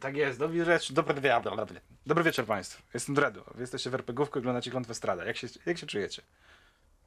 [0.00, 0.38] Tak jest.
[0.38, 2.82] Dobry wieczór, dobry, dobry, dobry, wieczór Państwu.
[2.94, 3.44] Jestem Dredu.
[3.58, 5.24] Jesteście w RPGówku i oglądacie Klątwę Strada.
[5.24, 6.22] Jak się, jak się czujecie?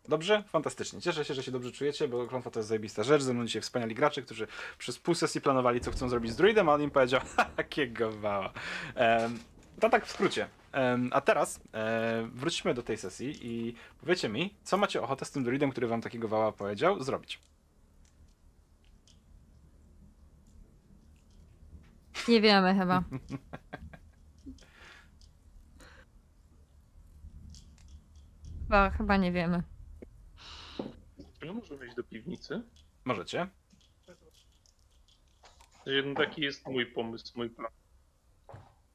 [0.08, 0.44] Dobrze?
[0.48, 1.02] Fantastycznie.
[1.02, 3.22] Cieszę się, że się dobrze czujecie, bo Klątwa to jest zajebista rzecz.
[3.22, 4.48] Ze mną dzisiaj wspaniali gracze, którzy
[4.78, 8.12] przez pół sesji planowali, co chcą zrobić z druidem, a on im powiedział, "Ha, jakiego
[8.12, 8.54] wała.
[8.96, 9.40] Um,
[9.80, 10.48] to tak w skrócie.
[10.72, 15.32] Em, a teraz e, wróćmy do tej sesji i powiecie mi, co macie ochotę z
[15.32, 17.40] tym druidem, który wam takiego wała powiedział, zrobić.
[22.28, 23.04] Nie wiemy chyba.
[28.64, 29.64] Chyba, chyba nie wiemy.
[31.40, 32.62] Czy my możemy wejść do piwnicy?
[33.06, 33.48] Możecie.
[35.86, 37.72] Jeden taki jest mój pomysł, mój plan.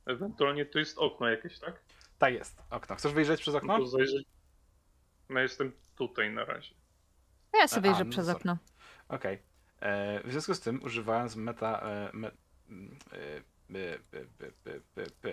[0.07, 1.83] Ewentualnie to jest okno jakieś, tak?
[2.19, 2.63] Tak jest.
[2.71, 2.97] Okno.
[2.97, 3.79] Chcesz wyjrzeć przez okno?
[3.79, 4.27] To zajrzeć.
[5.29, 6.75] No jestem tutaj na razie.
[7.61, 8.39] Ja sobie A, no przez sorry.
[8.39, 8.57] okno.
[9.09, 9.43] Okej.
[9.81, 11.81] E, W związku z tym, używając meta.
[11.81, 12.31] E, me,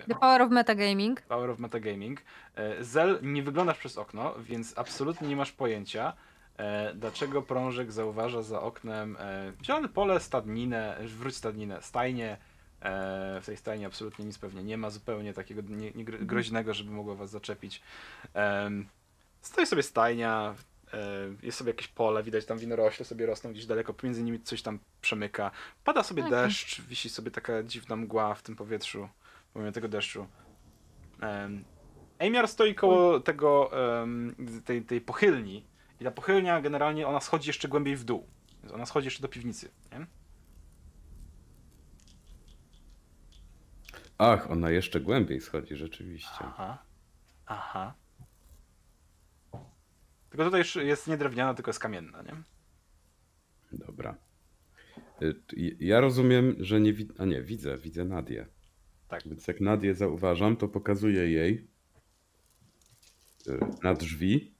[0.08, 1.20] The power of metagaming.
[1.20, 2.20] Power of Metagaming.
[2.54, 6.12] E, Zel, nie wyglądasz przez okno, więc absolutnie nie masz pojęcia,
[6.56, 12.36] e, dlaczego prążek zauważa za oknem e, zielone pole, stadninę, wróć stadninę, stajnie.
[13.40, 16.90] W tej stajni absolutnie nic pewnie nie ma, zupełnie takiego nie, nie gro- groźnego, żeby
[16.90, 17.82] mogło was zaczepić.
[19.40, 20.54] Stoi sobie stajnia,
[21.42, 24.78] jest sobie jakieś pole, widać tam winorośle sobie rosną gdzieś daleko, pomiędzy nimi coś tam
[25.00, 25.50] przemyka.
[25.84, 26.30] Pada sobie Okej.
[26.30, 29.08] deszcz, wisi sobie taka dziwna mgła w tym powietrzu,
[29.52, 30.26] pomimo tego deszczu.
[31.22, 31.64] Um,
[32.18, 33.70] Amiar stoi koło tego,
[34.64, 35.64] tej, tej pochylni
[36.00, 38.26] i ta pochylnia generalnie ona schodzi jeszcze głębiej w dół.
[38.62, 40.06] Więc ona schodzi jeszcze do piwnicy, nie?
[44.18, 46.30] Ach, ona jeszcze głębiej schodzi, rzeczywiście.
[46.40, 46.78] Aha.
[47.46, 47.94] Aha.
[50.32, 52.42] Tylko tutaj już jest nie drewniana, tylko jest kamienna, nie?
[53.72, 54.16] Dobra.
[55.22, 55.34] Y,
[55.80, 57.14] Ja rozumiem, że nie widzę.
[57.18, 58.46] A nie, widzę, widzę Nadię.
[59.08, 59.22] Tak.
[59.28, 61.68] Więc jak Nadię zauważam, to pokazuję jej
[63.48, 64.54] y, na drzwi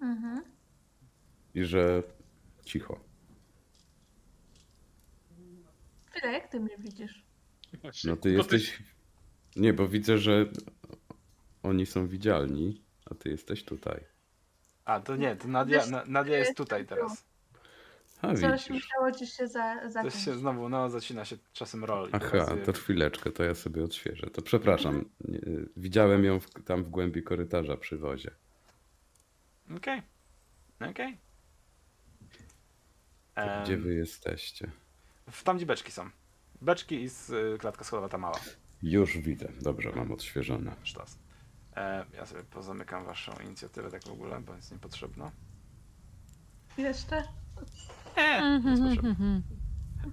[0.00, 0.42] Mhm.
[1.54, 2.02] i że
[2.64, 3.00] cicho.
[6.14, 7.26] Tyle, jak ty mnie widzisz?
[8.04, 8.82] No ty jesteś.
[9.56, 10.46] Nie, bo widzę, że
[11.62, 14.04] oni są widzialni, a ty jesteś tutaj.
[14.86, 17.24] A, to nie, to Nadia, Na- Nadia jest tutaj teraz.
[18.22, 18.70] A Coś widzisz.
[18.70, 20.14] musiało ci się za, To zacząć.
[20.14, 22.06] się znowu, no, zacina się czasem rol.
[22.08, 24.26] i Aha, pokazuje- to chwileczkę, to ja sobie odświeżę.
[24.30, 25.04] To przepraszam.
[25.28, 25.38] nie-
[25.76, 28.30] Widziałem ją w, tam w głębi korytarza przy wozie.
[29.76, 30.02] Okej.
[30.90, 31.18] Okej.
[33.34, 34.70] To Em, Gdzie wy jesteście?
[35.30, 36.10] W tam gdzie beczki są.
[36.62, 38.40] Beczki i z, y, klatka schodowa ta mała.
[38.82, 39.48] Już widzę.
[39.62, 40.72] Dobrze, mam odświeżone.
[40.82, 41.18] Sztos.
[41.76, 45.30] E, ja sobie pozamykam waszą inicjatywę tak w ogóle, bo jest niepotrzebna.
[46.78, 47.24] Jeszcze?
[48.16, 49.10] E, jest potrzebna.
[49.10, 49.42] Mhm.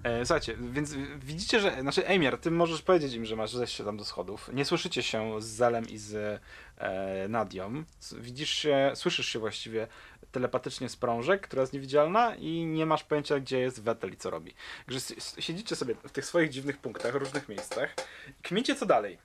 [0.02, 1.80] E, słuchajcie, więc widzicie, że.
[1.80, 4.50] Znaczy, Emiar, ty możesz powiedzieć im, że masz zejście tam do schodów.
[4.52, 6.40] Nie słyszycie się z Zelem i z
[6.78, 7.84] e, Nadią.
[8.18, 9.88] Widzisz się, słyszysz się właściwie
[10.32, 14.30] telepatycznie z prążek, która jest niewidzialna i nie masz pojęcia, gdzie jest Wetel i co
[14.30, 14.54] robi.
[14.86, 15.00] Także
[15.38, 17.94] siedzicie sobie w tych swoich dziwnych punktach, różnych miejscach
[18.40, 19.18] i kmiecie co dalej.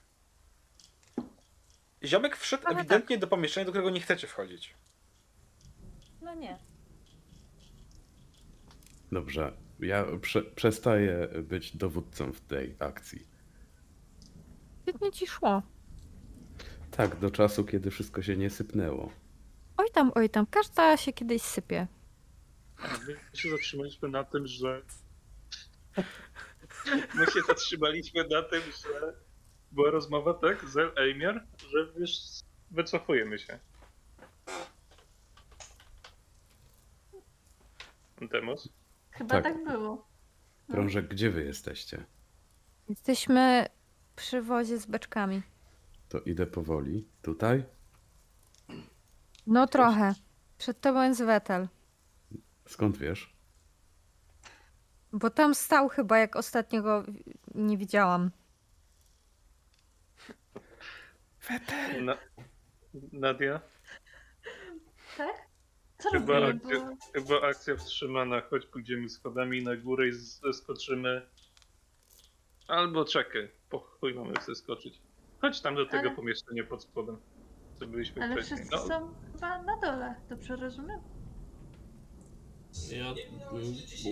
[2.05, 4.75] Ziomek wszedł Ale ewidentnie do pomieszczenia, do którego nie chcecie wchodzić.
[6.21, 6.59] No nie.
[9.11, 9.53] Dobrze.
[9.79, 13.27] Ja prze, przestaję być dowódcą w tej akcji.
[14.81, 15.61] Świetnie ci szło.
[16.91, 19.11] Tak, do czasu, kiedy wszystko się nie sypnęło.
[19.77, 20.45] Oj tam, oj tam.
[20.45, 21.87] Każda się kiedyś sypie.
[23.33, 24.81] My się zatrzymaliśmy na tym, że.
[27.15, 29.13] My się zatrzymaliśmy na tym, że
[29.71, 32.19] była rozmowa, tak, z Amiar, że wiesz,
[32.71, 33.59] wycofujemy się.
[38.31, 38.69] Demos?
[39.11, 39.43] Chyba Tak.
[39.43, 40.07] tak, było.
[40.67, 42.05] Prążek, gdzie wy jesteście?
[42.89, 43.65] Jesteśmy
[44.15, 45.41] przy wozie z beczkami.
[46.09, 47.07] To idę powoli.
[47.21, 47.63] Tutaj?
[49.47, 50.13] No trochę.
[50.57, 51.67] Przed tobą jest Wetel.
[52.67, 53.33] Skąd wiesz?
[55.13, 57.03] Bo tam stał chyba, jak ostatniego
[57.55, 58.31] nie widziałam.
[62.01, 62.17] Na...
[63.11, 63.61] Nadia?
[65.17, 65.49] Tak?
[65.97, 66.95] Co Chyba akcja, Bo...
[67.13, 71.21] chyba akcja wstrzymana, choć pójdziemy schodami na górę i zeskoczymy.
[72.67, 75.01] Albo czekaj, po chuj mamy zeskoczyć.
[75.41, 77.17] Chodź tam do tego Ale- pomieszczenia pod spodem.
[77.79, 78.59] Co byliśmy Ale wcześniej.
[78.59, 80.99] wszyscy No, są chyba na dole, dobrze rozumiem?
[82.91, 83.13] Ja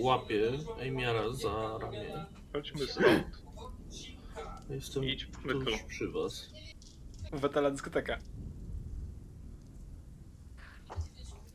[0.02, 2.26] łapię Ejmiara za ramię.
[2.52, 3.26] chodźmy stąd.
[4.70, 5.64] Jestem Idźmy tu.
[5.64, 6.50] tuż przy was.
[7.32, 8.18] Wetela dyskoteka.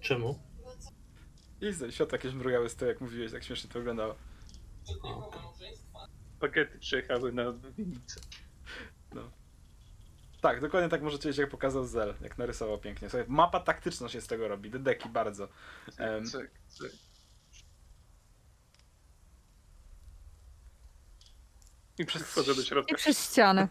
[0.01, 0.39] Czemu?
[1.61, 4.15] I światła jakieś mrugały z tego, jak mówiłeś, jak śmiesznie to wyglądało.
[5.03, 5.77] Okej.
[6.37, 8.21] Spaghetti przyjechały na winnicę.
[10.41, 13.09] Tak, dokładnie tak możecie wiedzieć, jak pokazał Zel, jak narysował pięknie.
[13.09, 15.47] Słuchaj, mapa taktyczna się z tego robi, dedeki bardzo.
[15.97, 16.91] Em, Cyk, cyk.
[21.97, 23.67] I Przez- do I przez ścianę.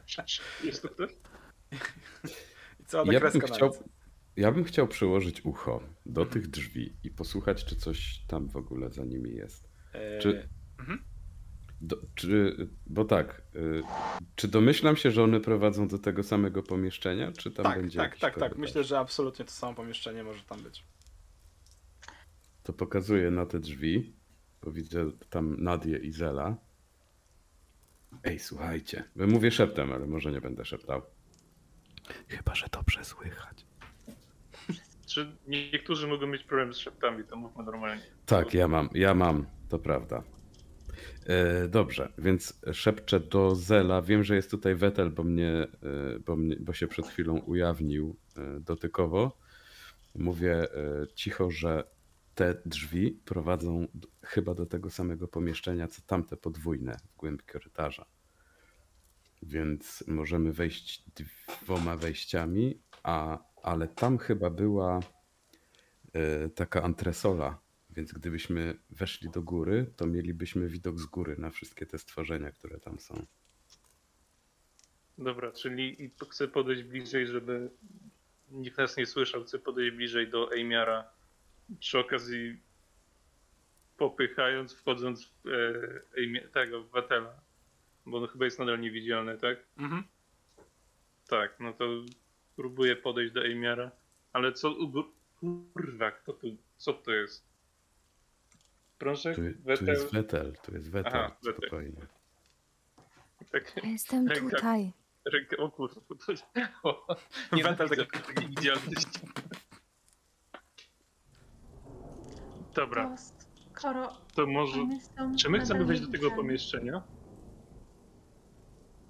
[0.64, 1.10] Jest to ktoś?
[2.80, 3.72] I ta Ja bym, chciał,
[4.36, 8.90] ja bym chciał przyłożyć ucho do tych drzwi i posłuchać, czy coś tam w ogóle
[8.90, 9.68] za nimi jest.
[9.92, 10.48] E, Czy,
[11.80, 12.56] do, czy,
[12.86, 13.82] bo tak, y,
[14.36, 18.06] czy domyślam się, że one prowadzą do tego samego pomieszczenia, czy tam tak, będzie tak,
[18.06, 18.58] jakiś tak, tak.
[18.58, 20.84] Myślę, że absolutnie to samo pomieszczenie może tam być.
[22.62, 24.12] To pokazuję na te drzwi,
[24.62, 26.56] bo widzę tam Nadię i Zela.
[28.24, 31.02] Ej, słuchajcie, mówię szeptem, ale może nie będę szeptał.
[32.28, 33.66] Chyba, że dobrze słychać.
[35.06, 38.02] Czy niektórzy mogą mieć problem z szeptami, to mówmy normalnie.
[38.26, 40.22] Tak, ja mam, ja mam, to prawda.
[41.26, 44.02] E, dobrze, więc szepczę do Zela.
[44.02, 45.68] Wiem, że jest tutaj Wetel, bo mnie, e,
[46.26, 49.38] bo, mnie, bo się przed chwilą ujawnił e, dotykowo.
[50.14, 51.84] Mówię e, cicho, że
[52.34, 53.86] te drzwi prowadzą
[54.22, 58.06] chyba do tego samego pomieszczenia, co tamte podwójne w głębi korytarza.
[59.46, 61.02] Więc możemy wejść
[61.62, 65.00] dwoma wejściami, a, ale tam chyba była
[66.12, 67.58] e, taka antresola,
[67.90, 72.80] więc gdybyśmy weszli do góry, to mielibyśmy widok z góry na wszystkie te stworzenia, które
[72.80, 73.26] tam są.
[75.18, 77.70] Dobra, czyli chcę podejść bliżej, żeby
[78.50, 79.44] nikt nas nie słyszał.
[79.44, 81.10] Chcę podejść bliżej do Ejmiara.
[81.80, 82.60] Przy okazji
[83.96, 87.43] popychając, wchodząc w e, Ejmi- tego, w Wetela.
[88.06, 89.58] Bo on chyba jest nadal niewidzialny, tak?
[89.78, 90.04] Mhm.
[91.28, 91.84] Tak, no to
[92.56, 93.90] próbuję podejść do Ejmiara.
[94.32, 94.74] Ale co.
[95.40, 96.46] Kurwa, kto tu...
[96.76, 97.44] Co to jest?
[98.98, 99.88] Proszę, Tu, tu Wetel.
[99.88, 101.60] jest Wetel, tu jest Wetel, Aha, Wetel.
[101.60, 102.00] spokojnie.
[103.52, 104.92] Tak, jestem Ręka- tutaj.
[105.24, 106.32] rękę, o kurwa, to
[107.56, 109.20] nie Wetel taki- niewidzialności.
[112.74, 113.16] Dobra, To
[113.80, 114.78] skoro to może...
[115.38, 117.02] Czy my chcemy wejść do tego pomieszczenia?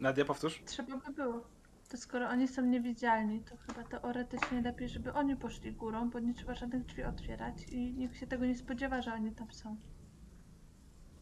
[0.00, 0.62] Nadia, powtórz?
[0.66, 1.48] Trzeba by było.
[1.88, 6.34] To skoro oni są niewidzialni, to chyba teoretycznie lepiej, żeby oni poszli górą, bo nie
[6.34, 9.76] trzeba żadnych drzwi otwierać i nikt się tego nie spodziewa, że oni tam są.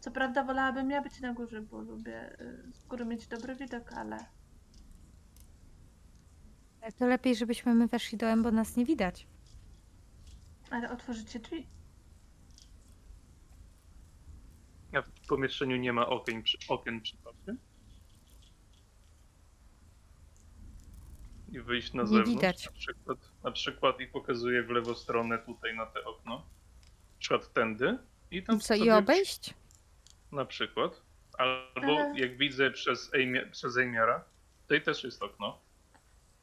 [0.00, 3.92] Co prawda wolałabym ja być na górze, bo lubię y, z góry mieć dobry widok,
[3.92, 4.16] ale
[6.98, 9.26] To lepiej, żebyśmy my weszli dołem, bo nas nie widać.
[10.70, 11.66] ale otworzycie drzwi.
[14.96, 17.21] A w pomieszczeniu nie ma okien, przy, okien przypadkiem?
[21.52, 22.31] I wyjść na Nie zewnątrz.
[22.31, 22.66] widać.
[22.66, 26.37] Na przykład, na przykład i pokazuję w lewą stronę tutaj na te okno.
[26.37, 27.99] Na przykład tędy.
[28.31, 29.54] I tam I co, i obejść?
[30.32, 31.02] Na przykład.
[31.38, 34.25] Albo Ale- jak widzę przez, Ejmia, przez Ejmiara,
[34.62, 35.58] tutaj też jest okno.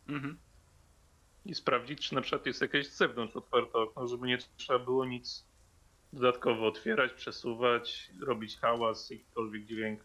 [0.08, 0.38] Mhm.
[1.46, 5.06] I sprawdzić, czy na przykład jest jakieś z zewnątrz otwarte okno, żeby nie trzeba było
[5.06, 5.46] nic
[6.14, 10.04] dodatkowo otwierać, przesuwać, robić hałas, jakikolwiek dźwięk.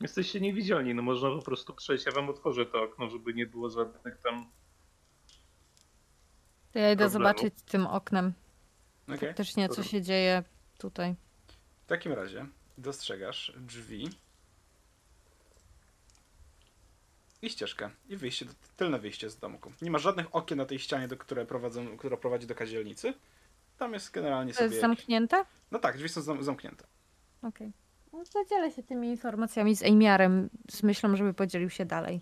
[0.00, 3.70] Jesteście niewidzialni, no można po prostu przejść, ja wam otworzę to okno, żeby nie było
[3.70, 4.50] żadnych tam...
[6.72, 7.12] To ja idę Problemu.
[7.12, 8.32] zobaczyć tym oknem.
[9.08, 9.18] Okej.
[9.18, 10.44] Faktycznie, co się dzieje
[10.78, 11.14] tutaj.
[11.84, 12.46] W takim razie
[12.78, 14.10] dostrzegasz drzwi
[17.42, 19.72] i ścieżkę i wyjście, do, tylne wyjście z domku.
[19.82, 23.14] Nie ma żadnych okien na tej ścianie, do, które prowadzą, która prowadzi do kadzielnicy.
[23.78, 24.68] Tam jest generalnie To sobie...
[24.70, 25.44] jest zamknięte?
[25.70, 26.86] No tak, drzwi są zam- zamknięte.
[27.42, 27.72] Okej.
[28.12, 32.20] No to dzielę się tymi informacjami z Ejmiarem z myślą, żeby podzielił się dalej.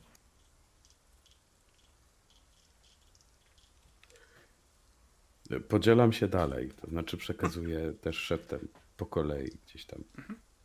[5.68, 10.04] Podzielam się dalej, to znaczy przekazuję też szeptem po kolei gdzieś tam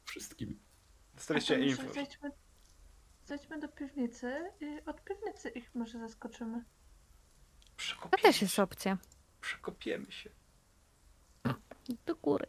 [0.06, 0.60] wszystkim.
[1.14, 1.94] A Dostaliście to info.
[1.94, 2.32] zejdźmy,
[3.26, 6.64] zejdźmy do piwnicy i od piwnicy ich może zaskoczymy.
[7.66, 8.98] To Przekopiemy też jest opcja.
[9.42, 10.30] Przekopiemy się.
[12.06, 12.48] Do góry.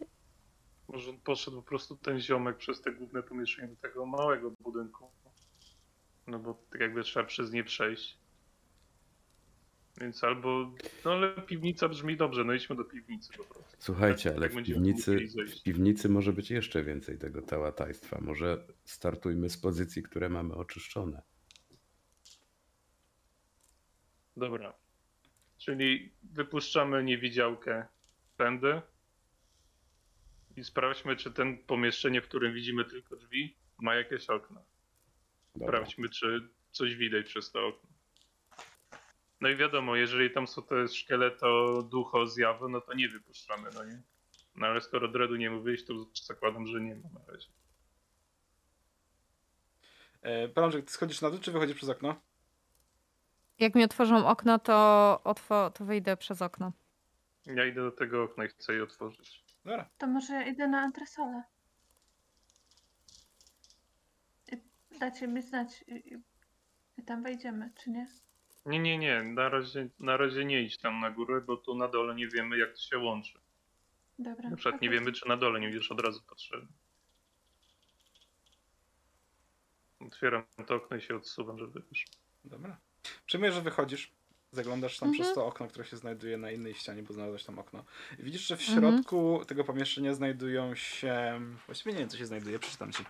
[0.89, 5.11] Może poszedł po prostu ten ziomek przez te główne pomieszczenie do tego małego budynku.
[6.27, 8.19] No bo tak jakby trzeba przez nie przejść.
[10.01, 10.75] Więc albo...
[11.05, 13.77] No ale piwnica brzmi dobrze, no idźmy do piwnicy po prostu.
[13.79, 15.19] Słuchajcie, Tak, ale tak w piwnicy,
[15.59, 18.21] w piwnicy może być jeszcze więcej tego tałatajstwa.
[18.21, 21.23] Może startujmy z pozycji, które mamy oczyszczone.
[24.37, 24.75] Dobra.
[25.59, 27.87] Czyli wypuszczamy niewidziałkę
[28.37, 28.83] tędy
[30.57, 34.63] i sprawdźmy, czy ten pomieszczenie, w którym widzimy tylko drzwi, ma jakieś okna.
[35.55, 35.69] Dobra.
[35.69, 37.91] Sprawdźmy, czy coś widać przez to okno.
[39.41, 43.85] No i wiadomo, jeżeli tam są te szkieleto, ducho, zjawy, no to nie wypuszczamy, no
[43.85, 44.03] nie?
[44.57, 45.95] No ale skoro dreadu nie wyjść, to
[46.25, 47.49] zakładam, że nie ma na razie.
[50.23, 52.21] E, Prążek, ty schodzisz na dół, czy wychodzisz przez okno?
[53.59, 56.73] Jak mi otworzą okno, to, otwo- to wyjdę przez okno.
[57.47, 59.44] Ja idę do tego okna i chcę je otworzyć.
[59.65, 59.89] Dobra.
[59.99, 61.43] To może idę na antresolę.
[64.53, 66.23] I dacie mi znać i, i,
[66.99, 68.07] i tam wejdziemy, czy nie?
[68.67, 69.23] Nie, nie, nie.
[69.23, 72.59] Na razie, na razie nie idź tam na górę, bo tu na dole nie wiemy,
[72.59, 73.39] jak to się łączy.
[74.19, 74.51] Dobra.
[74.51, 74.99] Na przykład nie okej.
[74.99, 76.69] wiemy, czy na dole nie będziesz od razu potrzebny.
[80.01, 82.13] Otwieram to okno i się odsuwam, żeby wyszło.
[82.45, 82.77] Dobra.
[83.27, 84.13] Przyjmuję, że wychodzisz.
[84.55, 85.25] Zaglądasz tam Mhm.
[85.25, 87.85] przez to okno, które się znajduje na innej ścianie, bo znalazłeś tam okno.
[88.19, 88.79] I widzisz, że w Mhm.
[88.81, 91.41] środku tego pomieszczenia znajdują się.
[91.67, 93.05] Właściwie nie wiem, co się znajduje, przeczytam ci.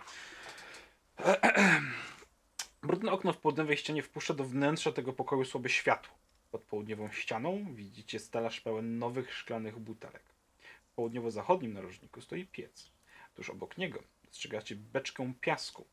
[2.83, 6.13] Brudne okno w południowej ścianie wpuszcza do wnętrza tego pokoju słabe światło.
[6.51, 10.23] Pod południową ścianą widzicie stelaż pełen nowych szklanych butelek.
[10.91, 12.89] W południowo-zachodnim narożniku stoi piec.
[13.35, 15.85] Tuż obok niego dostrzegacie beczkę piasku.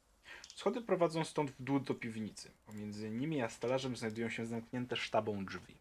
[0.55, 2.51] Schody prowadzą stąd w dół do piwnicy.
[2.67, 5.77] Pomiędzy nimi a stelażem znajdują się zamknięte sztabą drzwi.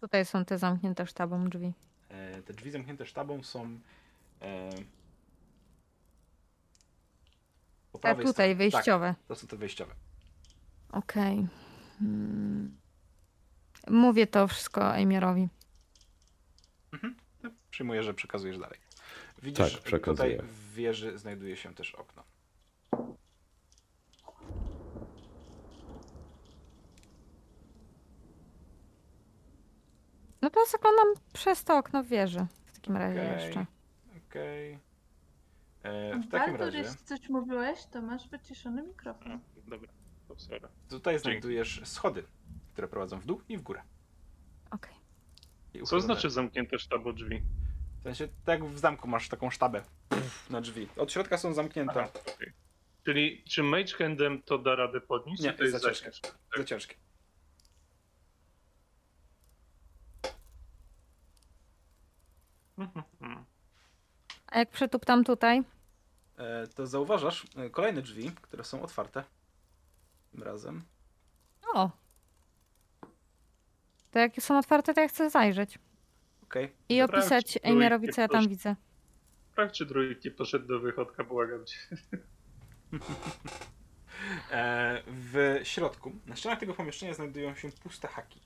[0.00, 1.72] Tutaj są te zamknięte sztabą drzwi.
[2.08, 3.78] E, te drzwi zamknięte sztabą są.
[4.42, 4.70] E,
[7.92, 8.54] po A prawej tutaj stronie.
[8.70, 9.14] wyjściowe.
[9.18, 9.94] Tak, to są te wejściowe.
[10.92, 11.46] Okej.
[11.98, 12.76] Hmm.
[13.90, 15.48] Mówię to wszystko Ejmierowi.
[17.42, 18.78] No, Przyjmuję, że przekazujesz dalej.
[19.42, 22.22] Widzisz, Tak, tutaj w wieży znajduje się też okno.
[30.44, 32.46] No to zaglądam przez to okno w wieży.
[32.66, 33.44] W takim razie Okej.
[33.44, 33.66] jeszcze.
[34.28, 34.78] Okej.
[35.82, 39.32] E, w takim razie jeśli coś mówiłeś, to masz wyciszony mikrofon.
[39.32, 39.88] A, dobra,
[40.28, 40.68] to sorry.
[40.88, 42.24] tutaj znajdujesz schody,
[42.72, 43.82] które prowadzą w dół i w górę.
[44.70, 44.94] Okej.
[45.74, 47.42] I Co uchylone- znaczy zamknięte sztabo drzwi?
[48.00, 49.82] W sensie, tak jak w zamku masz taką sztabę
[50.50, 50.88] na drzwi.
[50.96, 52.00] Od środka są zamknięte.
[52.00, 52.08] Aha.
[53.04, 55.42] Czyli czy Mage Handem to da radę podnieść?
[55.42, 56.10] Nie, czy to jest za ciężkie?
[56.56, 57.03] Za ciężkie.
[64.46, 65.62] A jak przetuptam tutaj?
[66.36, 69.24] E, to zauważasz e, kolejne drzwi, które są otwarte.
[70.30, 70.82] Tym razem.
[71.74, 71.90] O!
[74.10, 75.78] To jak są otwarte, to ja chcę zajrzeć.
[76.42, 76.72] Okej.
[76.88, 78.48] I opisać trójkę, co ja tam proszę.
[78.48, 78.76] widzę.
[79.52, 81.78] Sprawdź, czy druid nie poszedł do wychodka, błagam cię.
[84.50, 88.40] E, w środku, na ścianach tego pomieszczenia znajdują się puste haki.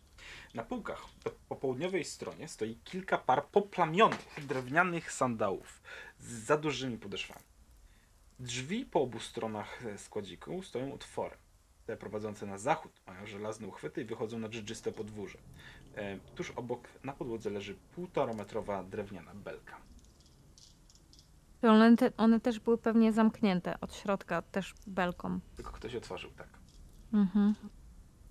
[0.55, 5.83] Na półkach po, po południowej stronie stoi kilka par poplamionych drewnianych sandałów
[6.19, 7.45] z za dużymi podeszwami.
[8.41, 11.39] Drzwi po obu stronach składziku stoją otworem.
[11.87, 15.39] Te prowadzące na zachód mają żelazne uchwyty i wychodzą na dżdżyste podwórze.
[15.97, 19.77] E, tuż obok na podłodze leży półtorametrowa drewniana belka.
[21.61, 25.41] To One, te, one też były pewnie zamknięte od środka, też belką.
[25.57, 26.49] Tylko ktoś otworzył, tak.
[27.13, 27.55] Mhm.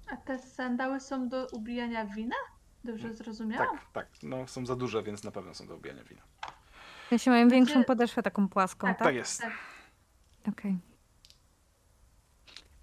[0.10, 2.36] A te sandały są do ubijania wina?
[2.84, 3.78] Dobrze zrozumiałam?
[3.78, 4.08] Tak, tak.
[4.24, 6.22] No, są za duże, więc na pewno są do ubijania wina.
[7.06, 9.00] W sensie mają większą podeszwę taką płaską, tak?
[9.00, 9.42] Tak jest.
[9.42, 9.54] tak.
[10.50, 10.78] Okej.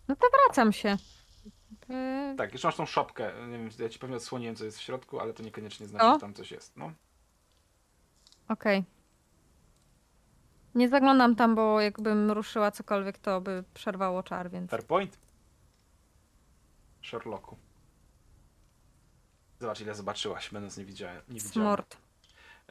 [0.08, 0.96] No to wracam się.
[1.88, 3.32] Yy, Tak, jeszcze masz tą szopkę.
[3.48, 6.14] Nie wiem, ja ci pewnie odsłoniłem, co jest w środku, ale to niekoniecznie znaczy, O.
[6.14, 6.76] że tam coś jest.
[6.76, 6.92] No.
[8.48, 8.84] Okej.
[10.74, 14.70] Nie zaglądam tam, bo jakbym ruszyła cokolwiek, to by przerwało czar, więc...
[14.70, 15.18] Fair point.
[17.04, 17.58] Sherlocku.
[19.60, 21.22] Zobacz, ile zobaczyłaś, będąc nie widziałem.
[21.28, 21.52] Nie widziałem.
[21.52, 21.96] Smort.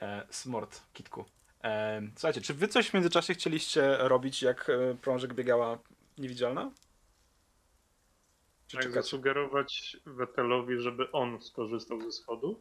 [0.01, 1.25] E, smort, kitku.
[1.63, 5.79] E, słuchajcie, czy wy coś w międzyczasie chcieliście robić, jak e, prążek biegała
[6.17, 6.71] niewidzialna?
[8.67, 12.57] Czy Tak, zasugerować Wetelowi, żeby on skorzystał ze schodów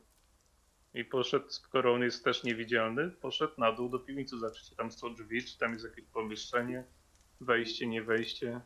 [0.94, 4.92] i poszedł, skoro on jest też niewidzialny, poszedł na dół do piwnicy, zobaczyć, czy tam
[4.92, 6.84] są drzwi, czy tam jest jakieś pomieszczenie,
[7.40, 8.60] wejście, nie wejście.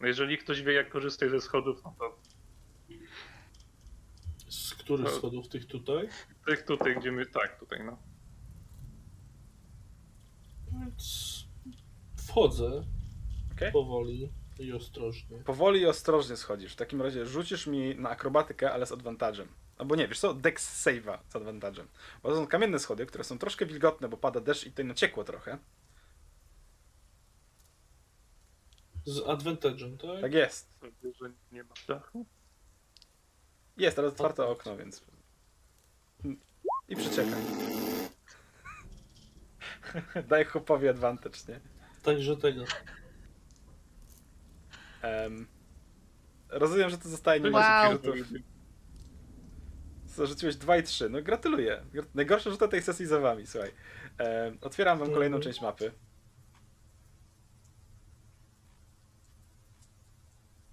[0.00, 2.18] No jeżeli ktoś wie, jak korzystać ze schodów, no to
[4.48, 5.10] Z których No.
[5.12, 5.48] schodów?
[5.48, 6.08] Tych tutaj?
[6.46, 7.98] tych tutaj, gdzie my, tak, tutaj, no.
[10.72, 11.44] Więc
[12.28, 12.84] wchodzę
[13.52, 13.72] Okej.
[13.72, 15.38] powoli i ostrożnie.
[15.38, 16.72] Powoli i ostrożnie schodzisz.
[16.72, 19.46] W takim razie rzucisz mi na akrobatykę, ale z advantage'em.
[19.78, 20.34] Albo nie, wiesz co?
[20.34, 21.84] Dex save'a z advantage'em.
[22.22, 25.24] Bo to są kamienne schody, które są troszkę wilgotne, bo pada deszcz i tutaj naciekło
[25.24, 25.58] trochę.
[29.08, 30.20] Z advantage'em, tak?
[30.20, 30.68] Tak jest.
[31.20, 32.26] Że nie ma dachu.
[33.76, 35.02] Jest, ale otwarte okno, więc...
[36.88, 37.40] I przyczekaj.
[40.28, 41.60] Daj chłopowi advantage, nie?
[42.02, 42.64] Także tego.
[45.02, 45.46] Em,
[46.48, 47.92] rozumiem, że to zostaje nie Wow.
[47.92, 48.14] rzutów.
[50.06, 51.08] Co, rzuciłeś 2 i 3.
[51.08, 51.84] No gratuluję.
[51.92, 53.70] Grat- Najgorsze rzuty tej sesji za wami, słuchaj.
[54.18, 55.42] Em, otwieram wam kolejną Mhm.
[55.52, 55.92] część mapy.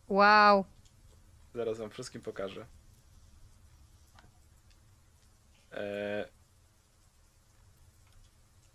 [0.09, 0.65] Wow.
[1.55, 2.65] Zaraz wam wszystkim pokażę.
[5.71, 6.25] Eee...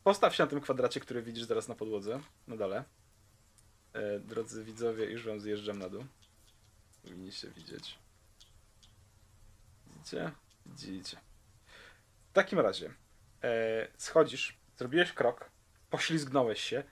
[0.05, 2.85] Postaw się na tym kwadracie, który widzisz zaraz na podłodze, na dole.
[3.95, 6.05] Eee, drodzy widzowie, już wam zjeżdżam na dół.
[7.03, 7.99] Powinniście widzieć.
[9.87, 10.33] Widzicie?
[10.67, 11.17] Widzicie.
[12.31, 12.95] W takim razie,
[13.43, 15.51] eee, schodzisz, zrobiłeś krok,
[15.91, 16.85] poślizgnąłeś się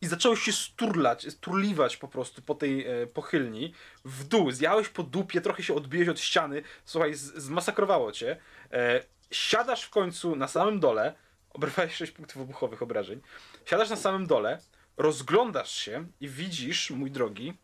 [0.00, 3.72] i zacząłeś się sturlać, sturliwać po prostu po tej e, pochylni
[4.04, 4.50] w dół.
[4.50, 6.62] Zjałeś po dupie, trochę się odbiłeś od ściany.
[6.84, 8.36] Słuchaj, z- zmasakrowało cię.
[8.72, 9.00] E,
[9.30, 11.14] siadasz w końcu na samym dole.
[11.50, 13.20] Oberwałeś 6 punktów obuchowych obrażeń.
[13.64, 14.58] Siadasz na samym dole,
[14.96, 17.54] rozglądasz się i widzisz, mój drogi,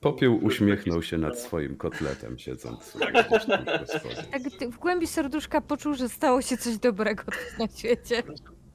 [0.00, 2.92] Popieł uśmiechnął się nad swoim kotletem, siedząc.
[4.32, 7.22] Tak ty- w głębi serduszka poczuł, że stało się coś dobrego
[7.58, 8.22] na świecie.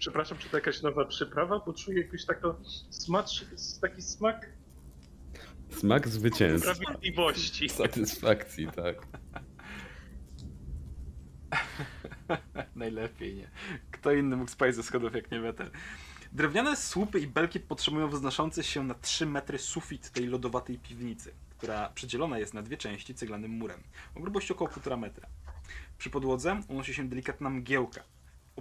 [0.01, 1.60] Przepraszam, czy to jakaś nowa przyprawa?
[1.65, 2.25] Bo czuję jakiś
[2.89, 3.46] smacz,
[3.81, 4.50] taki smak
[5.70, 6.75] Smak zwycięstwa.
[6.75, 7.70] sprawiedliwości.
[7.70, 9.08] Satysfakcji, tak.
[12.75, 13.50] Najlepiej, nie?
[13.91, 15.72] Kto inny mógł spać ze schodów jak nie Wetel?
[16.31, 21.89] Drewniane słupy i belki podtrzymują wznoszący się na 3 metry sufit tej lodowatej piwnicy, która
[21.89, 23.84] przedzielona jest na dwie części ceglanym murem
[24.15, 25.27] o grubości około 1,5 metra.
[25.98, 28.03] Przy podłodze unosi się delikatna mgiełka.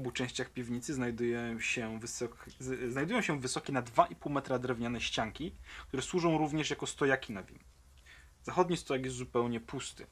[0.00, 2.46] Obu częściach piwnicy znajdują się, wysok...
[2.88, 5.54] znajdują się wysokie na 2,5 metra drewniane ścianki,
[5.88, 7.58] które służą również jako stojaki na win.
[8.42, 10.06] Zachodni stojak jest zupełnie pusty.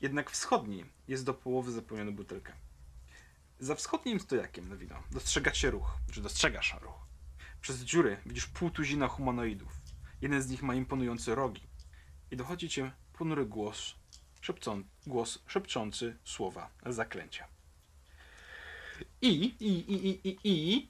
[0.00, 2.52] Jednak wschodni jest do połowy zapełniony butelką.
[3.58, 7.06] Za wschodnim stojakiem na wino dostrzegacie ruch, czy dostrzegasz ruch.
[7.60, 9.80] Przez dziury widzisz pół tuzina humanoidów.
[10.20, 11.62] Jeden z nich ma imponujące rogi.
[12.30, 13.94] I dochodzi cię ponury głos,
[14.40, 17.55] szepcą, głos szepczący słowa zaklęcia.
[19.22, 20.88] I, i, i, i, i, i,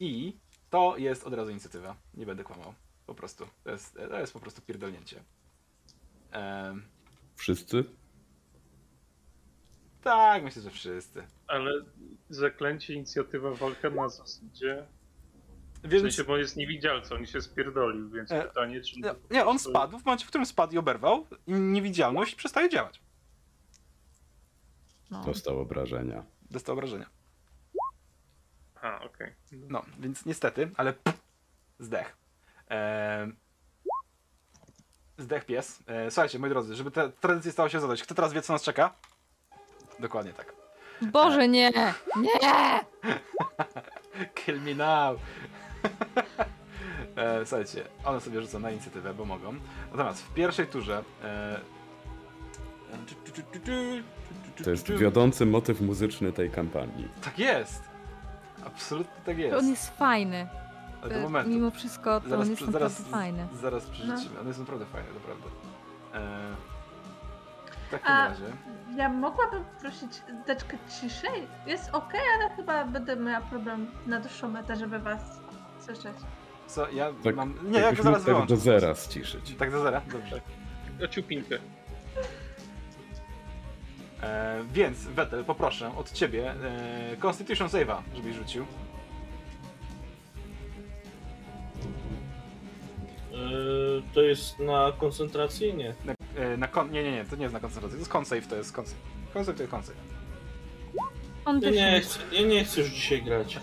[0.00, 0.36] i
[0.70, 1.96] to jest od razu inicjatywa.
[2.14, 2.74] Nie będę kłamał.
[3.06, 3.46] Po prostu.
[3.64, 5.22] To jest, to jest po prostu pierdolnięcie.
[6.32, 6.82] Em,
[7.36, 7.84] Wszyscy?
[10.02, 11.26] tak, myślę, że wszyscy.
[11.46, 11.70] Ale
[12.28, 14.86] zaklęcie, inicjatywa, walka na zasadzie.
[15.82, 19.00] W Więc, sensie, bo jest niewidzialca, on się spierdolił, więc E, pytanie, czy...
[19.00, 19.98] nie, nie, on spadł.
[19.98, 23.00] W momencie, w którym spadł i oberwał, i niewidzialność przestaje działać.
[25.10, 25.24] No.
[25.24, 26.24] Dostał obrażenia.
[26.50, 27.10] Dostał obrażenia.
[28.82, 29.34] A, okej.
[29.52, 31.20] No, więc niestety, ale pff,
[31.78, 32.16] zdech.
[32.68, 33.36] Ehm,
[35.18, 35.82] zdech pies.
[35.86, 38.02] E, słuchajcie, moi drodzy, żeby te tradycje stało się zadać.
[38.02, 38.94] Kto teraz wie, co nas czeka?
[39.98, 40.52] Dokładnie tak.
[41.02, 41.70] Boże, nie!
[42.16, 42.80] Nie!
[44.34, 45.20] Kill me now!
[47.16, 49.54] e, słuchajcie, one sobie rzucą na inicjatywę, bo mogą.
[49.90, 51.04] Natomiast w pierwszej turze...
[51.24, 51.60] E,
[54.64, 57.08] To jest wiodący motyw muzyczny tej kampanii.
[57.22, 57.89] Tak jest!
[58.66, 59.68] Absolutnie tak On jest.
[59.68, 60.48] jest fajny.
[61.02, 61.50] Ale do momentu.
[61.50, 63.46] Mimo wszystko, to on jest zaraz, naprawdę fajny.
[63.60, 64.40] zaraz przeżycimy.
[64.40, 65.46] On jest naprawdę fajny, naprawdę.
[66.14, 66.54] E,
[67.86, 68.44] w takim A- razie.
[68.96, 71.46] Ja mogłabym prosić deczkę ciszej?
[71.66, 75.40] Jest okej, ale chyba będę miała problem na dłuższą metę, żeby was
[75.80, 76.16] słyszeć.
[76.66, 77.54] Co, ja Tak, mam.
[77.70, 78.54] Nie, ja go zaraz tak wyłączę.
[78.54, 79.54] do zera ściszyć.
[79.58, 80.00] Tak do zera?
[80.12, 80.40] Dobrze.
[81.04, 81.58] A ciupinkę.
[84.22, 88.66] E, więc, Wetel, poproszę od ciebie e, Constitution Save'a, żebyś rzucił.
[93.32, 95.74] Yy, to jest na koncentracji?
[95.74, 95.94] Nie.
[96.04, 96.90] Na, e, na kon...
[96.90, 97.96] Nie, nie, nie, to nie jest na koncentrację.
[97.96, 98.98] To jest con save, to jest con save.
[99.32, 99.96] Con save to jest con save.
[101.44, 103.58] On Ja nie, chcę, ja nie chcę już dzisiaj grać.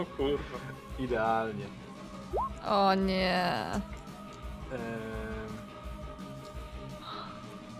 [0.00, 0.58] O kurwa.
[0.98, 1.64] Idealnie.
[2.66, 3.44] O nie.
[4.72, 5.37] Ehm,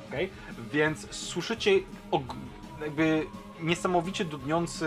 [0.08, 0.30] Okej,
[0.72, 1.70] więc słyszycie
[2.80, 3.26] jakby
[3.60, 4.86] niesamowicie dudniący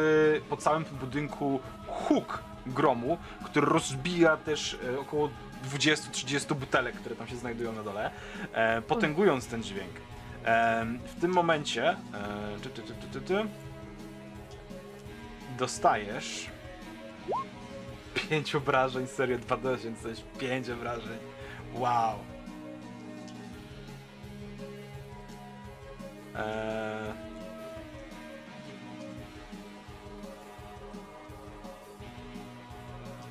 [0.49, 5.29] po całym budynku huk gromu, który rozbija też e, około
[5.75, 8.11] 20-30 butelek, które tam się znajdują na dole,
[8.53, 9.91] e, potęgując ten dźwięk.
[10.43, 11.95] Em, w tym momencie e,
[12.63, 13.45] ty, ty, ty, ty, ty,
[15.57, 16.49] dostajesz
[18.29, 21.17] 5 obrażeń, serio 2D, więc coś 5 obrażeń.
[21.73, 22.30] Wow.
[26.35, 27.31] Eee...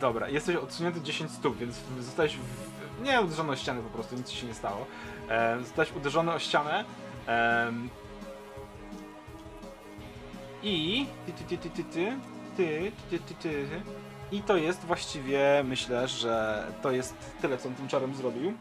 [0.00, 3.02] Dobra, jesteś odsunięty 10 stóp, więc zostałeś w...
[3.02, 4.86] nie uderzony o ścianę po prostu, nic ci się nie stało.
[5.30, 6.84] Eee, zostałeś uderzony o ścianę.
[7.26, 7.88] Em,
[10.62, 12.16] I ty, ty, ty, ty, ty, ty,
[12.56, 13.66] ty, ty, ty, ty.
[14.32, 18.52] I to jest właściwie, myślę, że to jest tyle, co on tym czarem zrobił.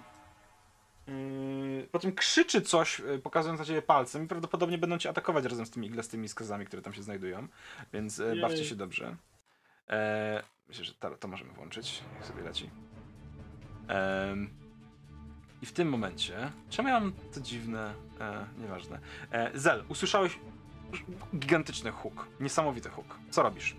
[1.91, 5.65] Po czym krzyczy coś, yy, pokazując na ciebie palcem i prawdopodobnie będą cię atakować razem
[5.65, 7.47] z tymi iglastymi skazami, które tam się znajdują.
[7.93, 8.41] Więc yy, Jej.
[8.41, 9.15] bawcie się dobrze.
[9.88, 12.04] Eee, myślę, że to, to możemy włączyć.
[12.15, 12.69] Niech sobie leci.
[13.88, 14.49] Em,
[15.62, 18.99] I w tym momencie, czemu ja mam to dziwne, e, nieważne.
[19.32, 20.39] E, Zel, usłyszałeś
[21.36, 23.19] gigantyczny huk, niesamowity huk.
[23.30, 23.75] Co robisz?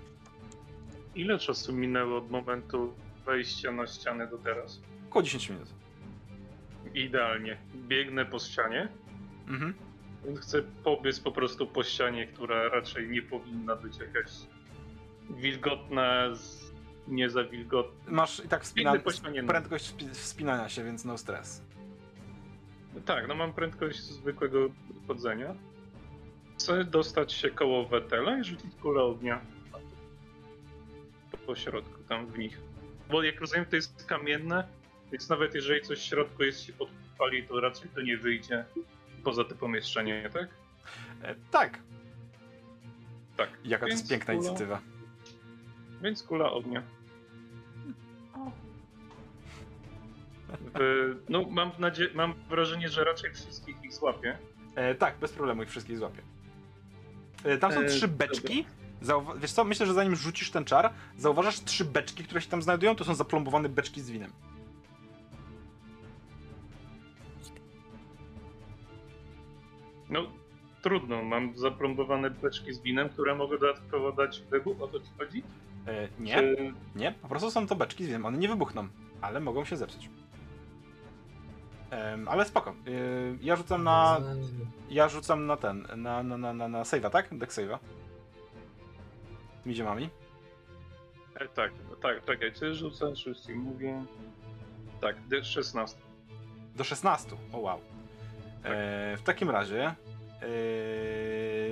[1.15, 2.95] Ile czasu minęło od momentu
[3.27, 4.81] wejścia na ścianę do teraz?
[5.09, 5.69] Około 10 minut.
[6.95, 7.57] Idealnie.
[7.75, 8.89] Biegnę po ścianie.
[9.49, 9.75] Mhm.
[10.41, 14.31] Chcę pobiec po prostu po ścianie, która raczej nie powinna być jakaś
[15.31, 16.73] wilgotna, z...
[17.09, 18.13] nie za wilgotna.
[18.13, 18.93] Masz i tak wspina...
[19.49, 21.63] Prędkość wspi- wspinania się, więc no stres.
[23.05, 24.59] Tak, no mam prędkość zwykłego
[25.09, 25.55] chodzenia.
[26.59, 29.41] Chcę dostać się koło Wetela i rzucić kulę ognia
[31.47, 32.61] po środku, tam w nich.
[33.11, 34.69] Bo jak rozumiem, to jest kamienne,
[35.13, 38.65] więc nawet jeżeli coś w środku jest się podpali, to raczej to nie wyjdzie
[39.25, 40.49] poza te pomieszczenie, tak?
[41.23, 41.79] E, tak,
[43.37, 43.51] Tak.
[43.65, 44.81] jaka to Więc jest piękna kula- inicjatywa.
[46.03, 46.83] Więc kula ognia.
[50.75, 54.39] W, no mam, nadzie- mam wrażenie, że raczej wszystkich ich złapię.
[54.75, 56.23] E, tak, bez problemu ich wszystkich złapię.
[57.45, 58.67] E, tam są E, trzy beczki.
[59.03, 62.63] Zauwa- Wiesz co, myślę, że zanim rzucisz ten czar, zauważasz trzy beczki, które się tam
[62.63, 62.97] znajdują.
[62.97, 64.33] To są zaplombowane beczki z winem.
[70.11, 70.27] No
[70.83, 75.11] trudno, mam zaplombowane beczki z winem, które mogę dodatkowo dać w wybuch, o to ci
[75.19, 75.43] chodzi?
[75.87, 76.73] E, nie, Czy...
[76.97, 78.27] nie, po prostu są to beczki z winem.
[78.27, 78.89] One nie wybuchną,
[79.21, 80.11] ale mogą się zepsuć.
[82.27, 82.71] Ale spoko.
[82.71, 82.75] E,
[83.41, 84.21] ja rzucam na.
[84.91, 85.87] Ja rzucam na ten.
[85.97, 87.39] Na, na, na, na, na save'a, tak?
[87.39, 87.79] Deck save'a.
[89.63, 90.09] Tymi ziemami.
[91.35, 94.05] E, tak, tak, czekaj, czy rzucam, czy ci mówię?
[95.01, 95.95] Tak, D16.
[96.77, 97.37] Do 16.
[97.53, 97.81] O wow.
[98.65, 99.83] E, w takim razie.
[99.87, 99.95] E,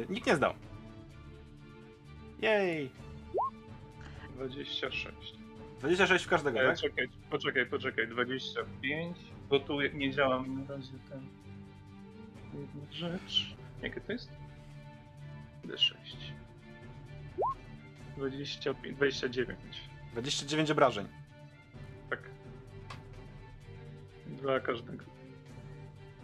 [0.09, 0.55] nikt nie zdał.
[2.43, 2.91] Jej.
[4.35, 5.09] 26.
[5.81, 6.79] 26 w każdego, E, tak?
[6.79, 9.17] czekaj, poczekaj, poczekaj, 25,
[9.51, 11.21] bo tu nie działa mi na razie ten...
[12.61, 13.55] Jedna rzecz.
[13.83, 14.31] Jakie to jest?
[15.65, 15.95] D6.
[18.17, 19.59] 25, 29.
[20.13, 21.09] 29 obrażeń.
[22.11, 22.21] Tak.
[24.27, 25.05] Dla każdego.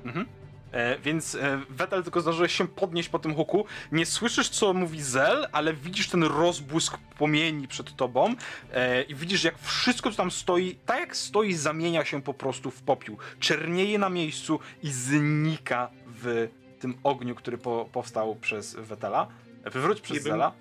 [0.05, 0.27] Mhm.
[0.75, 3.67] E, więc e, Wetel tylko zdążyłeś się podnieść po tym huku.
[3.93, 8.35] Nie słyszysz, co mówi Zel, ale widzisz ten rozbłysk płomieni przed tobą
[8.73, 12.71] e, i widzisz, jak wszystko, co tam stoi, tak jak stoi, zamienia się po prostu
[12.71, 13.19] w popiół.
[13.41, 16.49] Czernieje na miejscu i znika w
[16.81, 19.29] tym ogniu, który po, powstał przez Wetela.
[19.65, 20.53] E, Wywróć przez bym- Zela.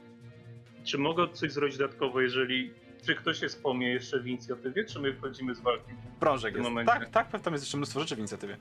[0.83, 2.73] Czy mogę coś zrobić dodatkowo, jeżeli...
[3.05, 5.91] Czy ktoś jest po mnie jeszcze w inicjatywie, czy my wchodzimy z walki?
[6.19, 6.63] Prążek jest.
[6.63, 6.93] momencie.
[6.93, 8.57] Tak, tak, tam jest jeszcze mnóstwo rzeczy w inicjatywie.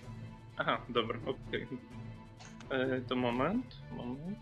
[0.57, 1.67] Aha, dobra, okej.
[2.71, 4.38] E, To moment, moment.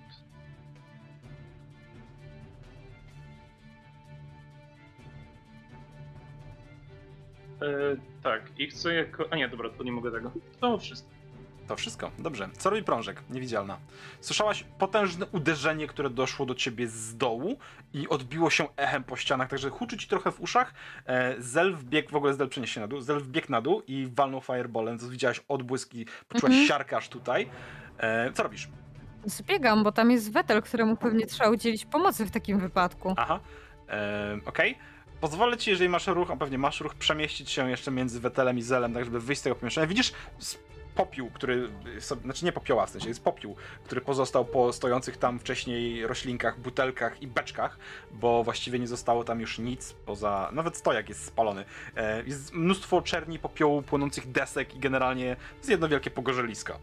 [7.62, 9.33] E, tak, i chcę jako...
[9.33, 10.33] A nie, dobra, to nie mogę tego.
[10.61, 11.10] To wszystko.
[11.70, 12.11] To wszystko.
[12.18, 12.48] Dobrze.
[12.59, 13.22] Co robi prążek?
[13.30, 13.78] Niewidzialna.
[14.20, 17.56] Słyszałaś potężne uderzenie, które doszło do ciebie z dołu
[17.94, 20.74] i odbiło się echem po ścianach, także huczy ci trochę w uszach.
[21.06, 24.09] E, Zel wbiegł, w ogóle Zel przenieś się na dół, Zel wbiegł na dół i
[24.14, 27.02] walnął fireballem, widziałaś odbłyski, poczułaś Mhm.
[27.11, 27.48] tutaj.
[27.98, 28.68] E, co robisz?
[29.24, 33.14] Zbiegam, bo tam jest Wetel, któremu pewnie trzeba udzielić pomocy w takim wypadku.
[33.16, 33.40] Aha.
[33.88, 34.78] E, Okej.
[35.20, 38.62] Pozwolę ci, jeżeli masz ruch, a pewnie masz ruch, przemieścić się jeszcze między Wetelem i
[38.62, 39.87] Zelem, tak żeby wyjść z tego pomieszczenia.
[39.87, 40.12] Widzisz
[40.94, 41.68] popiół, który,
[42.24, 47.22] znaczy nie popioła w sensie, jest popiół, który pozostał po stojących tam wcześniej roślinkach, butelkach
[47.22, 47.79] i beczkach,
[48.12, 51.64] bo właściwie nie zostało tam już nic poza, nawet stojak jest spalony.
[51.96, 56.79] E, jest mnóstwo czerni, popiołu, płonących desek i generalnie jest jedno wielkie pogorzelisko.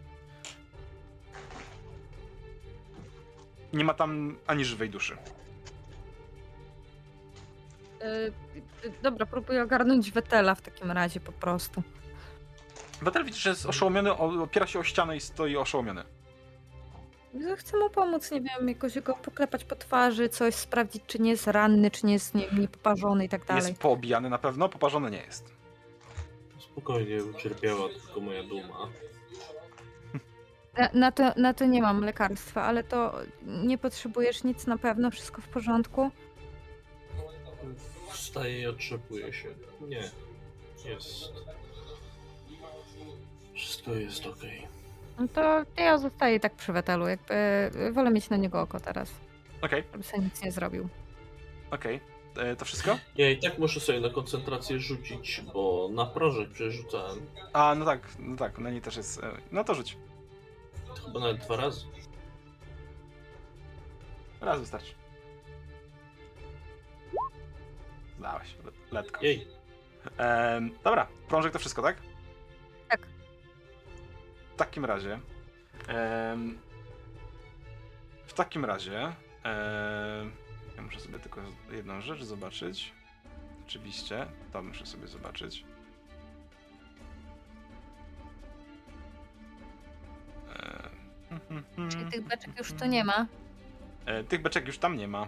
[3.74, 5.18] Nie ma tam ani żywej duszy.
[8.02, 8.06] Y,
[8.86, 11.84] y, dobra, próbuję ogarnąć Wetela w takim razie po prostu.
[13.02, 16.04] Wetel widzisz, że jest oszołomiony, opiera się o ścianę i stoi oszołomiony.
[17.58, 21.48] Chcę mu pomóc, nie wiem, jakoś go poklepać po twarzy, coś sprawdzić, czy nie jest
[21.48, 23.64] ranny, czy nie jest nie, niepoparzony i tak dalej.
[23.68, 25.54] Jest poobijany na pewno, poparzony nie jest.
[26.60, 28.90] Spokojnie, ucierpiała tylko moja duma.
[30.78, 35.12] Na, na, to, na to nie mam lekarstwa, ale to nie potrzebujesz nic na pewno,
[35.12, 36.12] wszystko w porządku.
[38.10, 39.50] Wstaję i otrzepuję się.
[39.82, 40.10] Nie.
[40.86, 41.34] Jest.
[43.58, 44.68] Wszystko jest okej.
[45.20, 47.34] No to ja zostaję tak przy Wetelu, jakby
[47.88, 49.12] y, wolę mieć na niego oko teraz,
[49.62, 50.90] Okej, żeby sobie nic nie zrobił.
[51.72, 52.00] okej.
[52.38, 52.98] E, To wszystko?
[53.16, 57.20] Ja i tak muszę sobie na koncentrację rzucić, bo na prożek przerzucałem.
[57.54, 59.24] A, no tak, no tak, na niej też jest.
[59.24, 59.98] e, No to rzuć.
[61.06, 61.86] Chyba nawet dwa razy.
[64.42, 64.94] Raz wystarczy.
[68.20, 69.24] Dałeś, le- letko.
[69.26, 69.48] Jej.
[70.18, 71.82] Em, dobra, prążek to wszystko?
[71.82, 71.98] Tak.
[74.58, 75.20] W takim razie.
[75.88, 76.58] em,
[78.26, 79.02] w takim razie.
[79.04, 80.32] em,
[80.78, 81.42] ja muszę sobie tylko
[81.72, 82.94] jedną rzecz zobaczyć.
[83.68, 85.66] Oczywiście, to muszę sobie zobaczyć.
[91.76, 93.26] Em, Czyli tych beczek już tu nie ma.
[94.06, 95.28] E, Tych beczek już tam nie ma,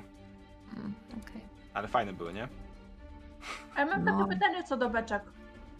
[0.77, 1.41] Mm, Okej.
[1.73, 2.47] ale fajne były, nie?
[3.75, 4.17] A ja mam No.
[4.17, 5.23] takie pytanie co do beczek.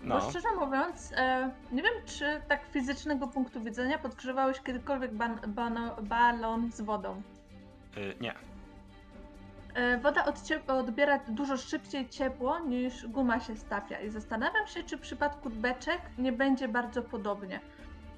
[0.04, 0.20] No.
[0.20, 5.96] Bo szczerze mówiąc, e, nie wiem czy tak fizycznego punktu widzenia podgrzewałeś kiedykolwiek ban, bano,
[6.02, 7.22] balon z wodą.
[7.98, 8.34] Y, nie.
[9.74, 10.26] E, Woda
[10.68, 16.02] odbiera dużo szybciej ciepło niż guma się stapia i zastanawiam się, czy w przypadku beczek
[16.18, 17.60] nie będzie bardzo podobnie,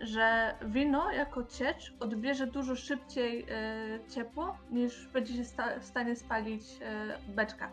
[0.01, 6.15] że wino jako ciecz odbierze dużo szybciej e, ciepło niż będzie się sta- w stanie
[6.15, 7.69] spalić e, beczka.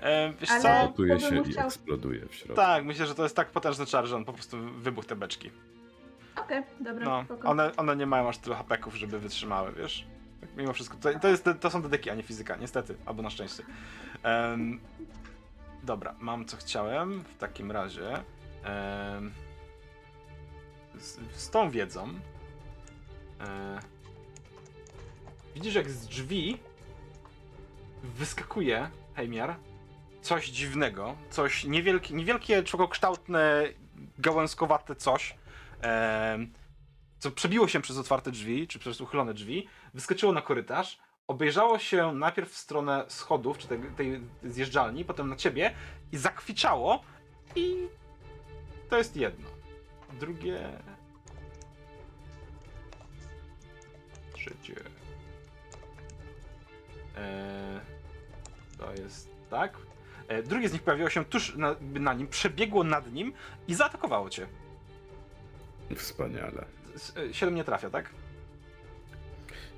[0.00, 0.86] E, wiesz Ale- co?
[0.88, 2.56] Gotuje się i chciał- eksploduje w środku.
[2.56, 5.50] Tak, myślę, że to jest tak potężny czar, że on po prostu wybuchł te beczki.
[6.36, 7.48] Okej, dobra, No, spoko.
[7.48, 10.06] one, one nie mają aż tylu hapeków, żeby wytrzymały, wiesz?
[10.40, 13.30] Tak, Mimo wszystko, to, to, jest, to są dedyki, a nie fizyka, niestety, albo na
[13.30, 13.62] szczęście.
[14.22, 14.80] Em,
[15.82, 18.12] dobra, mam co chciałem, w takim razie.
[18.64, 19.32] em,
[20.98, 22.08] z, z tą wiedzą.
[23.40, 23.78] E,
[25.54, 26.58] widzisz, jak z drzwi
[28.02, 29.56] wyskakuje Heimiar
[30.28, 33.64] coś dziwnego, coś niewielkie, niewielkie człowiekokształtne,
[34.18, 35.36] gałązkowate coś,
[35.80, 36.52] em,
[37.18, 42.12] co przebiło się przez otwarte drzwi, czy przez uchylone drzwi, wyskoczyło na korytarz, obejrzało się
[42.12, 45.74] najpierw w stronę schodów, czy tej, tej zjeżdżalni, potem na ciebie
[46.12, 47.02] i zakwiczało
[47.56, 47.88] i
[48.90, 49.48] to jest jedno.
[50.20, 50.58] Drugie...
[54.32, 54.74] Trzecie...
[57.16, 57.80] Eee,
[58.78, 59.87] to jest tak.
[60.28, 63.32] E, drugie z nich pojawiło się tuż na, na nim, przebiegło nad nim
[63.68, 64.46] i zaatakowało cię.
[65.96, 66.64] Wspaniale.
[66.94, 68.10] S- e, Siedem nie trafia, tak?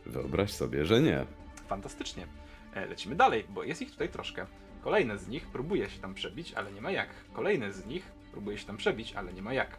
[0.06, 1.26] Wyobraź sobie, że nie.
[1.68, 2.26] Fantastycznie.
[2.74, 4.46] E, Lecimy dalej, bo jest ich tutaj troszkę.
[4.84, 7.08] Kolejne z nich próbuje się tam przebić, ale nie ma jak.
[7.32, 9.78] Kolejne z nich próbuje się tam przebić, ale nie ma jak.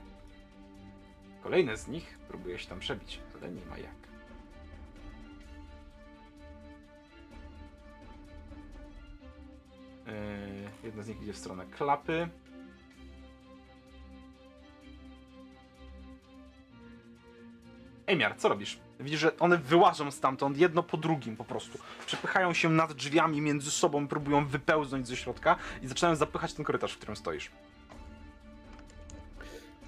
[1.44, 4.01] Kolejne z nich próbuje się tam przebić, ale nie ma jak.
[10.84, 12.30] Jedna z nich idzie w stronę klapy.
[18.06, 18.80] Emiar, co robisz?
[19.00, 21.80] Widzisz, że one wyłażą stamtąd jedno po drugim po prostu.
[22.06, 26.94] Przepychają się nad drzwiami między sobą, próbują wypełznąć ze środka i zaczynają zapychać ten korytarz,
[26.94, 27.52] w którym stoisz.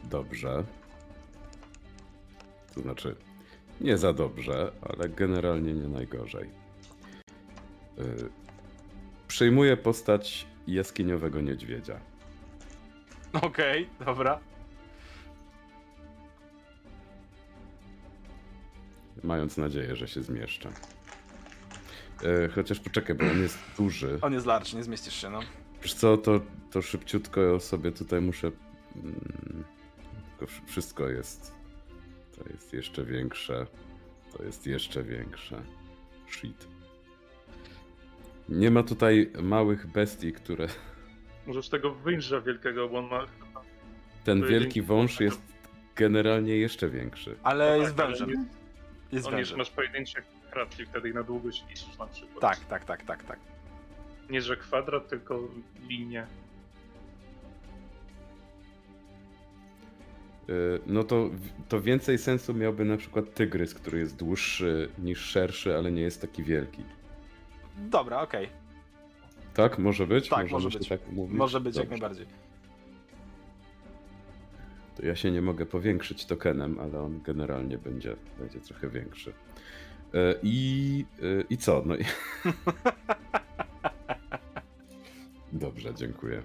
[0.04, 0.64] Dobrze.
[2.76, 3.16] To znaczy,
[3.82, 6.50] nie za dobrze, ale generalnie nie najgorzej.
[9.28, 12.00] Przyjmuję postać jaskiniowego niedźwiedzia.
[13.34, 14.40] Okej, dobra.
[19.24, 20.70] Mając nadzieję, że się zmieszczę.
[22.24, 24.18] Yy, chociaż poczekaj, bo on jest duży.
[24.22, 25.40] On jest large, nie zmieścisz się, no.
[25.84, 26.40] Wiesz co, to,
[26.72, 28.52] to szybciutko sobie tutaj muszę.
[28.96, 29.64] mm,
[30.40, 31.56] Tylko wszystko jest.
[32.38, 33.68] To jest jeszcze większe.
[34.38, 35.62] To jest jeszcze większe.
[36.32, 36.68] Shit.
[38.50, 40.68] Nie ma tutaj małych bestii, które.
[41.48, 43.26] Możesz tego węża wielkiego, bo on ma...
[44.24, 45.42] Ten wielki wąż jest
[45.96, 47.36] generalnie jeszcze większy.
[47.44, 48.30] Ale No jest tak, ale wężem.
[48.30, 49.58] nie- Jest On jest, wężem.
[49.58, 52.40] masz pojedyncze kratki, wtedy na długość liczysz na przykład.
[52.42, 53.40] Tak, tak, tak, tak, tak.
[54.30, 55.40] Nie, że kwadrat, tylko
[55.90, 56.28] linię.
[60.48, 61.30] Yy, No to,
[61.70, 66.22] to więcej sensu miałby na przykład tygrys, który jest dłuższy niż szerszy, ale nie jest
[66.22, 66.84] taki wielki.
[67.78, 68.50] Dobra, okej.
[69.54, 70.30] Tak, może być?
[70.30, 70.88] Tak, Możemy może być.
[70.90, 71.38] Tak umówić?
[71.38, 72.00] Może być jak Dobrze.
[72.02, 72.26] najbardziej.
[74.98, 79.34] To ja się nie mogę powiększyć tokenem, ale on generalnie będzie, będzie trochę większy.
[80.14, 81.84] E, I, e, I co?
[81.86, 82.04] No i...
[85.54, 86.44] Dobrze, dziękuję.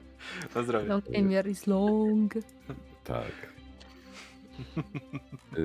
[0.55, 0.87] Na zdrowie.
[0.89, 2.35] Long Emiar is long.
[3.05, 3.33] Tak.
[5.57, 5.61] E,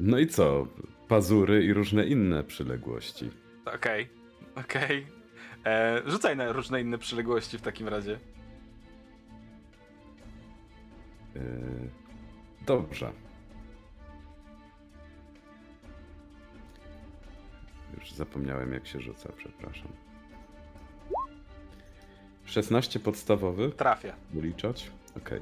[0.00, 0.66] No i co?
[1.08, 3.30] Pazury i różne inne przyległości.
[3.74, 4.08] Okej,
[4.56, 5.06] okej.
[5.66, 8.18] E, Rzucaj na różne inne przyległości w takim razie.
[11.36, 11.40] E,
[12.66, 13.12] Dobrze.
[18.00, 19.88] Już zapomniałem jak się rzuca, przepraszam.
[22.44, 23.70] 16 podstawowy.
[23.70, 24.14] Trafia.
[24.34, 24.90] Uliczać?
[25.16, 25.40] Okej.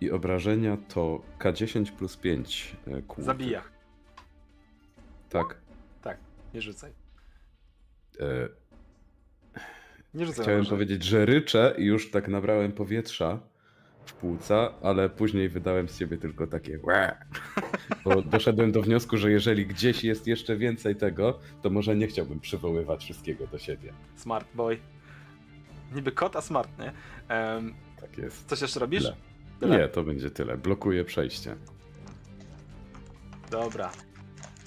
[0.00, 3.24] I obrażenia to K10 plus 5 e, kłótych.
[3.24, 3.62] Zabija.
[5.30, 5.56] Tak.
[6.54, 6.92] Nie rzucaj.
[8.20, 8.48] E,
[10.14, 13.40] Nie rzucaj Chciałem na powiedzieć, że ryczę i już tak nabrałem powietrza
[14.06, 17.16] w płuca, ale później wydałem z siebie tylko takie łe.
[18.04, 22.40] Bo doszedłem do wniosku, że jeżeli gdzieś jest jeszcze więcej tego, to może nie chciałbym
[22.40, 23.92] przywoływać wszystkiego do siebie.
[24.16, 24.78] Smart boy.
[25.94, 26.92] Niby kot, a smart, nie?
[27.28, 28.48] Em, Tak jest.
[28.48, 29.02] coś jeszcze robisz?
[29.02, 29.16] Tyle.
[29.60, 29.78] Tyle.
[29.78, 30.56] Nie, to będzie tyle.
[30.56, 31.56] Blokuję przejście.
[33.50, 33.90] Dobra.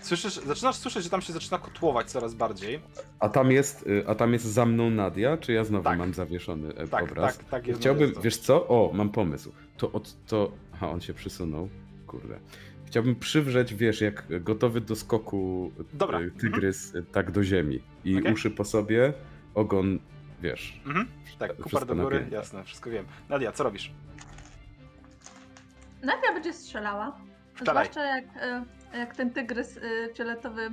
[0.02, 2.80] Słyszysz, zaczynasz słyszeć, że tam się zaczyna kotłować coraz bardziej.
[3.20, 5.98] A tam jest, y, a tam jest za mną Nadia, czy ja znowu Tak.
[6.00, 7.38] mam zawieszony e, Tak, obraz?
[7.38, 7.80] tak, tak jest.
[7.80, 8.68] Chciałbym, wiesz co?
[8.68, 9.52] O, mam pomysł.
[9.78, 10.52] To od to.
[10.74, 11.70] Aha, on się przysunął.
[12.08, 12.40] Kurde.
[12.86, 16.22] Chciałbym przywrzeć, wiesz, jak gotowy do skoku Dobra.
[16.22, 17.82] y, tygrys, y, tak do ziemi.
[18.06, 18.34] I Okej.
[18.34, 19.14] uszy po sobie,
[19.56, 20.00] ogon,
[20.42, 20.82] wiesz.
[20.86, 21.08] Mhm.
[21.40, 22.36] Tak, wszystko kupar do góry, napięte.
[22.36, 23.06] jasne, wszystko wiem.
[23.30, 23.92] Nadia, co robisz?
[26.04, 27.18] Nadia będzie strzelała.
[27.56, 27.86] Strzelaj.
[27.86, 30.71] Zwłaszcza jak, e, jak ten tygrys e, fioletowy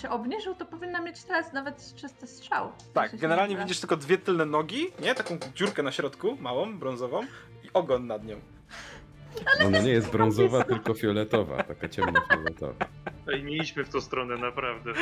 [0.00, 2.72] się obniżył, to powinna mieć teraz nawet czysty strzał.
[2.94, 5.14] Tak, generalnie widzisz tylko dwie tylne nogi, nie?
[5.14, 7.22] Taką dziurkę na środku, małą, brązową
[7.64, 8.36] i ogon nad nią.
[9.66, 12.86] Ona nie jest brązowa, tylko fioletowa, taka ciemnofioletowa.
[13.32, 14.92] Ej, nie idźmy w tą stronę, naprawdę.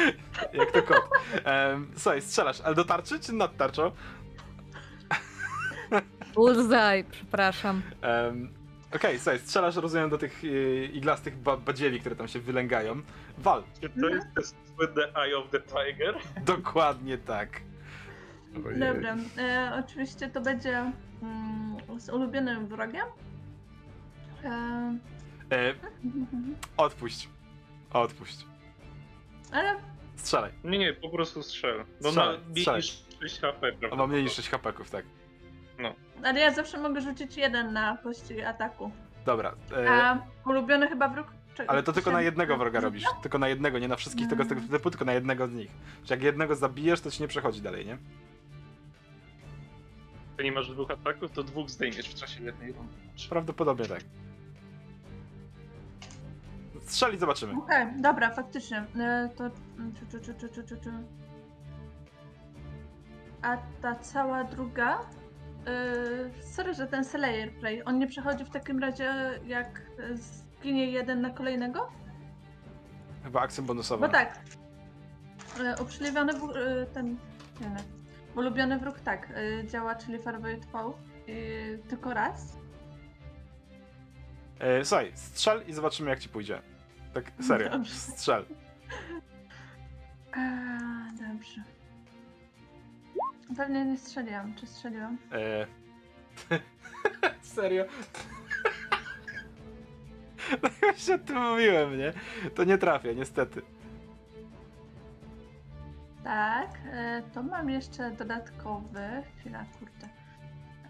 [0.52, 1.10] Jak to kot.
[1.46, 3.90] Um, słuchaj, strzelasz, ale do tarczy czy nad tarczą?
[6.34, 7.82] Bullseye, przepraszam.
[8.02, 8.61] Um,
[8.96, 13.02] Okej, słuchaj, strzelasz, rozumiem, do tych y, iglastych ba badzieli, które tam się wylęgają.
[13.38, 13.62] Wal.
[13.80, 14.44] Czy to jest ten
[14.76, 16.14] słynny Eye of the Tiger?
[16.56, 17.60] Dokładnie tak.
[18.66, 18.80] Ojej.
[18.80, 23.06] Dobra, e, oczywiście to będzie mm, z ulubionym wrogiem.
[24.44, 24.98] E,
[25.52, 25.74] E,
[26.76, 27.28] odpuść.
[27.92, 28.46] Odpuść.
[29.52, 29.76] ale
[30.16, 30.50] Strzelaj.
[30.64, 31.84] Nie, nie, po prostu strzel.
[32.00, 32.38] No Strzelaj,
[32.76, 33.96] niż 6 HP, prawda?
[33.96, 35.04] Ma mniej niż 6 hapeków, tak.
[36.24, 38.90] Ale ja zawsze mogę rzucić jeden na kości ataku.
[39.26, 39.54] Dobra.
[39.76, 41.26] E, A ulubiony chyba wróg.
[41.54, 41.70] Czego?
[41.70, 43.04] ale to tylko na jednego wroga robisz.
[43.22, 45.70] Tylko na jednego, nie na wszystkich tego z tego typu, tylko na jednego z nich.
[46.04, 47.98] Czy jak jednego zabijesz, to ci nie przechodzi dalej, nie?
[50.44, 52.94] Nie masz dwóch ataków, to dwóch zdejmiesz w czasie jednej rundy.
[53.30, 54.00] Prawdopodobnie tak.
[56.86, 57.52] Strzeli, zobaczymy.
[57.58, 58.84] Okej, dobra, faktycznie.
[58.98, 59.50] E, to.
[59.50, 60.90] Czu, czu, czu, czu, czu, czu.
[63.42, 64.98] A ta cała druga.
[65.66, 67.82] E, sorry, że ten Slayer Play.
[67.84, 69.14] On nie przechodzi w takim razie,
[69.46, 69.82] jak
[70.14, 71.88] zginie jeden na kolejnego?
[73.24, 74.06] Chyba akcją bonusową.
[74.06, 74.40] Bo tak.
[75.60, 77.16] E, uprzyliwiony w, e, ten.
[77.60, 77.76] Nie, nie.
[78.36, 79.28] Ulubiony wróg tak.
[79.30, 80.18] E, działa, czyli
[80.72, 80.98] Foe.
[81.28, 82.56] E, tylko raz.
[84.58, 86.62] E, słuchaj, strzel i zobaczymy jak ci pójdzie.
[87.14, 87.70] Tak, serio.
[87.70, 87.94] Dobrze.
[87.94, 88.44] Strzel.
[90.32, 90.38] A,
[91.28, 91.62] dobrze.
[93.56, 94.54] Pewnie nie strzeliłam.
[94.54, 95.18] Czy strzeliłam?
[95.32, 95.66] E...
[97.42, 97.84] Serio?
[100.62, 102.12] No już o tym mówiłem, nie?
[102.54, 103.62] To nie trafia, niestety.
[106.24, 106.68] Tak.
[106.92, 109.08] E, to mam jeszcze dodatkowy.
[109.38, 110.08] Chwila, kurde.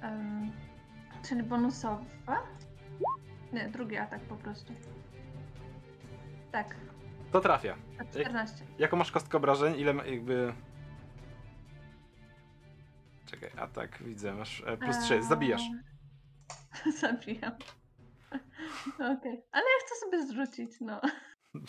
[0.03, 0.53] Em,
[1.29, 2.42] czyli bonusowa?
[3.53, 4.72] Nie, drugi atak po prostu.
[6.53, 6.77] Tak.
[7.33, 7.75] To trafia.
[8.01, 8.64] A 14.
[8.79, 9.75] Jaką masz kostkę obrażeń?
[9.77, 10.53] Ile ma- jakby...
[13.33, 15.62] Czekaj, atak, widzę, masz e, plus 3, zabijasz.
[17.01, 17.53] Zabijam.
[18.95, 19.45] Okej.
[19.53, 21.01] Ale ja chcę sobie zrzucić, no.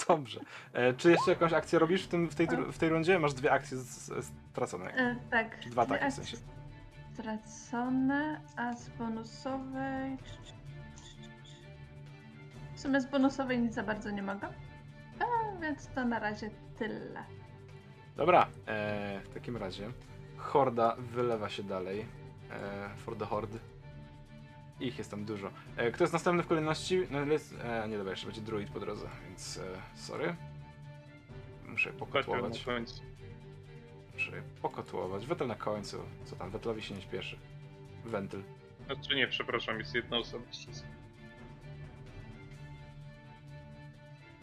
[0.07, 0.39] Dobrze.
[0.73, 3.19] E, czy jeszcze jakąś akcję robisz w, tym, w, tej, w tej rundzie?
[3.19, 4.93] Masz dwie akcje z- z- stracone.
[4.93, 5.59] E, tak.
[5.59, 6.37] Czy dwa dwie ataki w akcje sensie.
[7.13, 10.17] Stracone, a z bonusowej.
[12.75, 14.47] W sumie z bonusowej nic za bardzo nie mogę.
[15.19, 16.49] A, więc to na razie
[16.79, 17.23] tyle.
[18.15, 19.91] Dobra, e, w takim razie
[20.43, 22.05] horda wylewa się dalej.
[22.51, 23.59] E, for the horde.
[24.79, 25.49] Ich jest tam dużo.
[25.77, 27.07] E, kto jest następny w kolejności?
[27.11, 29.61] No, jest, e, nie dobra, jeszcze będzie druid po drodze, więc e,
[29.95, 30.35] sorry.
[31.67, 32.63] Muszę pokotłować.
[32.63, 33.01] końcu.
[34.13, 35.25] Muszę pokotłować.
[35.25, 35.97] Wetel na końcu.
[36.25, 37.37] Co tam, Wetelowi się nie śpieszy.
[38.05, 38.43] Wentyl.
[38.85, 40.43] Znaczy nie, przepraszam, jest jedna osoba.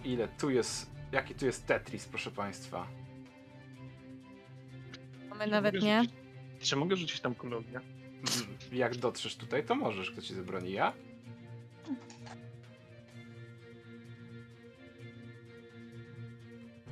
[0.04, 0.90] Ile tu jest...
[1.12, 2.86] Jaki tu jest Tetris, proszę państwa.
[5.40, 6.02] Mamy nawet nie.
[6.60, 7.34] Czy mogę rzucić tam?
[7.42, 7.58] Mm,
[8.72, 10.10] Jak dotrzesz tutaj, to możesz.
[10.10, 10.72] Kto ci zabroni?
[10.72, 10.92] Ja?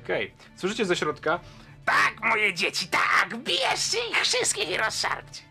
[0.03, 0.33] Okej.
[0.55, 1.39] Słyszycie ze środka?
[1.85, 3.37] Tak, moje dzieci, tak!
[3.43, 5.41] Bierzcie ich wszystkich i rozszarpcie!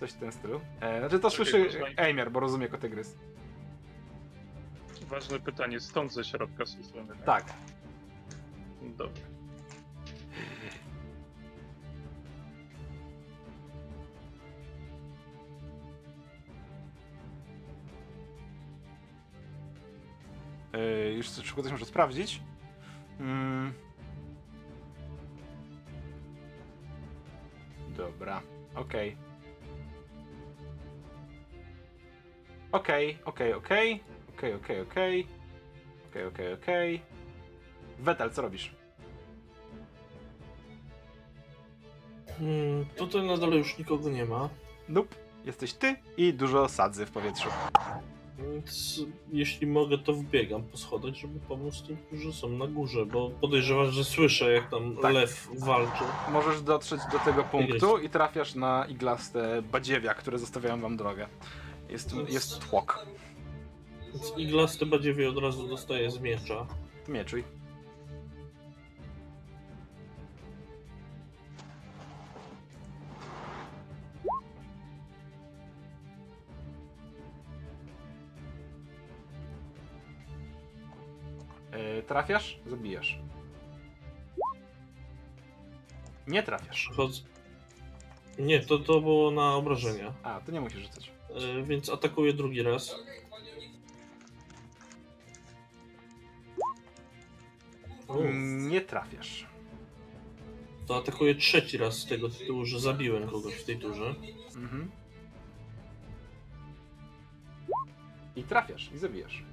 [0.00, 0.60] Coś w tym stylu.
[0.80, 1.70] E, znaczy to Czekaj, słyszy.
[1.96, 3.16] Ejmiar, bo rozumie jako tygrys.
[5.08, 7.16] Ważne pytanie, stąd ze środka słyszymy.
[7.26, 7.44] Tak.
[8.82, 9.22] Dobra.
[9.28, 9.31] E,
[21.16, 22.40] już szybko coś muszę sprawdzić.
[23.20, 23.72] Mm.
[27.96, 28.42] Dobra.
[28.74, 29.16] Okej.
[32.72, 34.00] Okej, okej, okej.
[34.36, 35.26] Okej, okej, okej.
[36.10, 37.02] Okej, okej, okej.
[37.98, 38.74] Wetel, co robisz?
[42.38, 44.48] Hmm, tutaj na dole już nikogo nie ma.
[44.88, 45.16] Nope.
[45.44, 47.48] Jesteś ty i dużo sadzy w powietrzu.
[48.38, 49.00] Więc
[49.32, 53.90] jeśli mogę, to wbiegam po schodach, żeby pomóc tym, którzy są na górze, bo podejrzewam,
[53.90, 55.14] że słyszę, jak tam Tak.
[55.14, 56.04] lew walczy.
[56.32, 61.28] Możesz dotrzeć do tego punktu i trafiasz na iglaste badziewia, które zostawiają wam drogę.
[61.88, 63.06] Jest, jest tłok.
[64.12, 66.66] Więc iglaste badziewie od razu dostaje z miecza.
[67.08, 67.44] Mieczuj.
[82.06, 82.58] Trafiasz?
[82.66, 83.18] Zabijasz.
[86.26, 86.80] Nie trafiasz.
[86.80, 87.22] Przychodzę.
[88.38, 90.12] Nie, to, to było na obrażenia.
[90.22, 91.12] A, to nie musisz rzucać.
[91.30, 92.96] E, więc atakuję drugi raz.
[98.70, 99.46] Nie trafiasz.
[100.86, 104.14] to atakuję trzeci raz z tego tytułu, że zabiłem kogoś w tej turze.
[104.56, 104.90] Mhm.
[108.36, 109.44] I trafiasz, i zabijasz.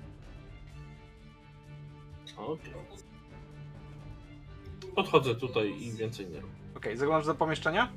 [2.39, 2.73] Okej.
[4.95, 6.53] Podchodzę tutaj i więcej nie robię.
[6.77, 7.91] Okej, zaglądasz do pomieszczenia?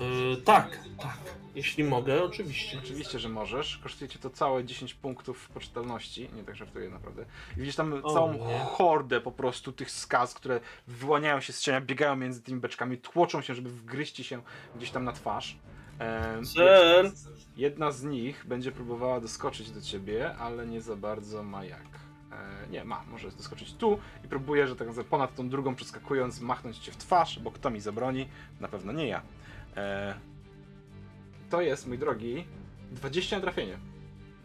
[0.00, 1.18] E, tak, tak.
[1.54, 2.78] Jeśli mogę, oczywiście.
[2.84, 3.78] Oczywiście, że możesz.
[3.78, 6.28] Kosztuje cię to całe 10 punktów poczytalności.
[6.36, 7.24] Nie tak żartuję naprawdę.
[7.56, 8.58] I widzisz tam O, całą nie.
[8.58, 13.42] hordę po prostu tych skaz, które wyłaniają się z cienia, biegają między tymi beczkami, tłoczą
[13.42, 14.42] się, żeby wgryźć ci się
[14.76, 15.58] gdzieś tam na twarz.
[15.98, 17.12] Em, Zen!
[17.56, 22.07] Jedna z nich będzie próbowała doskoczyć do ciebie, ale nie za bardzo ma jak.
[22.32, 26.78] E, nie, ma, może doskoczyć tu i próbuje, że tak ponad tą drugą przeskakując, machnąć
[26.78, 28.28] cię w twarz, bo kto mi zabroni?
[28.60, 29.22] Na pewno nie ja.
[29.76, 30.14] E,
[31.50, 32.44] to jest, mój drogi,
[32.90, 33.78] 20 na trafienie.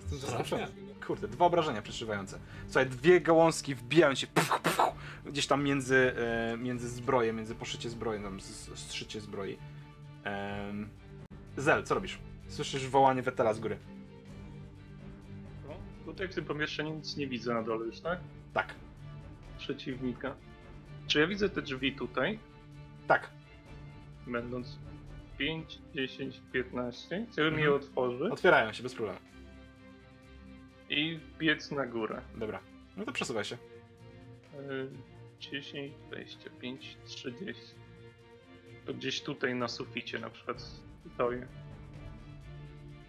[0.01, 0.67] Jestem zaskoczony.
[1.07, 2.39] Kurde, dwa obrażenia przeszywające.
[2.65, 4.79] Słuchaj, dwie gałązki wbijają się puf, puf,
[5.25, 8.39] gdzieś tam między, e, między zbroje, między poszycie zbroi, tam
[8.75, 9.57] strzycie zbroi.
[11.57, 12.19] Zel, co robisz?
[12.47, 13.77] Słyszysz wołanie Wetela z góry.
[16.05, 18.19] Tutaj w tym pomieszczeniu nic nie widzę na dole już, tak?
[18.53, 18.73] Tak,
[19.57, 20.35] Przeciwnika.
[21.07, 22.39] Czy ja widzę te drzwi tutaj,
[23.07, 23.29] tak.
[24.27, 24.79] będąc
[25.37, 27.25] 5, 10, 15?
[27.31, 27.81] Chciałbym je Mhm.
[27.83, 29.19] otworzyć Otwierają się bez problemu.
[30.89, 32.21] i biec na górę.
[32.35, 32.59] Dobra.
[32.97, 33.55] No to przesuwaj się.
[33.55, 34.89] Y,
[35.39, 37.63] 10, 25, 30.
[38.85, 40.61] To gdzieś tutaj na suficie na przykład
[41.13, 41.47] stoję.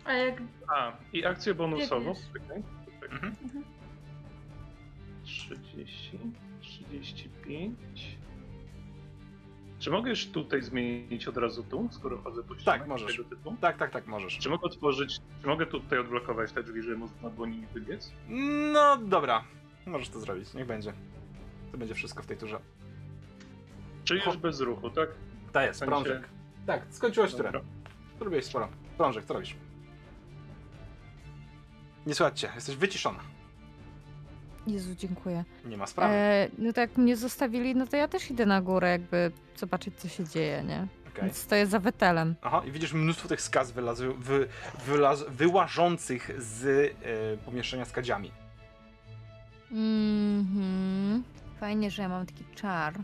[0.05, 2.15] A jak A, i akcję bonusową.
[2.35, 2.65] Biegniesz.
[3.11, 3.17] Czekaj.
[3.17, 3.65] Mhm.
[5.25, 6.19] 30,
[6.61, 8.17] 35.
[9.79, 13.17] Czy mogę już tutaj zmienić od razu tu, skoro chodzę po ścianach Tak, możesz.
[13.17, 13.57] tego typu?
[13.61, 14.39] Tak, tak, tak, możesz.
[14.39, 18.13] Czy mogę otworzyć, czy mogę tutaj odblokować te drzwi, żeby można było nimi wybiec?
[18.73, 19.45] No dobra.
[19.87, 20.93] Możesz to zrobić, niech będzie.
[21.73, 22.59] To będzie wszystko w tej turze.
[24.05, 25.09] Czy już bez ruchu, tak?
[25.53, 26.29] To jest, W sensie- prążek.
[26.67, 27.53] Tak, skończyłeś turę.
[28.19, 28.43] Dobra.
[28.43, 28.69] Sporo.
[28.97, 29.57] Prążek, co robisz?
[32.07, 33.21] Nie słuchaj cię, jesteś wyciszona.
[34.67, 35.45] Jezu, dziękuję.
[35.65, 36.15] Nie ma sprawy.
[36.15, 39.95] E, no to jak mnie zostawili, no to ja też idę na górę, jakby zobaczyć,
[39.97, 40.87] co się dzieje, nie?
[41.09, 41.25] Okej.
[41.25, 42.35] Więc stoję za wetelem.
[42.43, 44.49] Aha, i widzisz mnóstwo tych skaz wylazu, wy,
[44.87, 46.65] wylaz, wyłażących z
[47.03, 48.31] e, pomieszczenia z kadziami.
[49.71, 51.23] Mhm.
[51.61, 52.95] Fajnie, że ja mam taki czar.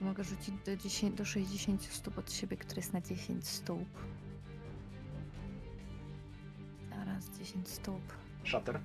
[0.00, 3.88] Mogę rzucić do, 10, do 60 stóp od siebie, który jest na 10 stóp.
[7.20, 8.02] Zaraz 10 stóp.
[8.44, 8.80] Shutter.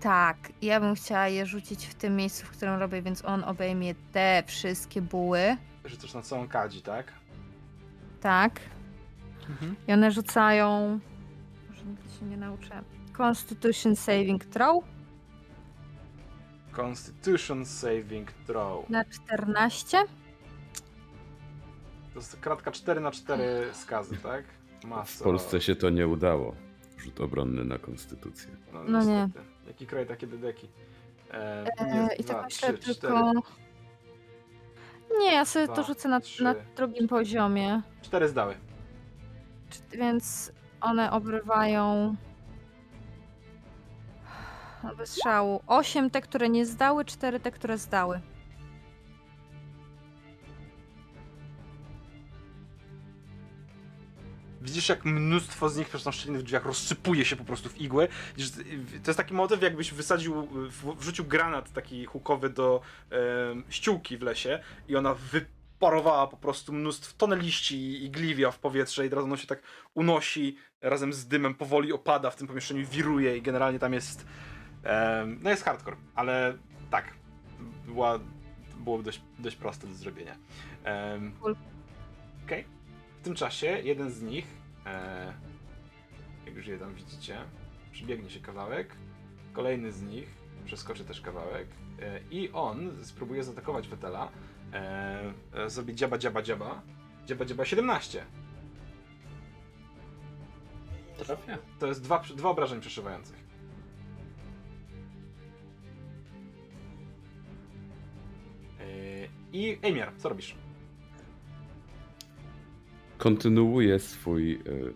[0.00, 3.94] Tak, ja bym chciała je rzucić w tym miejscu, w którym robię, więc on obejmie
[4.12, 5.56] te wszystkie buły.
[5.84, 7.12] Rzucasz na całą kadzi, tak?
[8.20, 8.60] Tak.
[9.88, 11.00] I one rzucają.
[11.68, 12.82] Może nigdy się nie nauczę.
[13.16, 14.84] Constitution Saving Throw
[16.76, 18.90] Constitution Saving Throw.
[18.90, 20.04] na 14.
[22.14, 24.44] To jest kratka 4 na 4 skazy, tak?
[24.80, 25.24] W Masa.
[25.24, 26.54] Polsce się to nie udało.
[26.98, 28.50] Rzut obronny na konstytucję.
[28.72, 29.28] No, No nie.
[29.66, 30.68] Jaki kraj, takie dedeki.
[31.30, 33.32] E, E, I tak myślę trzy, tylko.
[35.20, 36.44] Nie, ja sobie Dwa, to rzucę na, trzy.
[36.44, 37.82] na drugim poziomie.
[38.02, 38.54] Cztery zdały.
[39.70, 42.16] Czy- Więc one obrywają.
[44.96, 45.60] Bez szału.
[45.66, 48.20] 8 te, które nie zdały, 4 te, które zdały.
[54.68, 57.80] Widzisz, jak mnóstwo z nich przez tą szczelinę w drzwiach rozsypuje się po prostu w
[57.80, 58.08] igłę.
[59.04, 60.48] To jest taki motyw, jakbyś wysadził,
[60.98, 62.80] wrzucił granat taki hukowy do
[63.68, 65.46] ściółki w lesie i ona wy,
[65.78, 69.62] parowała po prostu mnóstwo, tonę liści i gliwia w powietrze i teraz ono się tak
[69.94, 74.26] unosi razem z dymem, powoli opada w tym pomieszczeniu, wiruje i generalnie tam jest,
[75.42, 76.58] no jest hardcore, ale
[76.90, 77.14] tak,
[77.86, 78.18] była,
[78.78, 80.36] było dość, dość proste do zrobienia.
[82.44, 82.64] Okej.
[82.64, 82.77] W
[83.28, 84.46] tym czasie jeden z nich,
[84.86, 85.32] e,
[86.46, 87.38] jak już je tam widzicie,
[87.92, 88.94] przybiegnie się kawałek,
[89.52, 90.28] kolejny z nich
[90.64, 91.68] przeskoczy też kawałek
[92.02, 94.28] e, i on spróbuje zaatakować Wetela.
[94.72, 96.82] E, e, zrobi dziaba, dziaba, dziaba.
[97.26, 98.24] Dziaba, dziaba 17.
[101.18, 101.58] Trafia.
[101.78, 103.36] To jest dwa, dwa obrażeń przeszywających.
[108.80, 108.84] E,
[109.52, 110.67] I Emiar, co robisz?
[113.18, 114.94] Kontynuuję swój y,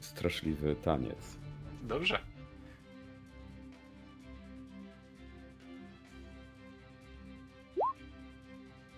[0.00, 1.38] straszliwy taniec.
[1.82, 2.18] Dobrze.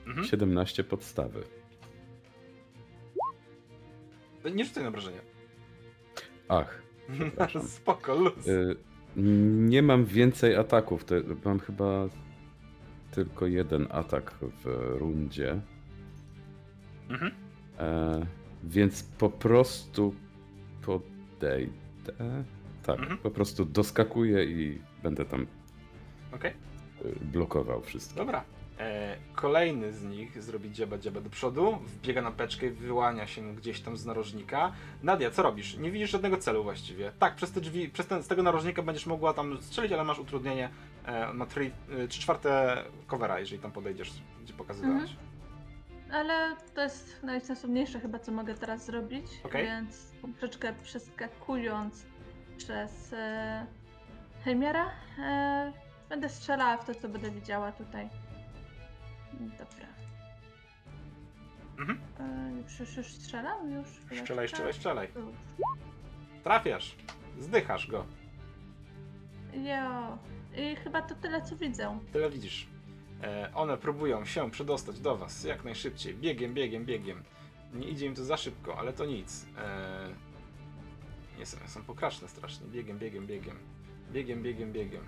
[0.07, 0.27] Mhm.
[0.27, 1.43] 17 podstawy.
[4.55, 5.21] Nie rzucaj na obrażenia.
[6.49, 6.83] Ach.
[7.77, 8.47] Spoko, luz.
[8.47, 8.77] y,
[9.67, 11.05] nie mam więcej ataków.
[11.45, 12.09] Mam chyba
[13.11, 14.67] tylko jeden atak w
[14.99, 15.61] rundzie.
[17.09, 17.31] Mhm.
[17.79, 18.27] E,
[18.69, 20.15] więc po prostu
[20.83, 21.73] podejdę.
[22.83, 23.19] Tak, Mhm.
[23.19, 25.47] po prostu doskakuję i będę tam
[26.35, 26.53] Okej.
[27.05, 28.17] y, blokował wszystko.
[28.17, 28.45] Dobra.
[28.79, 33.55] E, kolejny z nich zrobi dziaba dziaba do przodu, wbiega na beczkę i wyłania się
[33.55, 34.73] gdzieś tam z narożnika.
[35.03, 35.77] Nadia, co robisz?
[35.79, 37.12] Nie widzisz żadnego celu właściwie.
[37.19, 40.19] Tak, przez te drzwi, przez ten, z tego narożnika będziesz mogła tam strzelić, ale masz
[40.19, 40.69] utrudnienie.
[41.07, 41.71] E, ma 3
[42.09, 44.12] czwarte covera, jeżeli tam podejdziesz,
[44.45, 45.17] gdzie pokazywałaś.
[46.13, 49.27] Ale to jest najsensowniejsze chyba, co mogę teraz zrobić.
[49.45, 49.67] Okej.
[49.67, 52.07] Więc troszeczkę przeskakując
[52.57, 53.67] przez e,
[54.45, 55.73] Heimiera, e,
[56.09, 58.09] będę strzelała w to, co będę widziała tutaj.
[59.33, 59.87] Dobra.
[61.79, 62.01] Mhm.
[62.21, 63.71] E, już, już, strzelam?
[63.71, 63.89] Już?
[64.21, 65.09] Strzelaj, strzelaj, strzelaj.
[66.45, 66.97] Trafiasz.
[67.39, 68.07] Zdychasz go.
[69.53, 70.19] Jo.
[70.57, 71.99] I chyba to tyle, co widzę.
[72.13, 72.74] Tyle widzisz.
[73.23, 76.15] E, one próbują się przedostać do was jak najszybciej.
[76.15, 77.23] Biegiem, biegiem, biegiem.
[77.75, 79.47] Nie idzie im to za szybko, ale to nic.
[79.59, 80.15] E,
[81.39, 82.67] nie są, są pokraczne strasznie.
[82.67, 83.59] Biegiem, biegiem, biegiem.
[84.12, 85.05] Biegiem, biegiem, biegiem.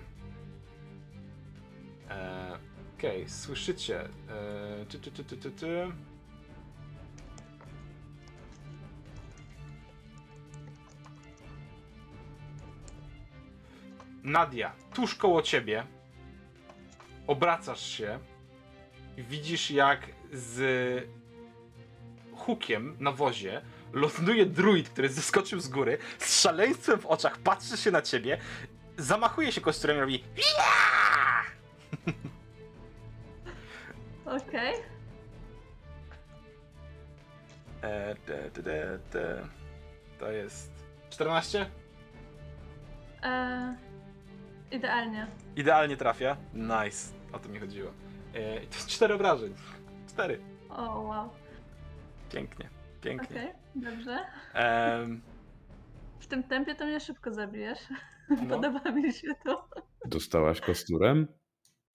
[2.09, 2.57] E,
[2.97, 4.09] Okej, słyszycie.
[4.29, 5.87] E, ty, ty, ty, ty, ty, ty.
[14.23, 15.83] Nadia, tuż koło ciebie
[17.27, 18.19] obracasz się
[19.17, 19.99] i widzisz jak
[20.33, 21.09] z
[22.35, 23.61] hukiem na wozie
[23.93, 28.37] ląduje druid, który zeskoczył z góry, z szaleństwem w oczach patrzy się na ciebie,
[28.97, 30.23] zamachuje się kosturem i robi!
[34.25, 34.73] Okej.
[37.81, 39.47] E, te, te, te, te.
[40.19, 40.71] To jest
[41.09, 41.69] 14?
[43.23, 43.75] E,
[44.71, 45.27] Idealnie.
[45.55, 46.37] Idealnie trafia.
[46.53, 47.16] Nice.
[47.33, 47.91] O to mi chodziło.
[48.33, 49.53] E, to jest 4 obrażeń.
[50.09, 50.39] 4.
[50.69, 51.29] O, wow.
[52.31, 52.69] Pięknie.
[53.01, 53.37] Pięknie.
[53.41, 54.17] Okej, dobrze.
[54.53, 55.21] Em,
[56.19, 57.79] W tym tempie to mnie szybko zabijesz.
[58.29, 59.69] no, Podoba mi się to.
[60.05, 61.27] Dostałaś kosturem?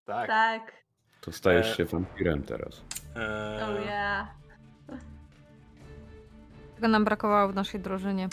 [0.05, 0.26] tak.
[0.28, 0.72] Tak.
[1.20, 2.83] To stajesz E, się wampirem teraz.
[3.16, 4.28] E, Oh yeah.
[6.74, 8.28] Tego nam brakowało w naszej drużynie.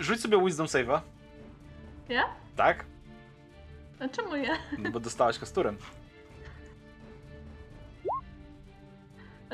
[0.00, 1.00] Rzuć sobie Wisdom Save'a.
[2.08, 2.22] Ja?
[2.56, 2.84] Tak?
[4.00, 4.54] A czemu ja?
[4.78, 5.76] No bo dostałaś kosturem.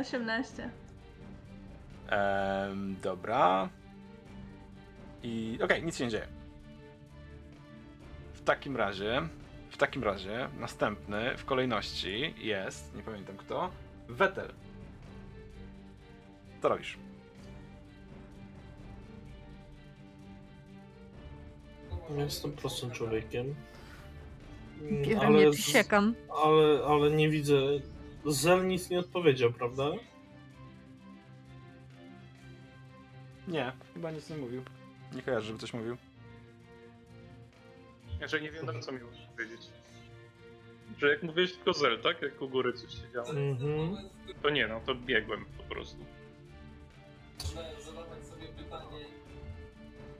[0.00, 0.70] 18.
[2.08, 3.68] Em, dobra.
[5.22, 6.26] I okej, nic się nie dzieje.
[8.34, 9.22] W takim razie,
[9.70, 13.70] w takim razie, następny w kolejności jest, nie pamiętam kto,
[14.08, 14.52] Wetel.
[16.62, 16.98] Co robisz?
[22.18, 23.54] Jestem prostym człowiekiem.
[25.02, 26.14] Bierę Ale, siekam.
[26.44, 27.54] ale, ale nie widzę.
[28.26, 29.84] Zel nic nie odpowiedział, prawda?
[33.48, 34.62] Nie, chyba nic nie mówił.
[35.14, 35.96] Nie kojarzę, żeby coś mówił.
[38.26, 39.60] Że nie wiem, na co mi możesz powiedzieć.
[40.98, 42.22] Że jak mówiłeś tylko Zel, tak?
[42.22, 43.30] Jak u góry coś się działo.
[43.30, 43.96] Mhm.
[44.42, 46.04] To nie, no to biegłem po prostu.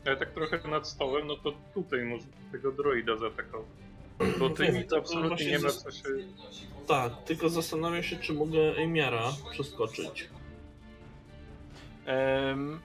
[0.07, 3.67] Ale tak trochę nad stołem, no to tutaj może tego droida zaatakował.
[4.39, 6.03] Bo ty Nie, nic to absolutnie nie ma co się...
[6.87, 10.29] Tak, tylko zastanawiam się, czy mogę Emiara przeskoczyć.
[12.07, 12.81] Um,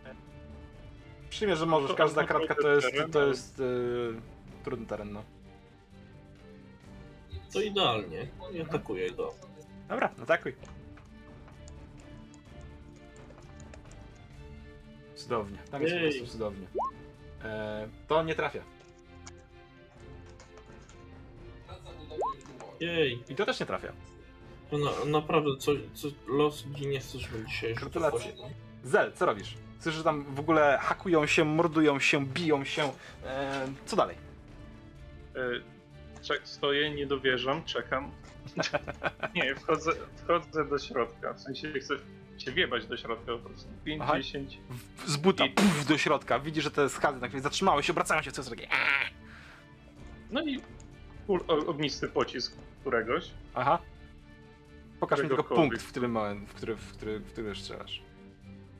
[1.29, 1.97] przyjmę, że możesz.
[1.97, 4.21] Każda kratka to jest, teren, to jest yy,
[4.63, 5.23] trudny teren, no.
[7.53, 8.27] To idealnie.
[8.53, 9.33] I atakuję go.
[9.89, 10.55] Dobra, atakuj.
[15.15, 15.57] Cudownie.
[15.71, 16.67] Tam jest po prostu cudownie.
[17.43, 18.61] E, to nie trafia.
[22.80, 23.91] Jej, I to też nie trafia.
[24.71, 28.32] na, naprawdę, co, co los ginie w tym dzisiejszym Gratulacje.
[28.84, 29.55] Zel, co robisz?
[29.80, 32.91] Słyszysz, że tam w ogóle hakują się, mordują się, biją się.
[33.26, 34.15] E, co dalej?
[35.36, 35.39] E,
[36.21, 38.11] Czek, stoję, nie dowierzam, czekam.
[39.36, 39.91] Nie, wchodzę,
[40.23, 41.34] wchodzę do środka.
[41.34, 41.95] W sensie chcę
[42.38, 43.69] się wiebać do środka po prostu.
[43.86, 44.17] 5, Aha.
[44.17, 44.57] 10.
[44.69, 46.39] W- Z buta I- puf, do środka.
[46.39, 48.63] Widzisz, że te skazy na chwilę zatrzymały się, obracają się, co jest takie.
[48.71, 49.11] "Eee".
[50.32, 50.59] No i
[51.67, 53.32] ognisty pocisk któregoś.
[53.53, 53.80] Aha.
[54.99, 58.01] Pokaż mi tylko punkt, w którym, moment- w który, w który, w który strzelasz.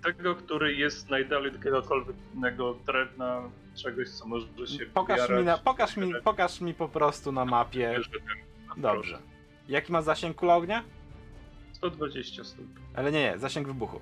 [0.04, 5.58] Tego, który jest najdalej od jakiegokolwiek innego drewna, czegoś, co może się Pokaż mi, na,
[5.58, 8.00] pokaż, mi, pokaż mi po prostu na mapie.
[8.78, 9.20] Dobrze.
[9.68, 10.84] Jaki ma zasięg kula ognia?
[11.72, 12.66] 120 stóp.
[12.94, 14.02] Ale nie, nie, zasięg wybuchu.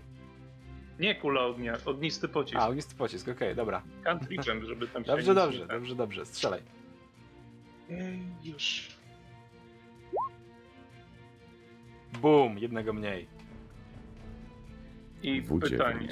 [1.00, 2.56] Nie kula ognia, ognisty pocisk.
[2.58, 3.82] A, ognisty pocisk, okej, dobra.
[4.04, 6.62] Cantripem, żeby tam się Dobrze, dobrze, dobrze, dobrze, strzelaj.
[7.90, 8.98] Ej, Już.
[12.22, 13.28] Bum, jednego mniej.
[15.24, 15.60] I W9.
[15.60, 16.08] pytanie.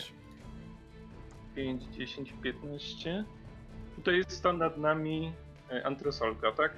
[1.56, 3.26] 5, 10, 15.
[3.96, 5.34] Tutaj jest stan nad nami
[5.72, 6.74] e, antresolka, tak?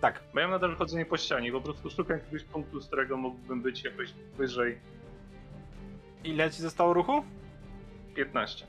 [0.00, 3.16] Tak, Bo ja mam nadal chodzenie po ścianie, po prostu szukam jakiegoś punktu, z którego
[3.16, 4.78] mógłbym być jakoś wyżej
[6.24, 7.24] ile ci zostało ruchu?
[8.14, 8.66] 15.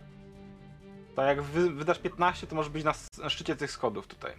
[1.16, 2.94] To jak wy, wydasz 15, to możesz być na,
[3.24, 4.34] na szczycie tych schodów tutaj.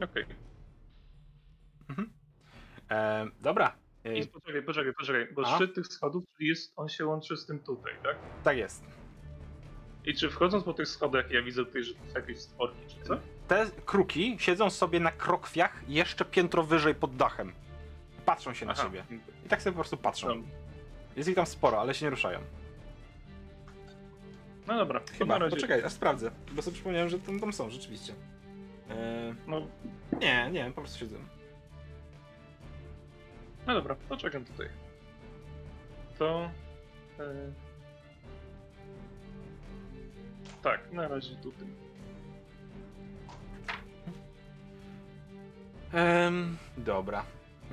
[0.00, 0.24] Okej.
[2.90, 3.76] E, dobra.
[4.04, 5.54] E, I poczekaj, poczekaj, poczekaj, bo A?
[5.54, 8.16] szczyt tych schodów jest, on się łączy z tym tutaj, tak?
[8.44, 8.84] tak jest.
[10.04, 13.08] I czy wchodząc po tych schodach ja widzę tutaj, że to są jakieś stworki, czy
[13.08, 13.16] co?
[13.48, 17.52] Te kruki siedzą sobie na krokwiach jeszcze piętro wyżej pod dachem.
[18.26, 18.82] Patrzą się na Aha.
[18.82, 19.04] ciebie.
[19.46, 20.42] I tak sobie po prostu patrzą.
[21.16, 22.40] Jest ich tam sporo, ale się nie ruszają.
[24.66, 25.56] No dobra, Chyba, razie.
[25.56, 26.30] poczekaj, aż sprawdzę.
[26.52, 28.12] Bo sobie przypomniałem, że tam, tam są, rzeczywiście.
[28.90, 29.60] E, No,
[30.20, 31.16] nie, nie, po prostu siedzą.
[33.66, 34.68] no dobra, poczekam tutaj.
[36.18, 36.50] To.
[37.20, 37.24] E...
[40.62, 41.66] Tak, na razie tutaj.
[45.92, 47.24] Ehm, dobra.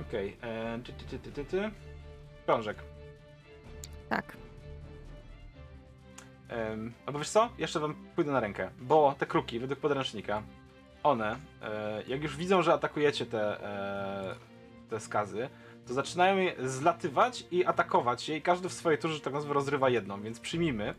[0.08, 0.36] Okej.
[0.38, 0.82] Okay.
[0.84, 1.70] Ty, ty, ty, ty, ty, ty.
[2.46, 2.76] Krążek.
[4.08, 4.36] Tak.
[6.58, 7.48] Um, albo wiesz co?
[7.58, 8.70] Jeszcze wam pójdę na rękę.
[8.80, 10.42] Bo te kruki, według podręcznika,
[11.02, 14.34] one, e, jak już widzą, że atakujecie te, e,
[14.90, 15.48] te skazy,
[15.86, 19.54] to zaczynają je zlatywać i atakować je i każdy w swojej turze, że tak nazwę,
[19.54, 20.94] rozrywa jedną, więc przyjmijmy,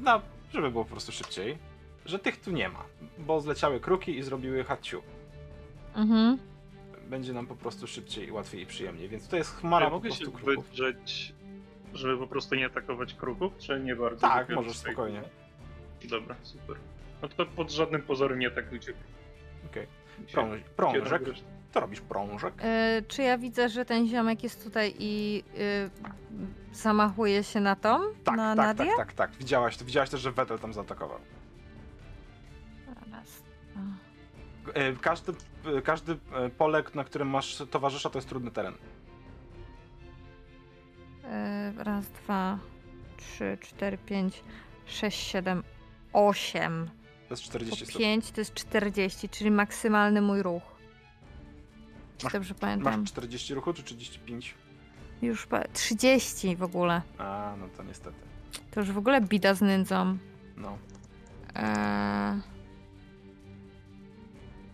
[0.00, 0.20] no,
[0.52, 1.58] żeby było po prostu szybciej,
[2.06, 2.84] że tych tu nie ma,
[3.18, 5.02] bo zleciały kruki i zrobiły haciu.
[5.94, 6.38] Mhm.
[7.08, 9.96] Będzie nam po prostu szybciej, i łatwiej i przyjemniej, więc tutaj jest chmara ja po
[9.96, 10.68] mogę się prostu kruków.
[10.68, 11.34] wydrzeć,
[11.94, 14.20] żeby po prostu nie atakować kruków, czy nie bardzo?
[14.28, 15.22] Tak, możesz tutaj- spokojnie.
[16.10, 16.76] Dobra, super.
[17.22, 18.92] No to pod żadnym pozorem nie atakujcie.
[19.70, 19.86] Okej.
[20.32, 21.22] Prąż, się prążek.
[21.72, 22.54] Co robisz, prążek?
[22.64, 25.44] Y, czy ja widzę, że ten ziomek jest tutaj i
[26.72, 28.00] y, zamachuje się na tą?
[28.24, 28.90] Tak, na tak, Nadię?
[28.96, 29.32] tak, tak, tak.
[29.38, 31.18] Widziałaś, to widziałaś też, że Vettel tam zaatakował.
[33.12, 33.42] Raz.
[34.74, 35.32] E, Każdy,
[35.78, 38.74] e, każdy e, pole, na którym masz towarzysza, to jest trudny teren.
[41.24, 42.58] Y, raz, dwa,
[43.16, 44.42] trzy, cztery, pięć,
[44.86, 45.62] sześć, siedem,
[46.12, 46.90] osiem.
[47.28, 47.98] To jest Po 40 stóp.
[47.98, 50.62] pięć to jest 40, czyli maksymalny mój ruch.
[52.18, 53.00] Czy Masz- dobrze pamiętam?
[53.00, 54.54] Masz 40 ruchu czy 35?
[55.22, 57.02] Już pa- 30 w ogóle.
[57.18, 58.16] A, no to niestety.
[58.70, 60.18] To już w ogóle bida z nędzą.
[60.56, 60.78] No.
[61.54, 62.40] Eee...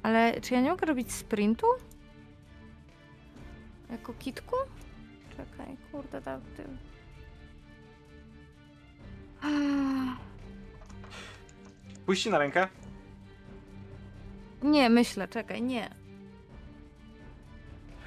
[0.03, 1.67] Ale czy ja nie mogę robić sprintu?
[3.91, 4.57] Jako kitku?
[5.39, 6.65] Czekaj, kurde, dał ty.
[12.07, 12.69] Pójście na rękę?
[14.63, 15.91] Nie, myślę, czekaj, nie.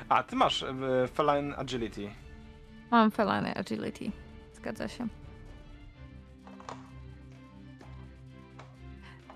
[0.10, 0.74] A, ty masz e,
[1.08, 2.12] Feline Agility.
[2.92, 4.12] Mam feline agility.
[4.54, 5.08] Zgadza się.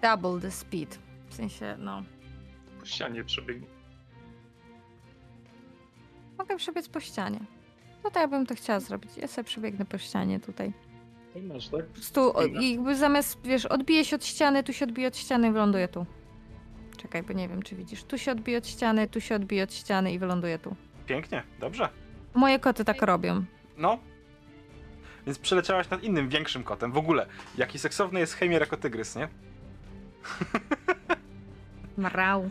[0.01, 0.97] Double the speed.
[1.29, 2.03] W sensie, no.
[2.79, 3.67] Po ścianie przebiegnie.
[6.37, 7.39] Mogę przebiec po ścianie.
[8.05, 9.11] Tutaj ja bym to chciała zrobić.
[9.17, 10.73] Ja sobie przebiegnę po ścianie tutaj.
[11.33, 11.85] To masz, tak?
[11.85, 15.51] Po prostu jakby zamiast, wiesz, odbije się od ściany, tu się odbije od ściany i
[15.51, 16.05] wyląduje tu.
[16.97, 18.03] Czekaj, bo nie wiem, czy widzisz.
[18.03, 20.75] Tu się odbije od ściany, tu się odbije od ściany i wyląduje tu.
[21.05, 21.89] Pięknie, dobrze.
[22.33, 23.43] Moje koty tak robią.
[23.77, 23.99] No.
[25.25, 26.91] Więc przeleciałaś nad innym, większym kotem.
[26.91, 27.25] W ogóle,
[27.57, 29.27] jaki seksowny jest Heimir jako tygrys, nie?
[31.97, 32.49] Mrał.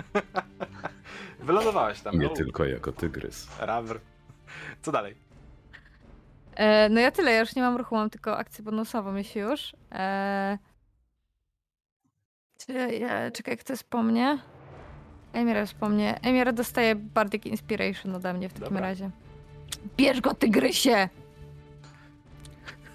[1.40, 2.18] Wylądowałaś tam.
[2.18, 2.34] Nie no.
[2.34, 3.48] tylko jako tygrys.
[3.61, 4.00] Rawr.
[4.82, 5.14] Co dalej?
[6.57, 9.76] E, no ja tyle, ja już nie mam ruchu, mam tylko akcję bonusową, jeśli już.
[9.92, 10.59] E,
[12.59, 14.38] czy, ja, czekaj, jak to jest po mnie?
[15.32, 16.20] Emira jest po mnie.
[16.22, 18.80] Emira dostaje Bardic Inspiration ode mnie w takim Dobra.
[18.80, 19.11] razie.
[19.96, 21.09] Bierz go, tygrysie!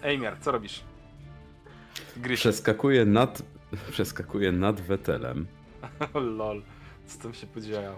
[0.03, 0.83] Ejmiar, co robisz?
[2.17, 2.39] Gryś.
[2.39, 3.41] Przeskakuje nad,
[3.91, 5.47] przeskakuje nad Wetelem,
[6.37, 6.61] Lol.
[7.07, 7.95] Co tam się podziało?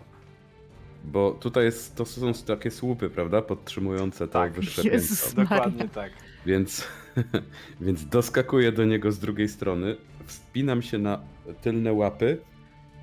[1.03, 4.53] Bo tutaj jest, to są takie słupy, prawda, podtrzymujące to Tak.
[4.53, 5.25] wyższe Jezus.
[5.25, 5.43] piętro.
[5.43, 6.11] Dokładnie tak.
[6.45, 6.87] Więc,
[7.81, 9.95] więc doskakuję do niego z drugiej strony,
[10.25, 11.19] wspinam się na
[11.61, 12.37] tylne łapy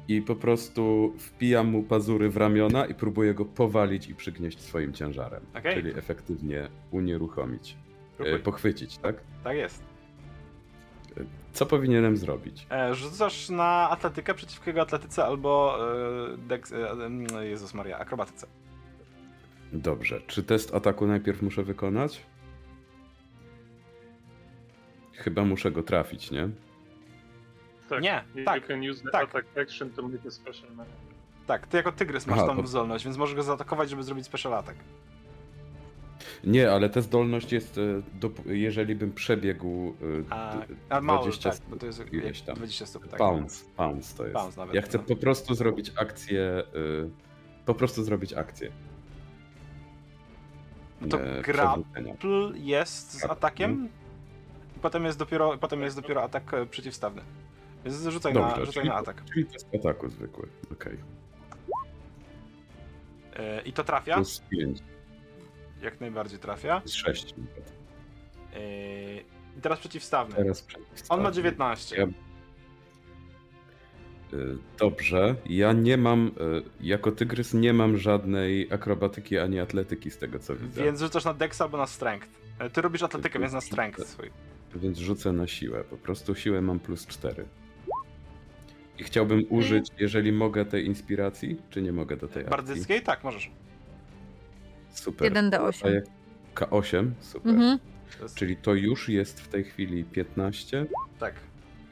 [0.08, 4.92] i po prostu wpijam mu pazury w ramiona i próbuję go powalić i przygnieść swoim
[4.92, 5.42] ciężarem.
[5.58, 5.74] Okej.
[5.74, 7.76] Czyli efektywnie unieruchomić.
[8.16, 8.34] Próbuj.
[8.34, 9.16] E, pochwycić, tak?
[9.44, 9.82] Tak jest.
[11.58, 12.66] Co powinienem zrobić?
[12.70, 15.78] E, rzucasz na atletykę przeciwko jego atletyce albo
[16.34, 18.46] e, dex, e, Jezus Maria, akrobatyce.
[19.72, 20.20] Dobrze.
[20.26, 22.22] Czy test ataku najpierw muszę wykonać?
[25.12, 26.48] Chyba muszę go trafić, nie?
[27.88, 28.02] Tak.
[28.02, 29.24] Nie, You tak, can use the tak.
[29.28, 30.88] attack action to make a special attack.
[31.46, 34.24] Tak, ty jako tygrys masz Aha, tą to- zdolność, więc możesz go zaatakować, żeby zrobić
[34.26, 34.78] special attack.
[36.44, 39.92] Nie, ale ta zdolność jest, e, jeżeli bym przebiegł e,
[40.30, 40.56] A,
[40.88, 42.56] a mało, 20 tak, bo to jest ileś tam.
[42.56, 43.18] 20 stóp, tak.
[43.18, 44.34] Pounds, pounds to jest.
[44.34, 45.04] Pounds nawet, ja chcę no.
[45.04, 47.10] po prostu zrobić akcję, y,
[47.66, 48.72] po prostu zrobić akcję.
[51.00, 52.14] No to e, gra- przewrócenia.
[52.14, 53.88] Pl jest z Tak, atakiem
[54.76, 57.22] i potem jest dopiero, potem jest dopiero atak e, przeciwstawny.
[57.84, 59.22] Więc rzucaj, na, Dobrze, rzucaj czyli, na atak.
[59.34, 60.98] czyli test ataku zwykły, okej.
[63.36, 64.78] E, I to trafia, Plus 5,
[65.82, 66.80] jak najbardziej trafia.
[66.80, 67.34] plus 6.
[68.54, 68.60] E,
[69.58, 70.34] I teraz przeciwstawny.
[70.36, 71.32] Teraz On ma przeciwstawny.
[71.32, 71.96] 19.
[71.96, 72.06] Ja-
[74.32, 76.30] Y, Dobrze, ja nie mam, y,
[76.80, 81.34] jako tygrys nie mam żadnej akrobatyki ani atletyki z tego co widzę, Więc rzucasz na
[81.34, 82.28] dex albo na strength.
[82.58, 84.30] E, Ty robisz atletykę, więc na strength swój.
[84.74, 85.84] więc rzucę na siłę.
[85.84, 87.44] Po prostu siłę mam plus 4.
[88.98, 92.50] I chciałbym użyć, jeżeli mogę, tej inspiracji, czy nie mogę do tej akcji?
[92.50, 93.02] Bardyckiej?
[93.02, 93.50] Tak, możesz.
[94.90, 95.32] Super.
[95.32, 95.82] 1d8.
[95.82, 96.02] Daję
[96.54, 97.52] K8, super.
[97.52, 97.78] Mhm.
[98.34, 100.86] Czyli to już jest w tej chwili 15,
[101.18, 101.34] Tak.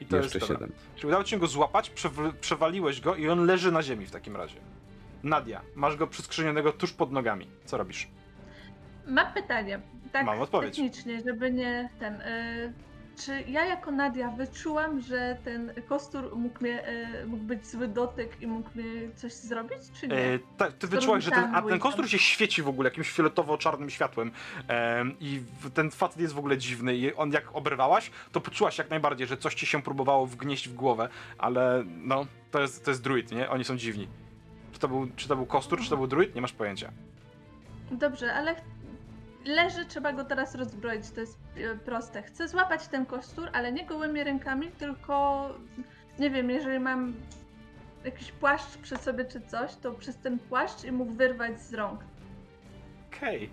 [0.01, 0.67] I to jeszcze jest dobra.
[0.67, 0.75] 7.
[0.95, 4.11] Czyli udało ci się go złapać, przew- przewaliłeś go i on leży na ziemi w
[4.11, 4.57] takim razie.
[5.23, 7.47] Nadia, masz go przyskrzywnionego tuż pod nogami.
[7.65, 8.07] Co robisz?
[9.07, 9.79] Mam pytanie.
[10.11, 10.75] Tak Mam odpowiedź.
[10.75, 12.13] technicznie, żeby nie ten.
[12.21, 12.73] Y,
[13.25, 16.89] czy ja jako Nadia wyczułam, że ten kostur mógł, mnie,
[17.23, 20.15] y, mógł być zły dotyk i mógł mi coś zrobić, czy nie?
[20.15, 23.89] E, ta, ty wyczułaś, że ten, a ten kostur się świeci w ogóle jakimś fioletowo-czarnym
[23.89, 24.31] światłem
[24.67, 25.41] em, i
[25.73, 29.37] ten facet jest w ogóle dziwny i on jak oberwałaś, to poczułaś jak najbardziej, że
[29.37, 33.49] coś ci się próbowało wgnieść w głowę, ale no, to jest, to jest druid, nie?
[33.49, 34.07] Oni są dziwni.
[34.71, 36.35] Czy to, był, czy to był kostur, czy to był druid?
[36.35, 36.91] Nie masz pojęcia.
[37.91, 38.55] Dobrze, ale
[39.45, 42.23] leży, trzeba go teraz rozbroić, to jest y, proste.
[42.23, 45.49] Chcę złapać ten kostur, ale nie gołymi rękami, tylko
[46.19, 47.13] nie wiem, jeżeli mam
[48.05, 52.03] jakiś płaszcz przy sobie czy coś, to przez ten płaszcz i mógł wyrwać z rąk.
[53.07, 53.49] Okej.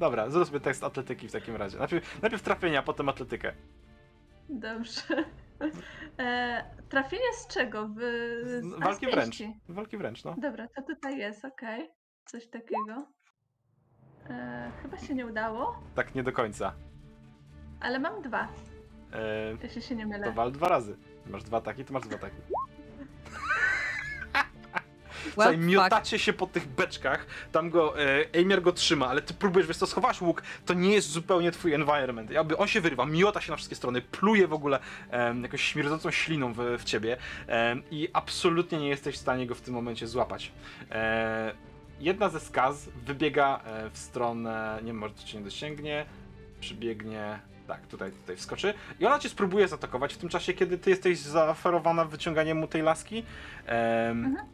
[0.00, 1.78] Dobra, zrób sobie test atletyki w takim razie.
[1.78, 3.52] Najpierw, najpierw trafienia, potem atletykę.
[4.48, 5.02] Dobrze.
[6.18, 7.88] E, trafienie z czego?
[7.88, 7.98] W,
[8.44, 9.38] z, z Walki wręcz.
[9.68, 10.34] Walki wręcz, no.
[10.38, 11.90] Dobra, to tutaj jest, okej.
[12.24, 13.06] Coś takiego.
[14.30, 16.72] E, chyba się nie udało, Tak nie do końca.
[17.80, 18.48] ale mam dwa,
[19.12, 20.24] E, jeśli się nie mylę.
[20.26, 20.96] to wal dwa razy.
[21.26, 22.36] Masz dwa ataki, to masz dwa ataki.
[25.34, 29.68] Słuchaj, miotacie się po tych beczkach, tam go, e, Eimer go trzyma, ale ty próbujesz,
[29.68, 32.30] wiesz co, schowasz łuk, to nie jest zupełnie twój environment.
[32.30, 34.78] Jakby on się wyrywa, miota się na wszystkie strony, pluje w ogóle
[35.10, 37.16] em, jakąś śmierdzącą śliną w, w ciebie
[37.46, 40.52] em, i absolutnie nie jesteś w stanie go w tym momencie złapać.
[40.90, 41.52] E,
[42.02, 46.06] jedna ze skaz wybiega e, w stronę, nie wiem, może to cię nie dosięgnie,
[46.60, 50.90] przybiegnie, tak, tutaj, tutaj wskoczy i ona cię spróbuje zaatakować w tym czasie, kiedy ty
[50.90, 53.24] jesteś zaoferowana wyciąganiem mu tej laski.
[53.66, 54.46] Em, Mhm.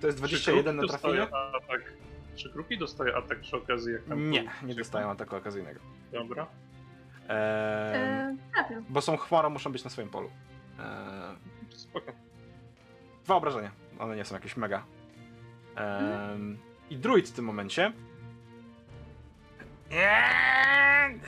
[0.00, 1.22] To jest Czy 21 na trafienie?
[1.22, 1.92] Atak,
[2.36, 5.80] czy Kruki dostaje atak przy okazji, jak tam Nie, nie dostają ataku okazyjnego.
[6.12, 6.46] Dobra.
[7.28, 8.84] Em, E, trafił.
[8.88, 10.30] bo są chmara, muszą być na swoim polu.
[10.78, 11.36] Em,
[11.70, 12.12] Spoko.
[13.24, 13.70] dwa obrażenia.
[13.98, 14.82] One nie są jakieś mega.
[15.76, 16.58] Em,
[16.90, 17.92] I druid w tym momencie.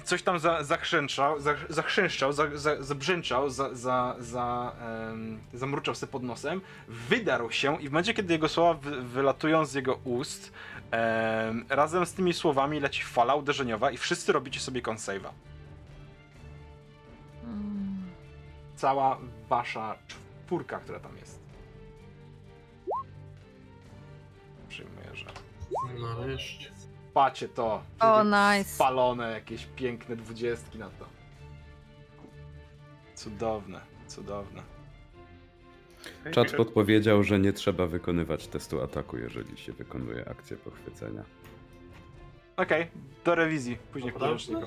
[0.05, 4.72] Coś tam za, zachrzęczał, za, zachrzęszczał, za, za, zabrzęczał, za, za, za,
[5.11, 9.64] em, zamruczał sobie pod nosem, wydarł się i w momencie, kiedy jego słowa wy, wylatują
[9.64, 10.53] z jego ust,
[10.90, 15.30] em, razem z tymi słowami leci fala uderzeniowa i wszyscy robicie sobie con save'a.
[17.44, 18.05] Mm.
[18.76, 19.18] Cała
[19.49, 19.94] wasza
[20.47, 21.45] czwórka, która tam jest.
[25.88, 26.02] Że...
[26.02, 26.70] Nareszcie.
[27.14, 27.82] pacie to.
[28.00, 28.64] O, nice.
[28.64, 31.06] Spalone jakieś piękne dwudziestki na to.
[33.14, 34.62] Cudowne, cudowne.
[36.30, 41.24] Czat podpowiedział, że nie trzeba wykonywać testu ataku, jeżeli się wykonuje akcję pochwycenia.
[42.56, 42.86] Okej,
[43.24, 44.62] do rewizji, później w podręczniku.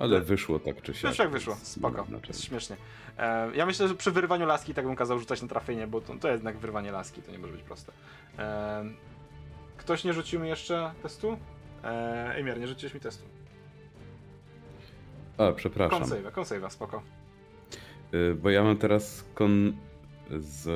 [0.00, 1.10] Ale wyszło tak czy siak.
[1.10, 2.76] Wiesz jak wyszło, spoko, jest śmiesznie.
[3.18, 6.14] E, ja myślę, że przy wyrwaniu laski tak bym kazał rzucać na trafienie, bo to,
[6.14, 7.92] to jednak wyrwanie laski, to nie może być proste.
[9.84, 11.38] Ktoś nie rzucił mi jeszcze testu?
[11.84, 13.24] E, Emir, nie rzuciłeś mi testu.
[15.38, 16.02] A, przepraszam.
[16.02, 17.02] Konsave'a, konsave'a, spoko.
[18.14, 19.76] Y, Bo ja mam teraz kon
[20.30, 20.68] z...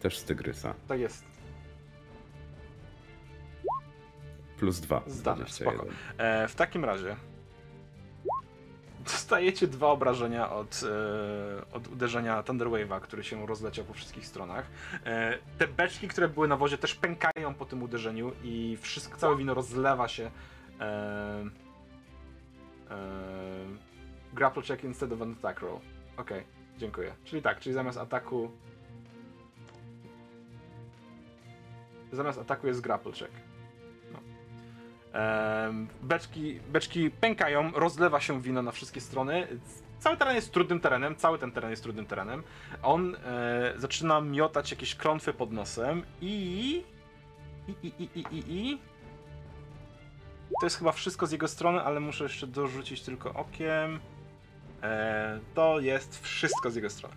[0.00, 0.74] też z Tygrysa.
[0.88, 1.24] Tak jest.
[4.58, 5.02] Plus dwa.
[5.06, 5.74] Zdane, 21.
[5.78, 5.92] spoko.
[6.18, 7.16] E, w takim razie
[9.12, 14.66] dostajecie dwa obrażenia od, e, od uderzenia Thunderwave'a, który się rozleciał po wszystkich stronach.
[15.04, 19.36] E, te beczki, które były na wozie też pękają po tym uderzeniu i wszystko, całe
[19.36, 20.30] wino rozlewa się.
[20.80, 21.44] E,
[22.90, 22.96] e,
[24.32, 25.78] grapple check instead of an attack roll.
[26.16, 26.44] Okej,
[26.78, 27.14] dziękuję.
[27.24, 28.50] Czyli tak, czyli zamiast ataku
[32.12, 33.47] zamiast ataku jest grapple check.
[36.02, 39.46] Beczki, beczki pękają, rozlewa się wino na wszystkie strony.
[39.98, 42.42] Cały teren jest trudnym terenem, cały ten teren jest trudnym terenem.
[42.82, 46.84] On e, zaczyna miotać jakieś klątwy pod nosem i...
[47.68, 48.78] I, i, i, i, i, i...
[50.60, 54.00] To jest chyba wszystko z jego strony, ale muszę jeszcze dorzucić tylko okiem.
[54.82, 57.14] E, to jest wszystko z jego strony.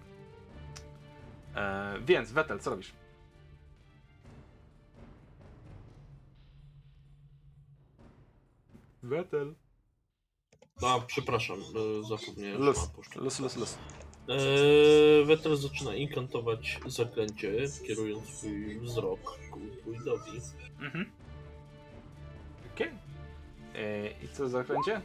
[1.56, 2.94] E, więc, Wetel, co robisz?
[9.04, 9.56] Wetel.
[10.82, 13.20] A, przepraszam, e, zapomniałem, że Luz, mam puszczę.
[13.20, 13.78] luz, luz, luz.
[14.30, 17.52] Eee, Wetel zaczyna inkantować zaklęcie,
[17.88, 20.32] kierując swój wzrok ku druidowi.
[20.80, 21.12] Mhm.
[22.76, 22.92] Okej.
[23.76, 25.02] E, I co za zaklęcie?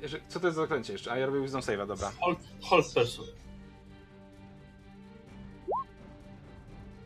[0.00, 1.12] Jeszcze- Co to jest za zaklęcie jeszcze?
[1.12, 2.12] A ja robię Wisdom Save'a, dobra.
[2.20, 3.24] Hold, hold person.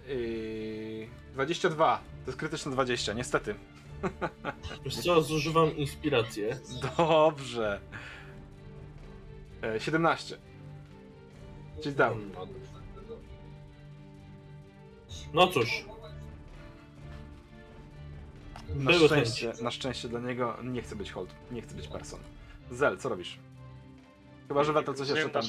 [0.09, 2.01] Yy, 22.
[2.25, 3.55] To jest krytyczne 20, niestety.
[4.85, 6.59] Wiesz co, zużywam inspirację.
[6.99, 7.81] Dobrze.
[9.63, 10.39] E, 17.
[11.83, 12.21] Czyli down.
[15.35, 15.85] No cóż.
[18.75, 19.65] Na Były szczęście, chęci.
[19.65, 22.21] na szczęście dla niego nie chce być hold, nie chce być person.
[22.71, 23.39] Zel, co robisz?
[24.49, 25.43] Chyba, że Wetel coś jeszcze tam.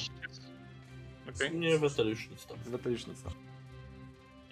[1.36, 1.54] Okej.
[1.58, 2.58] Nie, Wetel już nic tam.
[2.58, 3.32] Wetel już nic tam.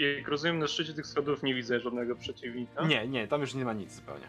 [0.01, 2.87] Jak rozumiem, na szczycie tych schodów nie widzę żadnego przeciwnika.
[2.87, 4.29] Nie, nie, tam już nie ma nic zupełnie.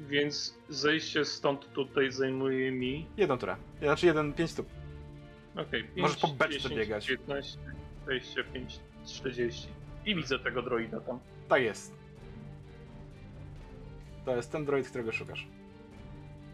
[0.00, 3.06] Więc zejście stąd tutaj zajmuje mi.
[3.16, 3.56] Jedną turę.
[3.82, 4.66] Znaczy jeden, pięć stóp.
[5.52, 7.06] Okej, okay, Możesz po beczce biegać.
[7.06, 7.58] 15,
[8.04, 9.68] 25, 40.
[10.06, 11.18] I widzę tego droida tam.
[11.48, 11.94] Tak jest.
[14.24, 15.46] To jest ten droid, którego szukasz.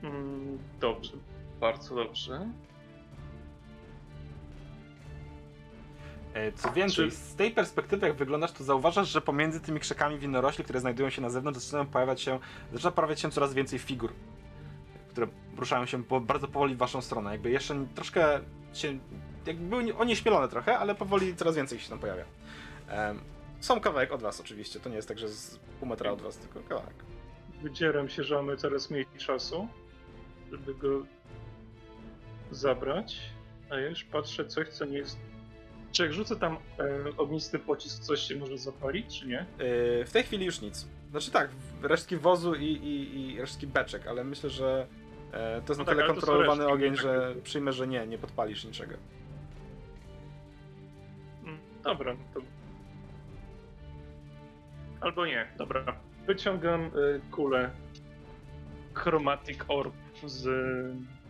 [0.03, 1.13] Mm, dobrze,
[1.61, 2.51] bardzo dobrze.
[6.57, 10.81] Co więcej, z tej perspektywy, jak wyglądasz, to zauważasz, że pomiędzy tymi krzakami winorośli, które
[10.81, 12.39] znajdują się na zewnątrz, zaczynają pojawiać się,
[12.73, 14.13] zaczyna pojawiać się coraz więcej figur,
[15.09, 15.27] które
[15.57, 17.33] ruszają się po, bardzo powoli w waszą stronę.
[17.33, 18.41] Jakby jeszcze troszkę
[18.73, 18.99] się,
[19.47, 22.25] jakby były nie- onieśmielone trochę, ale powoli coraz więcej się tam pojawia.
[22.89, 23.21] Em,
[23.61, 26.39] są kawałek od was oczywiście, to nie jest tak, że z pół metra od was,
[26.39, 26.95] tylko kawałek.
[27.63, 29.69] Wydzieram się, że mamy coraz mniej czasu,
[30.51, 31.03] żeby go
[32.51, 33.21] zabrać.
[33.71, 35.19] A ja już patrzę coś, co nie jest.
[35.97, 39.47] Czy jak rzucę tam e, ognisty pocisk, coś się może zapalić, czy nie?
[39.59, 40.89] Yy, w tej chwili już nic.
[41.11, 41.51] Znaczy tak,
[41.83, 44.87] resztki wozu i, i, i resztki beczek, ale myślę, że
[45.33, 47.03] e, to jest No na tak, tyle kontrolowany resztki, ogień, tak.
[47.03, 48.95] że przyjmę, że nie, nie podpalisz niczego.
[51.45, 52.41] Mm, Dobra, no to.
[55.01, 55.97] Albo nie, dobra.
[56.27, 57.71] Wyciągam y, kulę
[58.95, 59.95] Chromatic Orb
[60.27, 60.47] z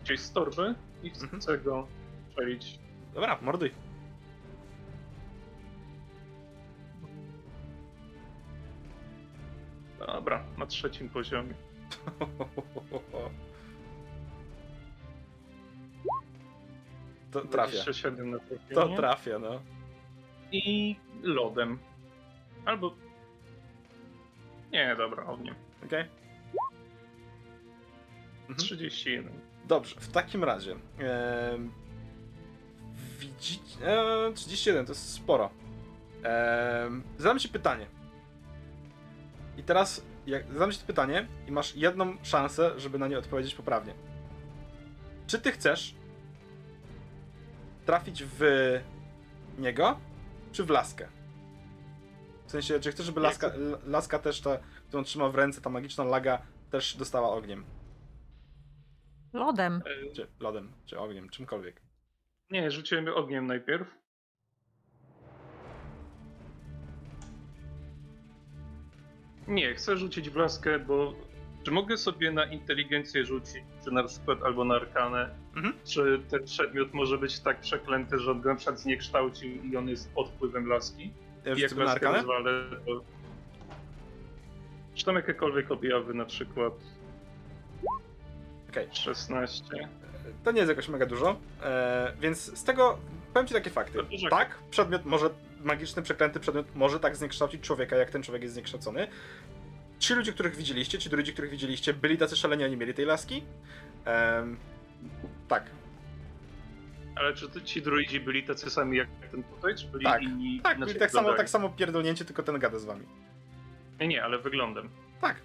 [0.03, 1.41] gdzieś z torby i Mhm.
[1.41, 1.87] chcę go
[2.35, 2.79] przelić.
[3.13, 3.86] Dobra, morduj.
[10.07, 11.53] Dobra, na trzecim poziomie.
[17.31, 17.83] To trafia.
[17.83, 18.37] 27 na
[18.73, 19.61] To trafia, no.
[20.51, 21.79] I lodem.
[22.65, 22.95] Albo.
[24.71, 25.55] Nie, dobra, ogniem.
[25.85, 26.05] Okej.
[28.41, 28.57] Mhm.
[28.57, 29.33] 31.
[29.67, 30.75] Dobrze, w takim razie.
[33.19, 33.87] widzicie.
[33.87, 35.49] E, 31 to jest sporo.
[37.17, 37.87] Zadam ci pytanie.
[39.57, 43.55] I teraz, jak zadam ci to pytanie, i masz jedną szansę, żeby na nie odpowiedzieć
[43.55, 43.93] poprawnie.
[45.27, 45.95] Czy ty chcesz
[47.85, 48.41] trafić w
[49.57, 49.99] niego,
[50.51, 51.07] czy w laskę?
[52.45, 53.51] W sensie, czy chcesz, żeby laska,
[53.85, 56.41] laska też ta, którą trzyma w ręce, ta magiczna laga,
[56.71, 57.65] też dostała ogniem?
[59.33, 59.81] Lodem.
[60.15, 61.81] Czy lodem, czy ogniem, czymkolwiek.
[62.51, 63.87] Nie, rzuciłem ogniem najpierw.
[69.47, 71.13] Nie, chcę rzucić w laskę, bo
[71.63, 75.73] czy mogę sobie na inteligencję rzucić, czy na przykład albo na arkanę, Mhm.
[75.85, 79.89] czy ten przedmiot może być tak przeklęty, że on go na przykład zniekształcił i on
[79.89, 80.69] jest pod wpływem?
[81.45, 82.17] Ja I jak na arkanę?
[82.17, 83.01] rozwalę, to...
[84.95, 86.73] Czy tam jakiekolwiek objawy, na przykład
[88.69, 88.87] Okej.
[88.91, 89.63] 16?
[90.43, 92.97] To nie jest jakoś mega dużo, e, więc z tego
[93.33, 93.99] powiem ci takie fakty.
[94.29, 95.29] Tak, przedmiot może,
[95.63, 99.07] magiczny, przeklęty przedmiot może tak zniekształcić człowieka, jak ten człowiek jest zniekształcony.
[99.99, 103.05] Ci ludzie, których widzieliście, ci druidzi, których widzieliście, byli tacy szaleni, a nie mieli tej
[103.05, 103.43] laski.
[105.47, 105.69] Tak,
[107.15, 110.61] Ale czy to ci druidzi byli tacy sami jak ten tutaj, czy byli Tak, inni?
[110.63, 113.05] tak, byli tak samo, tak samo pierdolnięcie, tylko ten gada z wami.
[113.99, 114.89] Nie, nie, ale wyglądem.
[115.21, 115.41] Tak,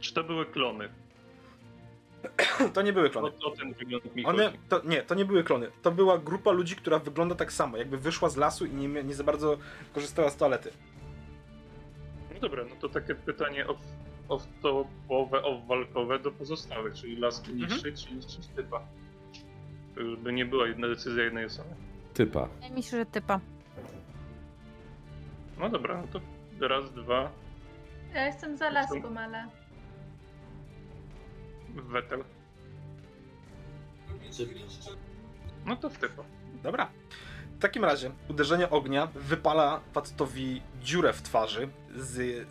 [0.00, 0.88] Czy to były klony?
[2.74, 3.30] To nie były klony.
[3.44, 5.70] o ten wygląd mi One, to, nie, to nie były klony.
[5.82, 9.14] To była grupa ludzi, która wygląda tak samo, jakby wyszła z lasu i nie, nie
[9.14, 9.56] za bardzo
[9.94, 10.70] korzystała z toalety.
[12.34, 13.76] No dobra, no to takie pytanie o,
[14.28, 17.70] o to połowę walkowe do pozostałych, czyli laski Mhm.
[17.70, 18.80] niszczyć czy niszczyć typa.
[19.94, 21.68] To już by nie była jedna decyzja jednej osoby.
[22.14, 22.46] Typa.
[22.46, 23.40] Wydaje mi się, że typa.
[25.58, 26.20] No dobra, no
[26.60, 27.30] to raz, dwa,
[28.14, 29.46] Ja jestem za laską, ale...
[31.74, 32.24] wetel.
[35.64, 36.24] No to w typa.
[36.62, 36.90] Dobra.
[37.56, 42.08] W takim razie uderzenie ognia wypala facetowi dziurę w twarzy, z,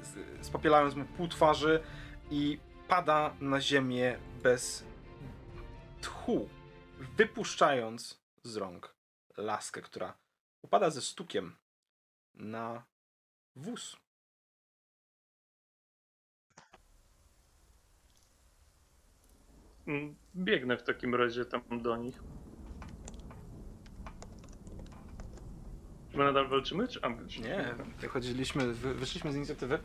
[0.08, 1.84] z, spopielając mu pół twarzy
[2.32, 4.84] i pada na ziemię bez
[6.02, 6.50] tchu,
[7.18, 8.96] wypuszczając z rąk
[9.38, 10.18] laskę, która
[10.62, 11.56] upada ze stukiem
[12.34, 12.84] na
[13.56, 13.98] wóz.
[20.36, 22.24] Biegnę w takim razie tam do nich.
[26.12, 27.00] Czy my nadal walczymy, czy...
[27.02, 27.10] A,
[27.42, 29.80] Nie, wychodziliśmy, wy, wyszliśmy z inicjatywy.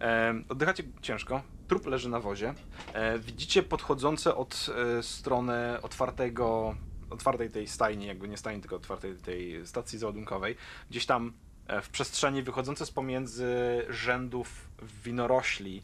[0.00, 1.42] E, oddychacie ciężko.
[1.68, 2.54] Trup leży na wozie.
[2.92, 4.66] E, widzicie podchodzące od
[4.98, 6.76] e, strony otwartego,
[7.10, 10.56] otwartej tej stajni, jakby nie stajni, tylko otwartej tej stacji załadunkowej.
[10.90, 11.32] Gdzieś tam
[11.66, 13.54] e, w przestrzeni wychodzące z pomiędzy
[13.88, 14.68] rzędów
[15.04, 15.82] winorośli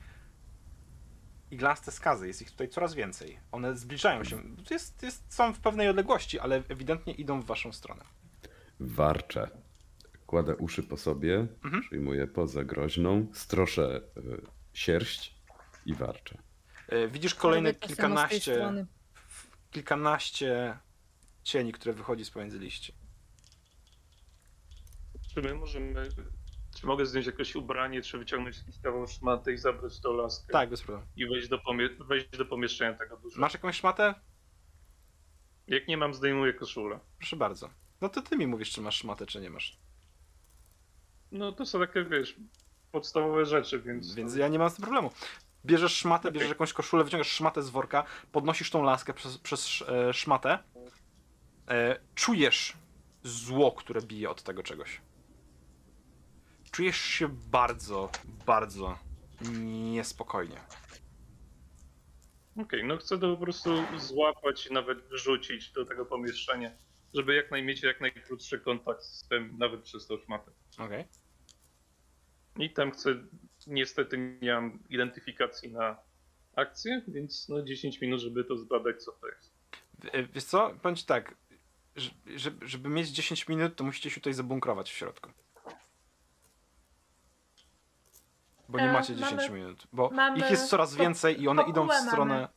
[1.50, 2.26] iglaste skazy.
[2.26, 3.38] Jest ich tutaj coraz więcej.
[3.52, 4.42] One zbliżają się.
[4.70, 8.04] Jest, jest, są w pewnej odległości, ale ewidentnie idą w waszą stronę.
[8.80, 9.50] Warczę.
[10.26, 11.82] Kładę uszy po sobie, Mhm.
[11.82, 14.42] przyjmuję pozę groźną, stroszę y,
[14.72, 15.34] sierść
[15.86, 16.38] i warczę.
[16.88, 18.86] E, widzisz kolejne kilkanaście
[19.70, 20.78] kilkanaście
[21.42, 22.94] cieni, które wychodzi z pomiędzy liści.
[25.34, 26.08] Czy my możemy...
[26.76, 30.52] Czy mogę zdjąć jakieś ubranie, czy wyciągnąć kawał szmaty i zabrać do laskę?
[30.52, 31.08] Tak, bez problemu.
[31.16, 33.40] I wejść do, pomie- wejść do pomieszczenia tego dużego.
[33.40, 34.14] Masz jakąś szmatę?
[35.66, 37.00] Jak nie mam, zdejmuję koszulę.
[37.18, 37.70] Proszę bardzo.
[38.00, 39.78] No to ty mi mówisz, czy masz szmatę, czy nie masz.
[41.32, 42.36] No to są takie, wiesz,
[42.92, 44.14] podstawowe rzeczy, więc...
[44.14, 45.10] Więc ja nie mam z tym problemu.
[45.64, 50.14] Bierzesz szmatę, bierzesz jakąś koszulę, wyciągasz szmatę z worka, podnosisz tą laskę przez, przez e,
[50.14, 50.58] szmatę.
[51.68, 52.72] E, czujesz
[53.22, 55.00] zło, które bije od tego czegoś.
[56.76, 58.10] Czujesz się bardzo,
[58.46, 58.98] bardzo
[59.60, 60.60] niespokojnie.
[62.56, 66.70] Okej, no chcę to po prostu złapać i nawet wrzucić do tego pomieszczenia,
[67.14, 70.50] żeby jak naj mieć jak najkrótszy kontakt z tym, nawet przez tą szmatę.
[70.78, 71.04] Okej.
[72.58, 73.14] I tam chcę,
[73.66, 75.96] niestety nie mam identyfikacji na
[76.56, 79.52] akcję, więc no 10 minut, żeby to zbadać, co to jest.
[79.98, 81.36] W- Wiesz co, powiem tak,
[81.96, 85.30] że- żeby, żeby mieć 10 minut, to musicie się tutaj zabunkrować w środku.
[88.68, 91.48] Bo nie E, macie 10 mamy- minut, bo mamy ich jest coraz ko- więcej i
[91.48, 92.34] one idą w kopułę stronę...
[92.34, 92.48] mamy.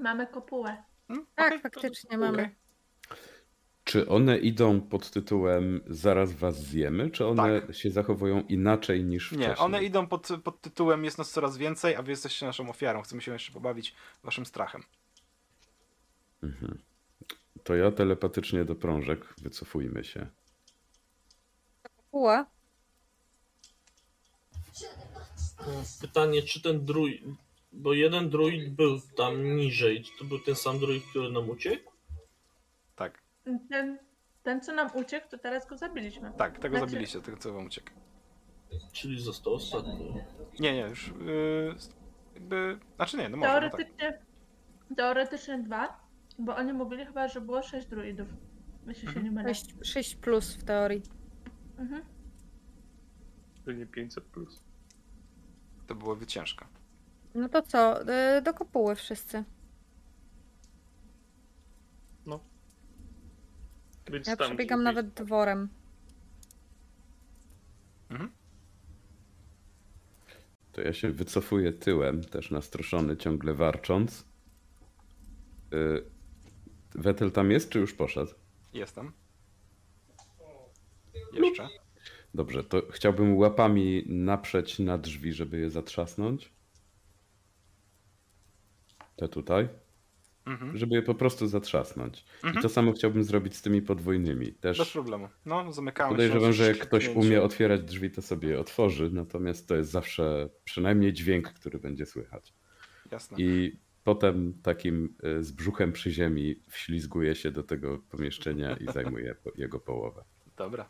[0.00, 0.82] Mamy kopułę.
[1.08, 1.26] Hmm?
[1.34, 2.54] Tak, Okej, faktycznie mamy.
[3.84, 7.74] Czy one idą pod tytułem Zaraz was zjemy, czy one Tak.
[7.76, 9.48] się zachowują inaczej niż wcześniej?
[9.48, 13.02] Nie, one idą pod, pod tytułem Jest nas coraz więcej, a wy jesteście naszą ofiarą.
[13.02, 13.94] Chcemy się jeszcze pobawić
[14.24, 14.82] waszym strachem.
[16.42, 16.78] Mhm.
[17.64, 20.26] To ja telepatycznie do prążek, wycofujmy się.
[22.10, 22.46] Puła.
[26.00, 27.22] Pytanie, czy ten druid.
[27.72, 30.02] Bo jeden druid był tam niżej.
[30.04, 31.92] Czy to był ten sam druid, który nam uciekł?
[32.96, 33.22] Tak,
[33.70, 33.98] Ten,
[34.42, 36.32] ten co nam uciekł, to teraz go zabiliśmy.
[36.36, 37.90] tak, tego Znaczy- zabiliście, tego co wam uciekł.
[38.92, 40.14] Czyli został ostatni.
[40.60, 41.74] Nie, nie, już yy,
[42.34, 42.78] jakby...
[42.96, 43.70] Znaczy nie, no może, no tak.
[43.70, 44.18] Teoretycznie,
[44.96, 46.00] teoretycznie dwa,
[46.38, 48.28] bo oni mówili chyba, że było sześć druidów.
[48.92, 49.24] Się Mhm.
[49.24, 49.54] nie mylę.
[49.54, 51.02] 6, 6 plus w teorii.
[51.78, 52.02] Mhm.
[53.64, 54.62] To nie 500 plus.
[55.88, 56.66] To byłoby ciężko.
[57.34, 58.02] No to co?
[58.38, 59.44] y, Do kopuły wszyscy.
[64.12, 65.68] Więc Ja tam przebiegam nawet dworem.
[68.10, 68.30] Mhm.
[70.72, 74.24] To ja się wycofuję tyłem, też nastroszony, ciągle warcząc.
[75.72, 76.04] Y,
[76.94, 78.30] Wetel tam jest, czy już poszedł?
[78.72, 79.12] Jestem.
[81.32, 81.68] Jeszcze.
[82.34, 86.52] Dobrze, to chciałbym łapami naprzeć na drzwi, żeby je zatrzasnąć.
[89.16, 89.68] Te tutaj.
[90.46, 90.76] Mhm.
[90.76, 92.24] Żeby je po prostu zatrzasnąć.
[92.42, 92.62] I Mhm.
[92.62, 94.52] to samo chciałbym zrobić z tymi podwójnymi.
[94.62, 95.28] Bez Też problemu.
[95.46, 99.10] No, zamykamy podejrzewam, że jak ktoś umie otwierać drzwi, to sobie je otworzy.
[99.12, 102.54] Natomiast to jest zawsze przynajmniej dźwięk, który będzie słychać.
[103.10, 103.36] Jasne.
[103.40, 109.34] I potem takim y, z brzuchem przy ziemi wślizguje się do tego pomieszczenia i zajmuje
[109.56, 110.24] jego połowę.
[110.56, 110.88] Dobra.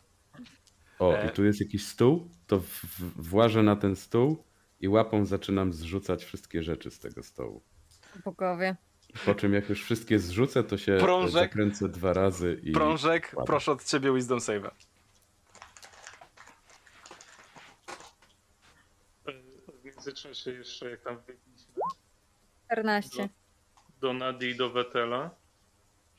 [0.99, 1.27] O, E.
[1.27, 4.43] i tu jest jakiś stół, to w, w, włażę na ten stół
[4.79, 7.63] i łapą zaczynam zrzucać wszystkie rzeczy z tego stołu.
[8.25, 8.75] Bogowie.
[9.25, 11.31] Po czym jak już wszystkie zrzucę, to się Prążek.
[11.31, 13.47] zakręcę dwa razy i Prążek, Ładnie.
[13.47, 14.71] proszę od ciebie Wisdom Save'a.
[19.81, 21.73] W międzyczasie jeszcze jak tam wbiegliśmy
[22.65, 23.29] 14.
[24.01, 25.35] do Nadi i do Wetela,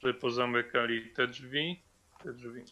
[0.03, 1.83] żeby pozamykali te drzwi,
[2.23, 2.65] te drzwi.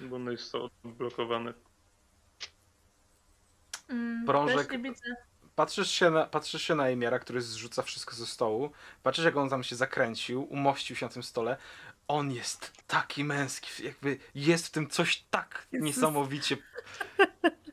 [0.00, 1.54] Bo one są odblokowane.
[3.88, 4.78] Mm, Prążek-.
[5.54, 8.70] Patrzysz się, na, patrzysz się na Emiara, który zrzuca wszystko ze stołu.
[9.02, 11.56] Patrzysz, jak on tam się zakręcił, umościł się na tym stole.
[12.08, 15.86] On jest taki męski, jakby jest w tym coś tak Jezus.
[15.86, 16.56] niesamowicie.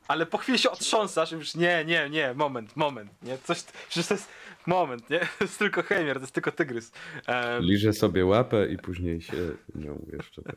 [0.08, 4.06] Ale po chwili się otrząsasz i już nie, nie, nie, moment, moment, nie, coś, przecież
[4.06, 4.28] to jest
[4.66, 6.92] moment, nie, to jest tylko Hemiar, to jest tylko tygrys.
[7.26, 9.36] Em, liżę sobie łapę i później się
[9.74, 10.42] nią jeszcze.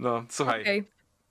[0.00, 0.84] no, słuchaj, Okej.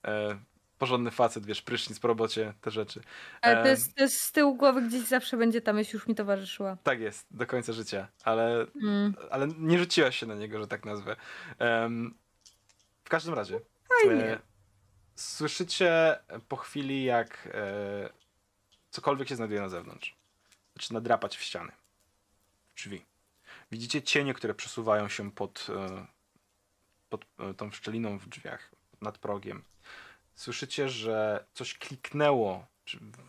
[0.04, 0.38] e,
[0.78, 3.00] porządny facet, wiesz, prysznic po robocie, te rzeczy.
[3.40, 6.06] Ale to Em, jest, to jest z tyłu głowy gdzieś zawsze będzie tam, jeśli już
[6.06, 6.76] mi towarzyszyła.
[6.82, 9.14] Tak jest, do końca życia, ale Mm.
[9.30, 11.16] ale nie rzuciłaś się na niego, że tak nazwę.
[11.58, 12.14] Em,
[13.04, 13.60] w każdym razie.
[14.04, 14.24] Fajnie.
[14.24, 14.38] e,
[15.14, 16.18] słyszycie
[16.48, 18.10] po chwili, jak e,
[18.90, 20.16] cokolwiek się znajduje na zewnątrz.
[20.76, 21.72] Zaczyna drapać w ściany.
[22.68, 23.04] W drzwi.
[23.72, 26.06] Widzicie cienie, które przesuwają się pod, e,
[27.10, 29.62] pod e, tą szczeliną w drzwiach, nad progiem.
[30.34, 32.66] Słyszycie, że coś kliknęło,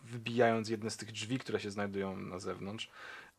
[0.03, 2.89] wybijając jedne z tych drzwi, które się znajdują na zewnątrz.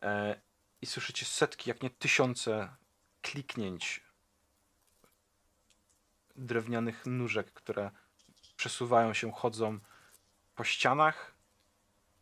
[0.02, 0.40] E,
[0.82, 2.68] i słyszycie setki, jak nie tysiące
[3.22, 4.00] kliknięć
[6.36, 7.90] drewnianych nóżek, które
[8.56, 9.78] przesuwają się, chodzą
[10.54, 11.34] po ścianach,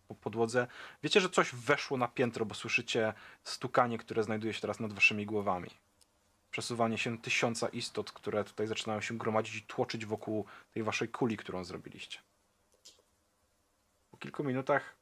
[0.09, 0.67] po podłodze.
[1.03, 3.13] Wiecie, że coś weszło na piętro, bo słyszycie
[3.45, 5.71] stukanie, które znajduje się teraz nad waszymi głowami.
[6.51, 11.37] Przesuwanie się tysiąca istot, które tutaj zaczynają się gromadzić i tłoczyć wokół tej waszej kuli,
[11.37, 12.19] którą zrobiliście.
[14.11, 15.01] Po kilku minutach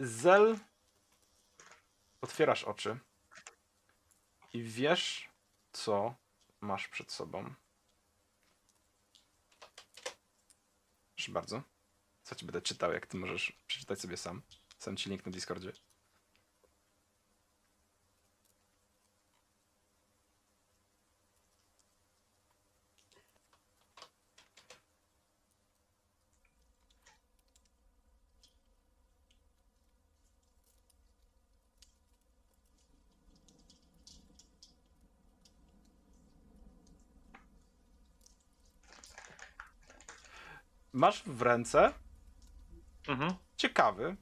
[0.00, 0.58] Zel,
[2.20, 2.98] otwierasz oczy
[4.52, 5.28] i wiesz,
[5.72, 6.14] co
[6.60, 7.54] masz przed sobą.
[11.16, 11.62] Proszę bardzo.
[12.22, 14.42] Co ci będę czytał, jak ty możesz przeczytać sobie sam.
[14.78, 15.72] Sam ci link na Discordzie.
[40.98, 41.92] Masz w ręce
[43.08, 43.32] Mhm.
[43.56, 44.16] ciekawy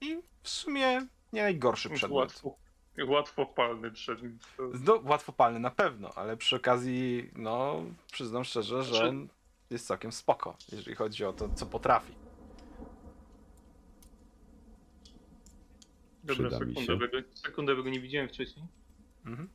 [0.00, 2.18] i w sumie nie najgorszy przedmiot.
[2.18, 2.56] Łatwo,
[3.08, 4.32] łatwopalny przedmiot.
[4.84, 9.28] No, łatwopalny na pewno, ale przy okazji, no, przyznam szczerze, że Znaczy-
[9.70, 12.14] jest całkiem spoko, jeżeli chodzi o to, co potrafi.
[16.24, 18.66] Dobra, sekundę, sekundę go nie widziałem wcześniej.
[19.26, 19.48] Mhm.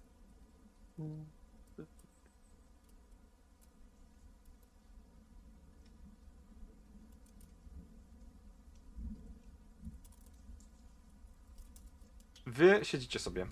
[12.58, 13.48] Wy siedzicie sobie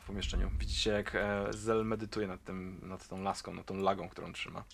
[0.00, 0.50] w pomieszczeniu.
[0.58, 4.64] Widzicie, jak e, Zel medytuje nad, tym, nad tą laską, nad tą lagą, którą trzyma.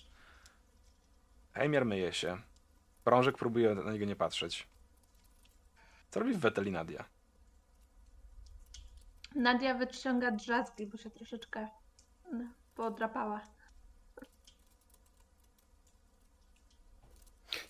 [1.53, 2.37] Heimir myje się.
[3.03, 4.67] Prążek próbuje na niego nie patrzeć.
[6.09, 7.05] Co robi Wetel i Nadia?
[9.35, 11.67] Nadia wyciąga drzazgi, bo się troszeczkę
[12.31, 12.45] no,
[12.75, 13.41] podrapała.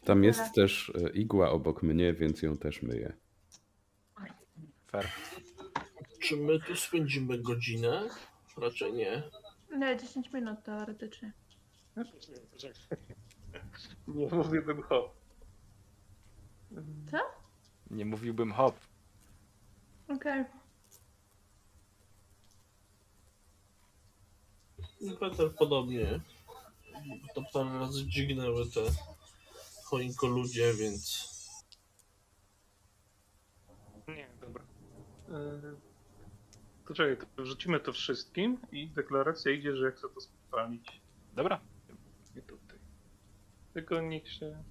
[0.06, 3.14] Tam jest też e, igła obok mnie, więc ją też myję.
[4.88, 5.10] Fair.
[6.24, 8.10] Czy my tu spędzimy godzinę?
[8.58, 9.24] Raczej nie.
[9.78, 11.34] Nie, 10 minut teoretycznie.
[14.08, 15.14] Nie mówiłbym hop.
[17.12, 17.18] Co?
[17.92, 18.76] Nie mówiłbym hop.
[20.08, 20.46] Okej.
[25.20, 26.20] Peter podobnie.
[27.36, 28.82] To parę razy dźgnęły te
[29.86, 31.34] choinko ludzie, więc
[34.08, 34.64] Nie, dobra.
[35.30, 35.93] Yy,
[36.88, 41.02] To czekaj, to wrzucimy to wszystkim i deklaracja idzie, że jak chcę to spalić.
[41.34, 41.60] Dobra.
[42.36, 42.78] Nie tutaj.
[43.74, 44.64] Tylko niech się...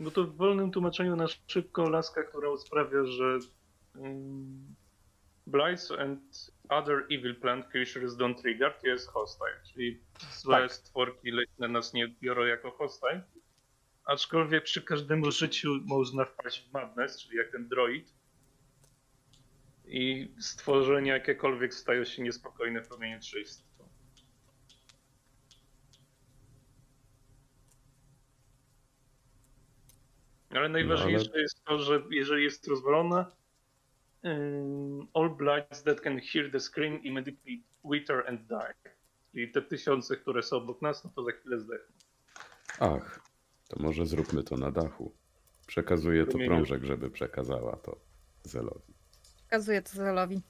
[0.00, 3.38] Bo to w wolnym tłumaczeniu na szybko laska, która sprawia, że
[3.96, 4.74] um,
[5.46, 10.00] Blights and other evil plant creatures don't trigger, to jest hostile, czyli
[10.32, 10.72] złe Tak.
[10.72, 13.22] stworki leśne nas nie biorą jako hostile.
[14.08, 18.14] Aczkolwiek przy każdym użyciu można wpaść w madness, czyli jak ten droid.
[19.84, 23.64] I stworzenia jakiekolwiek stają się niespokojne w promieniu 300.
[30.50, 33.30] Ale najważniejsze jest to, że jeżeli jest rozwalona,
[34.24, 38.74] ym, all blights that can hear the scream immediately wither and die.
[39.32, 41.96] Czyli te tysiące, które są obok nas, no to za chwilę zdechną.
[42.80, 43.27] Ach,
[43.68, 45.12] to może zróbmy to na dachu.
[45.66, 47.96] Przekazuję to prążek, żeby przekazała to
[48.44, 48.92] Zelowi.
[49.44, 50.42] Pokazuję to Zelowi.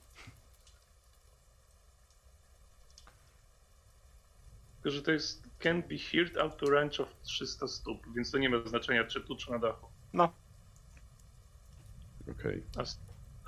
[4.74, 8.38] Tylko, że to jest can be heard out to range of 300 stóp, więc to
[8.38, 9.86] nie ma znaczenia czy tu, czy na dachu.
[10.12, 10.32] No,
[12.30, 12.62] Okej.
[12.76, 12.84] A,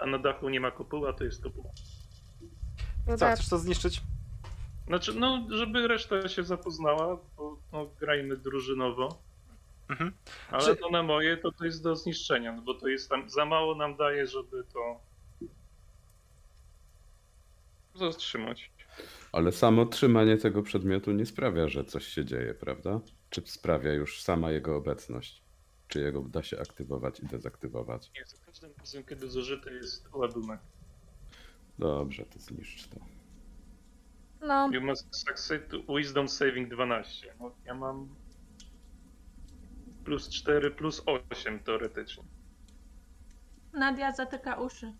[0.03, 1.71] a na dachu nie ma kopuła, to jest kopuła.
[3.19, 4.03] co, chcesz to zniszczyć?
[4.87, 9.23] Znaczy, no, żeby reszta się zapoznała, bo no, grajmy drużynowo.
[9.91, 10.13] Mhm.
[10.51, 13.31] Ale Czy- to na moje to, to jest do zniszczenia, no bo to jest tam,
[13.31, 15.01] za mało nam daje, żeby to
[17.95, 18.71] zatrzymać.
[19.33, 23.01] Ale samo trzymanie tego przedmiotu nie sprawia, że coś się dzieje, prawda?
[23.31, 25.43] Czy sprawia już sama jego obecność?
[25.89, 28.11] Czy jego da się aktywować i dezaktywować?
[28.15, 30.61] Nie, za każdym razem, kiedy zużyty jest ładunek.
[31.79, 32.97] Dobrze, to zniszcz to.
[34.47, 37.35] No, You must succeed to Wisdom Saving 12.
[37.41, 38.09] No, ja mam
[40.05, 42.23] plus 4, plus 8 teoretycznie.
[43.73, 44.93] Nadia zatyka uszy.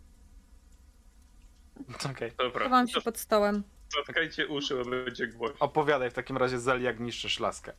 [2.11, 2.33] Okej.
[2.39, 3.63] Dobra, chowam się pod stołem.
[4.07, 5.57] zatkajcie uszy, bo będzie głośno.
[5.61, 7.73] Opowiadaj w takim razie Zel, jak niszczysz laskę.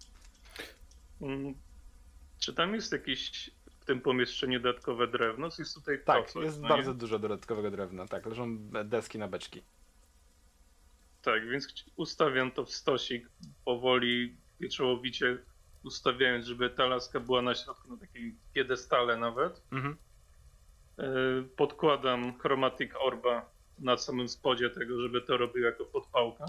[1.21, 1.53] Mm,
[2.39, 5.49] Czy tam jest jakieś w tym pomieszczeniu dodatkowe drewno?
[5.59, 6.97] Jest tutaj Tak, coś, jest no bardzo nie?
[6.97, 8.07] dużo dodatkowego drewna.
[8.07, 9.61] Tak, leżą deski na beczki.
[11.21, 13.29] Tak, więc chci- ustawiam to w stosik
[13.65, 15.37] powoli, wieczołowicie
[15.83, 19.61] ustawiając, żeby ta laska była na środku na takim piedestale nawet.
[19.71, 19.97] Mhm.
[20.97, 23.49] Yy, Podkładam chromatic orba
[23.79, 26.45] na samym spodzie tego, żeby to robił jako podpałka.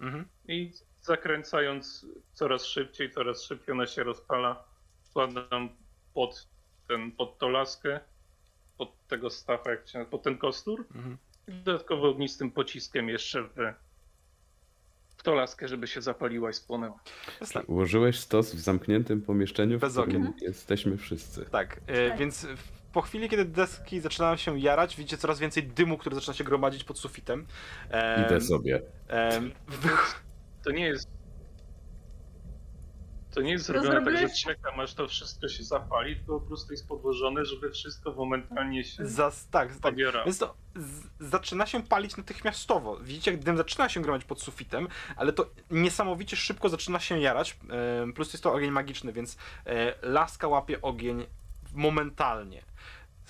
[0.00, 0.24] Mhm.
[0.48, 4.64] I zakręcając coraz szybciej, coraz szybciej ona się rozpala.
[5.02, 5.68] Wkładam
[6.14, 6.48] pod,
[6.88, 8.00] ten, pod tą laskę,
[8.78, 10.84] pod tego stacha, jak się, pod ten kostur.
[10.94, 11.18] Mhm.
[11.48, 13.54] I dodatkowo ognistym pociskiem jeszcze w,
[15.24, 16.98] w tą laskę, żeby się zapaliła i spłonęła.
[17.66, 20.34] Ułożyłeś stos w zamkniętym pomieszczeniu, w Bez którym okien.
[20.40, 21.44] jesteśmy wszyscy.
[21.44, 25.98] Tak, e, więc w- po chwili, kiedy deski zaczynają się jarać, widzicie coraz więcej dymu,
[25.98, 27.46] który zaczyna się gromadzić pod sufitem.
[27.90, 28.82] Em, Idę sobie.
[29.08, 30.24] em, wych-
[30.64, 31.08] To nie jest.
[33.34, 36.46] To nie jest To zrobione tak, że czekam aż to wszystko się zapali, tylko po
[36.46, 39.94] prostu jest podłożone, żeby wszystko momentalnie się Zas, tak, tak.
[40.24, 40.54] Więc to
[41.20, 42.96] zaczyna się palić natychmiastowo.
[42.96, 47.56] Widzicie, jak dym zaczyna się gromadzić pod sufitem, ale to niesamowicie szybko zaczyna się jarać.
[48.14, 49.36] Plus jest to ogień magiczny, więc
[49.66, 51.26] e, laska łapie ogień
[51.72, 52.62] momentalnie.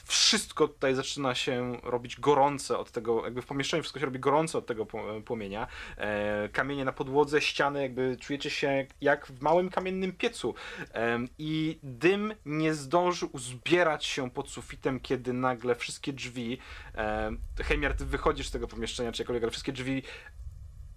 [0.04, 4.58] Wszystko tutaj zaczyna się robić gorące od tego, jakby w pomieszczeniu wszystko się robi gorące
[4.58, 4.86] od tego
[5.24, 5.66] płomienia.
[5.96, 10.54] E, kamienie na podłodze, ściany, jakby czujecie się jak, w małym kamiennym piecu.
[10.92, 16.58] Em, I dym nie zdąży uzbierać się pod sufitem, kiedy nagle wszystkie drzwi,
[16.94, 20.02] em, Heimiar, ty wychodzisz z tego pomieszczenia, czy jakkolwiek, ale wszystkie drzwi,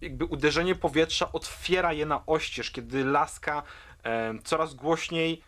[0.01, 3.63] jakby uderzenie powietrza otwiera je na oścież, kiedy laska
[4.03, 5.46] em, coraz głośniej, e,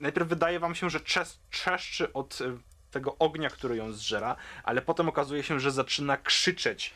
[0.00, 2.56] najpierw wydaje wam się, że czes, trzeszczy od e,
[2.90, 6.94] tego ognia, który ją zżera, ale potem okazuje się, że zaczyna krzyczeć.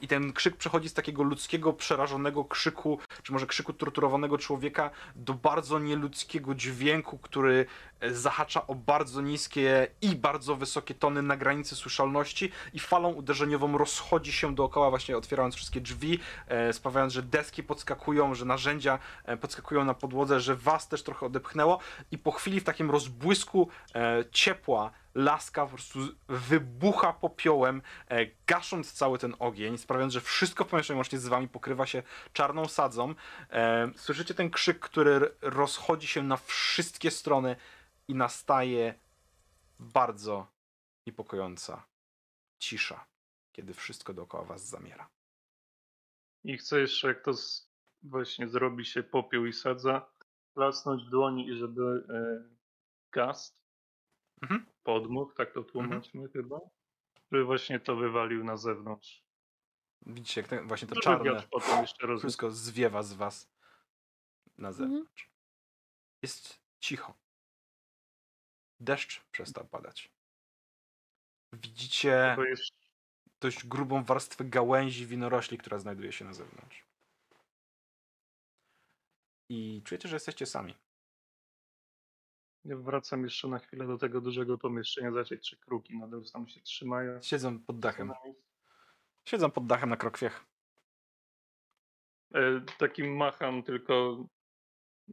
[0.00, 5.34] I ten krzyk przechodzi z takiego ludzkiego, przerażonego krzyku, czy może krzyku torturowanego człowieka, do
[5.34, 11.76] bardzo nieludzkiego dźwięku, który e, zahacza o bardzo niskie i bardzo wysokie tony na granicy
[11.76, 16.18] słyszalności i falą uderzeniową rozchodzi się dookoła, właśnie otwierając wszystkie drzwi,
[16.48, 21.26] e, sprawiając, że deski podskakują, że narzędzia e, podskakują na podłodze, że was też trochę
[21.26, 21.78] odepchnęło
[22.10, 25.98] i po chwili w takim rozbłysku e, ciepła laska po prostu
[26.28, 27.82] wybucha popiołem,
[28.46, 32.02] gasząc cały ten ogień, sprawiając, że wszystko w pomieszczeniu łącznie z wami pokrywa się
[32.32, 33.14] czarną sadzą.
[33.96, 37.56] Słyszycie ten krzyk, który rozchodzi się na wszystkie strony
[38.08, 38.94] i nastaje
[39.78, 40.46] bardzo
[41.06, 41.86] niepokojąca
[42.58, 43.06] cisza,
[43.52, 45.08] kiedy wszystko dookoła was zamiera.
[46.44, 47.70] I chcę jeszcze, jak to z,
[48.02, 50.10] właśnie zrobi się popiół i sadza,
[50.54, 52.48] klasnąć w dłoni i żeby e,
[53.12, 53.64] gast,
[54.42, 54.66] Mhm.
[54.82, 56.60] podmuch, tak to tłumaczmy chyba,
[57.32, 59.24] żeby właśnie to wywalił na zewnątrz.
[60.06, 61.42] Widzicie, jak ten, właśnie to czarne
[62.18, 63.50] wszystko zwiewa z was
[64.58, 65.30] na zewnątrz.
[66.22, 67.14] Jest cicho.
[68.84, 70.12] Deszcz przestał padać.
[71.52, 72.72] Widzicie jest
[73.40, 76.84] dość grubą warstwę gałęzi winorośli, która znajduje się na zewnątrz.
[79.48, 80.74] I czujecie, że jesteście sami.
[82.64, 86.60] Ja wracam jeszcze na chwilę do tego dużego pomieszczenia, zobaczyć czy kruki nadal tam się
[86.60, 87.22] trzymają.
[87.22, 88.12] Siedzą pod dachem.
[89.24, 90.44] Siedzą pod dachem na krokwiech.
[92.34, 94.24] E, takim macham tylko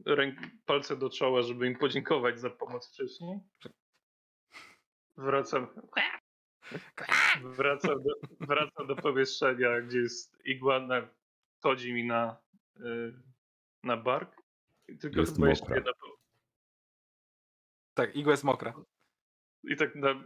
[0.06, 3.40] ręk, palce do czoła, żeby im podziękować za pomoc wcześniej.
[5.16, 5.66] Wracam.
[7.42, 8.10] Wracam do,
[8.40, 11.08] wracam do pomieszczenia, gdzie jest iguana.
[11.62, 12.36] Chodzi mi na,
[12.76, 13.12] y,
[13.82, 14.42] na bark.
[15.00, 15.76] Tylko Jest chyba jeszcze mokra.
[15.76, 15.92] jedna.
[17.94, 18.74] Tak, igła jest mokra.
[19.64, 20.24] I tak na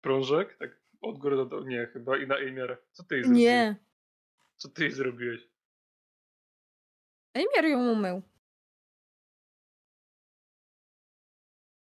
[0.00, 1.62] prążek, tak od góry do dołu.
[1.64, 2.76] Nie, chyba i na Emiara.
[2.92, 3.44] Co ty jej zrobiłeś?
[3.44, 3.76] Nie.
[4.56, 5.48] Co ty jej zrobiłeś?
[7.34, 8.22] Ejmiar ją umył.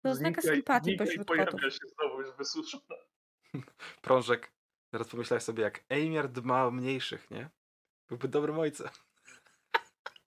[0.08, 1.72] To oznaka Znika i- sympatii znika i pośród pojawia kotów.
[1.72, 2.94] się znowu już wysuszona.
[4.02, 4.52] Prążek.
[4.90, 7.50] Teraz pomyślałeś sobie, jak Eimir dma o mniejszych, nie?
[8.08, 8.88] Byłby dobrym ojcem.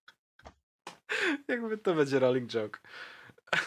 [1.48, 2.80] Jakby to będzie rolling joke.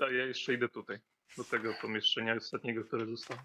[0.00, 0.98] A ja jeszcze idę tutaj.
[1.36, 3.40] Do tego pomieszczenia ostatniego, które zostało.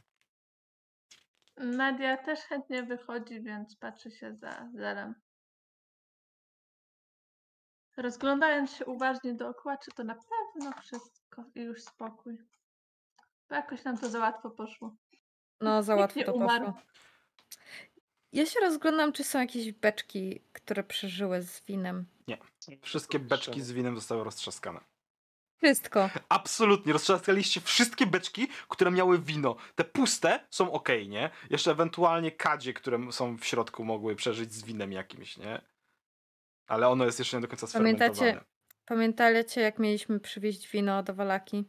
[1.57, 5.15] Nadia też chętnie wychodzi, więc patrzy się za zelem.
[7.97, 12.37] Rozglądając się uważnie dookoła, czy to na pewno wszystko i już spokój.
[13.49, 14.95] Bo jakoś nam to za łatwo poszło.
[15.61, 16.65] No, za łatwo nie to umarł.
[16.65, 16.81] poszło.
[18.33, 22.05] Ja się rozglądam, czy są jakieś beczki, które przeżyły z winem.
[22.81, 24.79] Wszystkie beczki z winem zostały roztrzaskane.
[25.57, 26.09] Wszystko.
[26.29, 29.55] Absolutnie, roztrzaskaliście wszystkie beczki, które miały wino.
[29.75, 31.29] Te puste są ok, nie?
[31.49, 35.61] Jeszcze ewentualnie kadzie, które są w środku, mogły przeżyć z winem jakimś, nie?
[36.67, 38.41] Ale ono jest jeszcze nie do końca Pamiętacie-.
[38.85, 41.63] Pamiętacie, jak mieliśmy przywieźć wino do Walaki?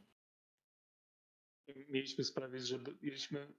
[1.88, 3.52] Mieliśmy sprawić, żeby mieliśmy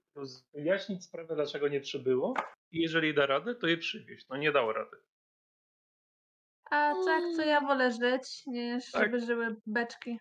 [0.54, 2.34] wyjaśnić sprawę, dlaczego nie przybyło.
[2.70, 4.28] I jeżeli da radę, to je przywieźć.
[4.28, 4.96] No nie dało rady.
[6.70, 9.02] A tak, co ja wolę żyć, niż Tak.
[9.02, 10.18] żeby żyły beczki.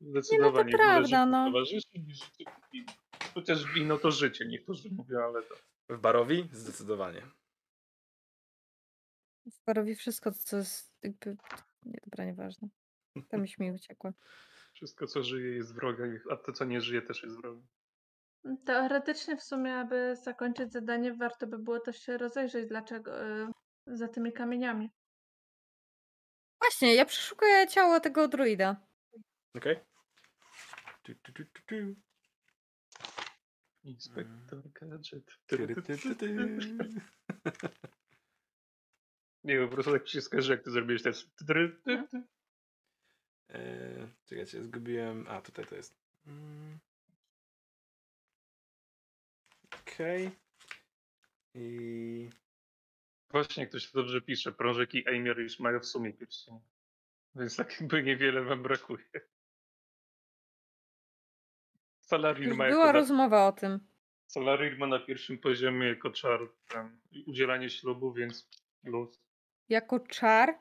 [0.00, 0.72] Zdecydowanie.
[0.72, 1.64] prawda, żyć no.
[1.64, 2.92] żyć w wino.
[3.34, 5.54] Chociaż wino to życie, niektórzy mówią, ale to.
[5.88, 6.48] W barowi?
[6.52, 7.22] Zdecydowanie.
[9.46, 11.36] W Barowi wszystko, co jest jakby...
[11.82, 12.68] Nie, dobra, nieważne.
[13.28, 14.12] To mi mi uciekło.
[14.72, 17.66] Wszystko, co żyje, jest wrogiem, a to, co nie żyje, też jest wrogiem.
[18.64, 23.48] Teoretycznie w sumie, aby zakończyć zadanie, warto by było też się rozejrzeć, dlaczego y,
[23.86, 24.90] za tymi kamieniami.
[26.60, 28.86] Właśnie, ja przeszukuję ciało tego druida.
[29.56, 29.76] Okej?
[31.02, 31.74] Tu, tu, tu, tu, tu.
[33.84, 34.62] Inspektor
[35.46, 36.36] ty, ty, ty.
[39.44, 41.12] Nie, po prostu tak się skojarzy, jak ty zrobiłeś ty.
[43.48, 45.26] Eee, czekajcie, zgubiłem.
[45.28, 45.94] A, tutaj to jest.
[46.26, 46.78] Mm.
[49.80, 50.30] Okej.
[51.54, 52.30] I.
[53.30, 56.60] Właśnie, jak to się dobrze pisze, prążek i Eimer już mają w sumie pierścienie.
[57.34, 59.04] Więc tak jakby niewiele wam brakuje.
[62.00, 63.80] Salarir Już ma, była rozmowa o tym.
[64.26, 68.48] Salarir ma na pierwszym poziomie jako czar ten, udzielanie ślubu, więc
[68.82, 69.29] plus.
[69.70, 70.58] Jako czar?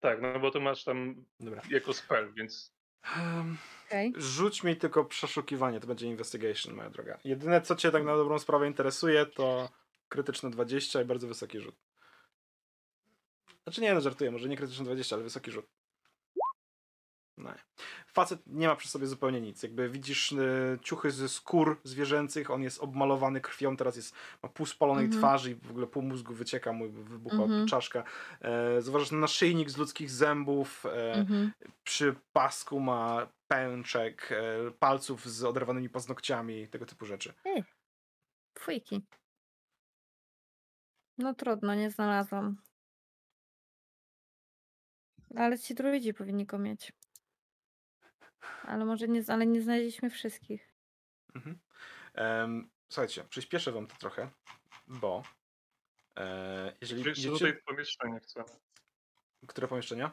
[0.00, 1.62] Tak, no bo to masz tam Dobra.
[1.70, 2.74] jako spell, więc
[3.16, 3.56] Um,
[3.86, 4.12] Okej.
[4.16, 7.18] rzuć mi tylko przeszukiwanie, to będzie investigation, moja droga.
[7.24, 9.68] Jedyne, co cię tak na dobrą sprawę interesuje, to
[10.08, 11.74] krytyczne 20 i bardzo wysoki rzut.
[13.62, 15.66] Znaczy nie, no żartuję, może nie krytyczne 20, ale wysoki rzut.
[17.40, 17.50] No.
[18.06, 19.62] Facet nie ma przy sobie zupełnie nic.
[19.62, 24.66] Jakby widzisz y, ciuchy ze skór zwierzęcych, on jest obmalowany krwią, teraz jest, ma pół
[24.66, 25.22] spalonej Mhm.
[25.22, 27.66] twarzy i w ogóle pół mózgu wycieka mu, i wybuchła Mhm.
[27.66, 28.04] czaszka.
[28.40, 31.52] E, zauważasz naszyjnik z ludzkich zębów, e, Mhm.
[31.84, 37.34] przy pasku ma pęczek, e, palców z oderwanymi paznokciami, tego typu rzeczy.
[38.58, 39.02] Fujki.
[41.18, 42.56] No trudno, nie znalazłam.
[45.36, 46.92] Ale ci druidzi powinni go mieć.
[48.64, 50.74] Ale może nie, ale nie znaleźliśmy wszystkich.
[51.34, 51.58] Mhm.
[52.14, 54.30] Em, słuchajcie, przyspieszę wam to trochę,
[54.86, 55.22] bo
[56.16, 57.32] e, jeżeli Jeszcze idziecie...
[57.32, 58.44] tutaj pomieszczenie chcę.
[59.46, 60.12] Które pomieszczenia?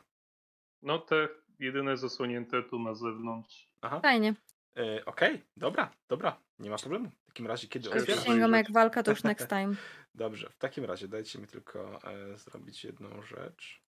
[0.81, 1.27] No te
[1.59, 3.69] jedyne zasłonięte tu na zewnątrz.
[3.81, 3.99] Aha.
[3.99, 4.33] Fajnie.
[4.77, 7.09] E, Okej, dobra, dobra, nie ma problemu.
[7.09, 8.21] W takim razie, kiedy Otwieram.
[8.21, 9.75] Przysięgam, jak walka, to już next time.
[10.15, 13.81] Dobrze, w takim razie dajcie mi tylko e, zrobić jedną rzecz.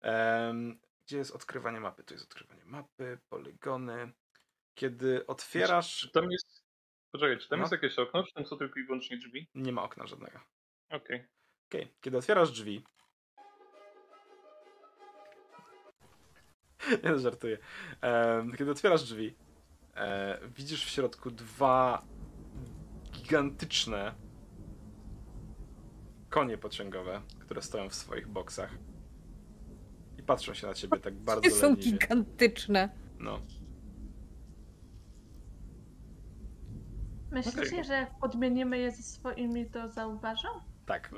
[0.00, 0.78] Em,
[1.08, 2.04] gdzie jest odkrywanie mapy?
[2.04, 4.12] Tu jest odkrywanie mapy, poligony.
[4.74, 5.98] Kiedy otwierasz...
[5.98, 6.64] Czy tam jest.
[7.10, 7.62] Poczekaj, czy tam No.
[7.62, 9.48] jest jakieś okno, czy tam są tylko i wyłącznie drzwi?
[9.54, 10.40] Nie ma okna żadnego.
[10.90, 11.26] Okej.
[11.68, 12.84] Okej, kiedy otwierasz drzwi.
[17.04, 17.58] Nie no, żartuję.
[18.58, 19.34] Kiedy otwierasz drzwi,
[19.94, 22.02] e, widzisz w środku dwa
[23.12, 24.14] gigantyczne
[26.30, 28.70] konie pociągowe, które stoją w swoich boksach.
[30.28, 31.82] Patrzą się na ciebie tak bardzo są leniwie.
[31.92, 32.88] gigantyczne.
[33.18, 33.42] No.
[37.30, 37.84] Myślicie, Okej.
[37.84, 40.48] że jak podmienimy je ze swoimi, to zauważą?
[40.86, 41.10] Tak.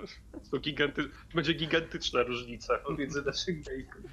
[0.51, 1.03] To giganty...
[1.35, 4.11] będzie gigantyczna różnica pomiędzy naszych bejków.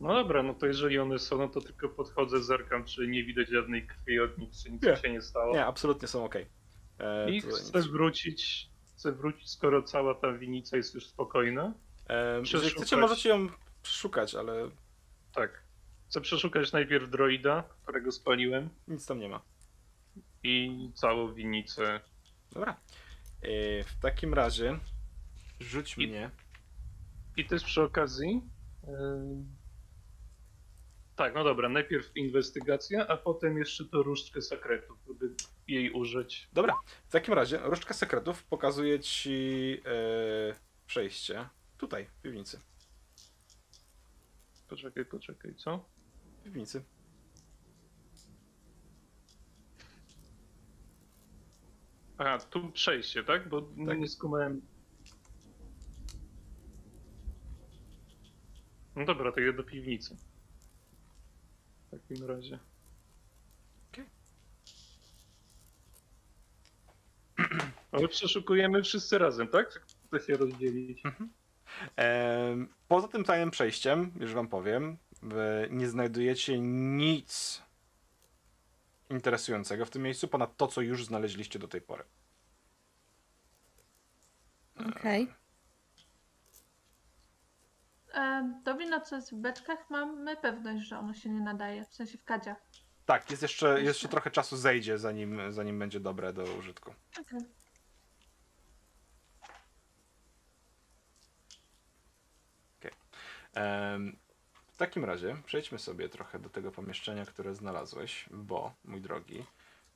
[0.00, 3.48] No dobra, no to jeżeli one są, no to tylko podchodzę, zerkam, czy nie widać
[3.48, 4.96] żadnej krwi od nich, czy nic Nie.
[4.96, 5.54] się nie stało.
[5.54, 6.34] Nie, absolutnie są ok.
[6.98, 11.74] E, I chcę wrócić, chcę wrócić, skoro cała ta winica jest już spokojna.
[12.10, 13.48] E, jeżeli chcecie, możecie ją
[13.82, 14.70] przeszukać, ale
[15.34, 15.62] Tak.
[16.08, 19.42] Chcę przeszukać najpierw droida, którego spaliłem, nic tam nie ma.
[20.42, 22.00] i całą winicę.
[22.52, 22.76] Dobra.
[23.42, 24.78] E, w takim razie
[25.60, 26.30] rzuć I- mnie.
[27.36, 28.42] I też przy okazji.
[28.86, 28.92] Yy...
[31.16, 35.34] Tak, no dobra, najpierw inwestygacja, a potem jeszcze to różdżkę sekretów, żeby
[35.68, 36.48] jej użyć.
[36.52, 36.74] Dobra,
[37.08, 40.54] w takim razie różdżka sekretów pokazuje ci e,
[40.86, 41.48] przejście
[41.80, 42.60] tutaj, w piwnicy.
[44.68, 45.84] Poczekaj, poczekaj, co?
[46.40, 46.84] W piwnicy.
[52.18, 53.48] Aha, tu przejście, tak?
[53.48, 53.98] Bo Tak.
[53.98, 54.62] nie skumałem.
[58.96, 60.16] No dobra, to ja do piwnicy.
[61.86, 62.58] W takim razie.
[63.92, 64.04] Okej.
[67.92, 69.86] Ale przeszukujemy wszyscy razem, tak?
[70.06, 71.06] Chcę się rozdzielić.
[71.06, 71.30] Em,
[72.88, 74.96] poza tym tajnym przejściem, już wam powiem,
[75.70, 77.62] nie znajdujecie nic
[79.10, 82.04] interesującego w tym miejscu, ponad to, co już znaleźliście do tej pory.
[84.96, 85.28] Okej.
[88.64, 92.18] To wino, co jest w beczkach, mamy pewność, że ono się nie nadaje, w sensie
[92.18, 92.56] w kadziach.
[93.06, 96.94] Tak, jest jeszcze, jeszcze trochę czasu zejdzie, zanim, zanim będzie dobre do użytku.
[97.20, 97.40] Okay.
[102.90, 103.30] Em,
[104.72, 109.44] W takim razie przejdźmy sobie trochę do tego pomieszczenia, które znalazłeś, bo, mój drogi,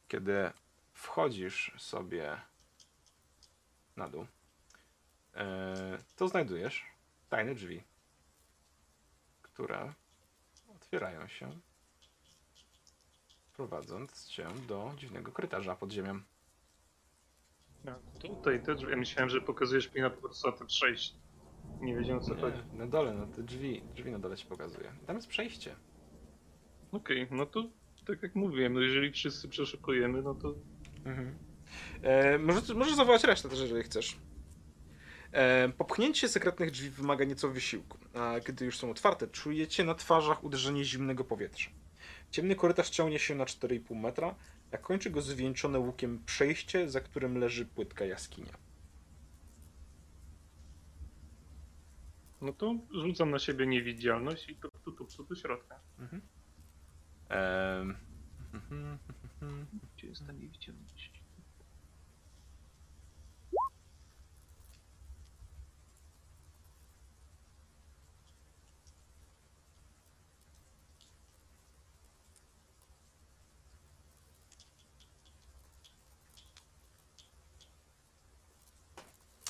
[0.09, 0.51] kiedy
[0.93, 2.40] wchodzisz sobie
[3.97, 4.26] na dół,
[5.35, 6.85] e, to znajdujesz
[7.28, 7.82] tajne drzwi,
[9.43, 9.93] które
[10.76, 11.59] otwierają się,
[13.56, 16.20] prowadząc cię do dziwnego korytarza pod ziemią.
[17.86, 18.90] A, tutaj te drzwi.
[18.90, 21.23] Ja myślałem, że pokazujesz mi na po prostu na te przejście.
[21.85, 22.59] Nie wiedziałem co chodzi.
[22.73, 24.93] Nie, na dole, na te drzwi, drzwi na dole ci pokazuję.
[25.06, 25.74] Tam jest przejście.
[26.93, 27.65] Okej, no to
[28.06, 30.55] tak jak mówiłem, no jeżeli wszyscy przeszukujemy, no to
[31.05, 31.39] Mhm.
[32.02, 34.16] E, możesz, możesz zawołać resztę też, jeżeli chcesz.
[35.32, 40.44] E, popchnięcie sekretnych drzwi wymaga nieco wysiłku, a kiedy już są otwarte, czujecie na twarzach
[40.44, 41.70] uderzenie zimnego powietrza.
[42.31, 44.35] Ciemny korytarz ciągnie się na 4,5 metra,
[44.73, 48.64] a kończy go zwieńczone łukiem przejście, za którym leży płytka jaskinia.
[52.45, 55.81] No to rzucam na siebie niewidzialność i to tu, tu, tu do środka.
[55.99, 56.21] Mhm.
[58.55, 58.99] Mhm.
[59.97, 61.25] Gdzie jest ta niewidzialność?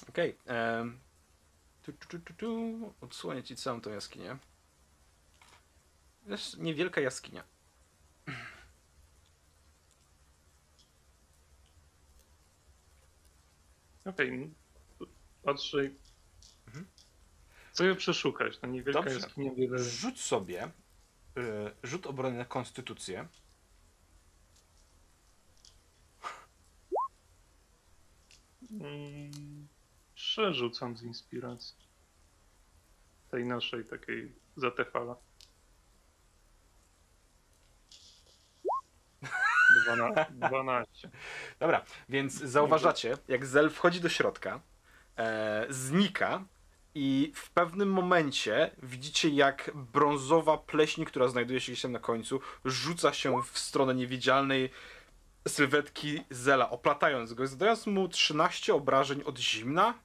[0.08, 0.36] Okej.
[0.46, 1.03] em,
[1.84, 2.94] tu, tu, tu, tu, tu.
[3.00, 4.36] Odsłonię ci całą tą jaskinię.
[6.26, 7.44] jest niewielka jaskinia.
[14.04, 14.54] Okej, m,
[15.42, 15.78] patrzę.
[16.66, 16.86] Mhm.
[17.72, 18.58] Co je przeszukać?
[18.58, 19.14] To niewielka Dobrze.
[19.18, 19.78] jaskinia wiele.
[19.78, 20.70] Rzuć sobie y,
[21.82, 23.28] rzut obrony na konstytucję.
[28.70, 29.30] Mm,
[30.34, 31.76] Przerzucam z inspiracji.
[33.30, 35.16] Tej naszej takiej zatefala.
[39.84, 41.10] Dwana- 12.
[41.60, 44.60] Dobra, więc zauważacie, jak Zel wchodzi do środka,
[45.16, 46.44] e, znika
[46.94, 52.40] i w pewnym momencie widzicie, jak brązowa pleśń, która znajduje się gdzieś tam na końcu,
[52.64, 54.70] rzuca się w stronę niewidzialnej
[55.48, 60.03] sylwetki Zela, oplatając go, zadając mu 13 obrażeń od zimna.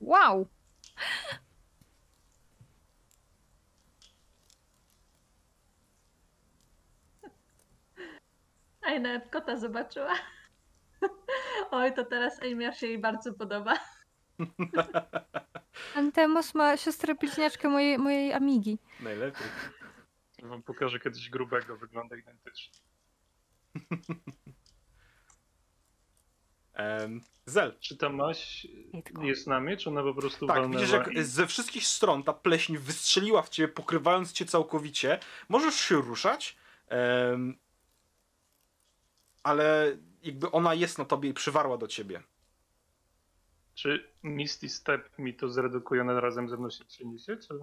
[0.00, 0.46] Wow!
[8.82, 10.14] A i nawet kota zobaczyła.
[11.70, 13.74] Oj, to teraz Ejmia się jej bardzo podoba.
[15.94, 18.78] Antemos ma siostrę bliźniaczkę mojej, mojej amigi.
[19.00, 19.46] Najlepiej.
[20.42, 22.80] Wam pokażę kiedyś grubego, wygląda identycznie.
[26.78, 28.08] Em, Zel, Czy ta
[28.92, 29.22] Nitko.
[29.22, 32.22] jest na mnie, czy ona po prostu Tak, walnęła widzisz jak i- ze wszystkich stron
[32.22, 35.18] ta pleśń wystrzeliła w ciebie, pokrywając cię całkowicie.
[35.48, 36.56] Możesz się ruszać,
[36.88, 37.58] em,
[39.42, 42.22] ale jakby ona jest na tobie i przywarła do ciebie.
[43.74, 47.54] Czy Misty Step mi to zredukuje, ona razem ze mną się przeniesie, czy...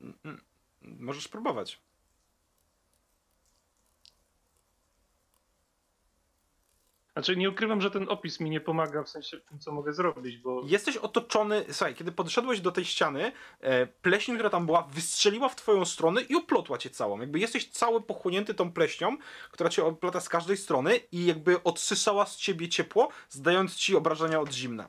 [0.00, 0.44] Mm, mm.
[0.82, 1.80] Możesz próbować.
[7.18, 9.92] Znaczy nie ukrywam, że ten opis mi nie pomaga w sensie w tym, co mogę
[9.92, 11.64] zrobić, bo Jesteś otoczony.
[11.66, 16.22] Słuchaj, kiedy podszedłeś do tej ściany, e, pleśń, która tam była, wystrzeliła w twoją stronę
[16.22, 17.20] i oplotła cię całą.
[17.20, 19.16] Jakby jesteś cały pochłonięty tą pleśnią,
[19.50, 24.40] która cię oplata z każdej strony i jakby odsysała z ciebie ciepło, zdając ci obrażenia
[24.40, 24.88] od zimna.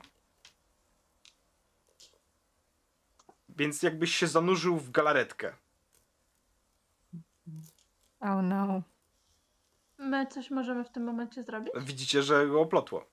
[3.50, 5.54] Więc jakbyś się zanurzył w galaretkę.
[8.20, 8.82] Oh no.
[10.00, 11.74] My coś możemy w tym momencie zrobić?
[11.82, 13.06] Widzicie, że go oplotło.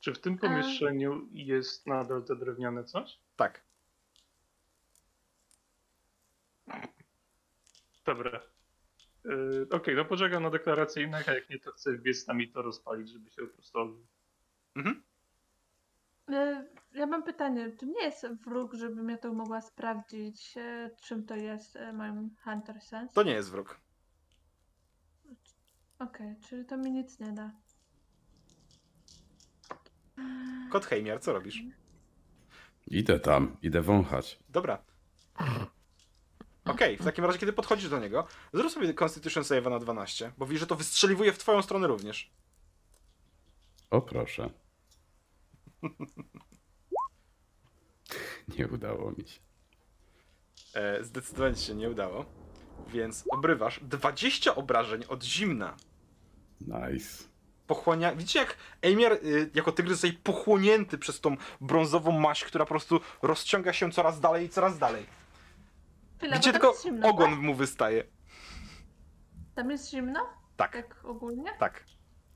[0.00, 3.18] czy w tym pomieszczeniu jest nadal te drewniane coś?
[3.36, 3.64] Tak.
[8.04, 8.40] Dobra.
[9.24, 12.48] Yy, Okej, no poczekam na deklarację innych, a jak nie, to chcę wbiec tam i
[12.48, 14.06] to rozpalić, żeby się po prostu odbił.
[14.76, 15.02] Mhm.
[16.30, 21.26] E, Ja mam pytanie, czy nie jest wróg, żebym ja to mogła sprawdzić, e, czym
[21.26, 23.14] to jest e, moim Hunter Sense?
[23.14, 23.80] To nie jest wróg.
[26.04, 27.50] Okej, czyli to mi nic nie da.
[30.72, 31.62] Kot Heimiar, co robisz?
[32.86, 34.38] Idę tam, idę wąchać.
[34.48, 34.82] Dobra.
[36.64, 40.46] Okej, w takim razie, kiedy podchodzisz do niego, zrób sobie Constitution Save na 12, bo
[40.46, 42.30] widzisz, że to wystrzeliwuje w twoją stronę również.
[43.90, 44.50] O proszę.
[48.58, 49.40] Nie udało mi się.
[50.74, 52.24] E, zdecydowanie ci się nie udało.
[52.88, 55.76] Więc obrywasz 20 obrażeń od zimna.
[56.60, 57.24] Nice.
[57.66, 58.14] Pochłania...
[58.14, 63.00] Widzicie, jak Eimiar y, jako tygrys zostaje pochłonięty przez tą brązową maść, która po prostu
[63.22, 65.06] rozciąga się coraz dalej i coraz dalej.
[66.18, 67.38] Chwila, Widzicie, tylko zimno, ogon tak?
[67.38, 68.04] mu wystaje.
[69.54, 70.20] Tam jest zimno?
[70.56, 71.50] Tak, Tak ogólnie?
[71.58, 71.84] tak.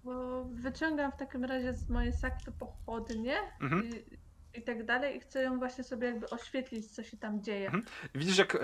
[0.05, 3.85] Bo wyciągam w takim razie z mojej sakwy pochodnie Mhm.
[3.85, 4.19] i,
[4.59, 7.66] i tak dalej i chcę ją właśnie sobie jakby oświetlić, co się tam dzieje.
[7.66, 7.85] Mhm.
[8.15, 8.59] Widzisz, jak e,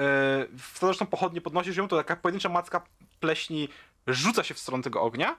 [0.58, 2.84] w to zresztą pochodnie podnosisz ją, to taka pojedyncza macka
[3.20, 3.68] pleśni
[4.06, 5.36] rzuca się w stronę tego ognia,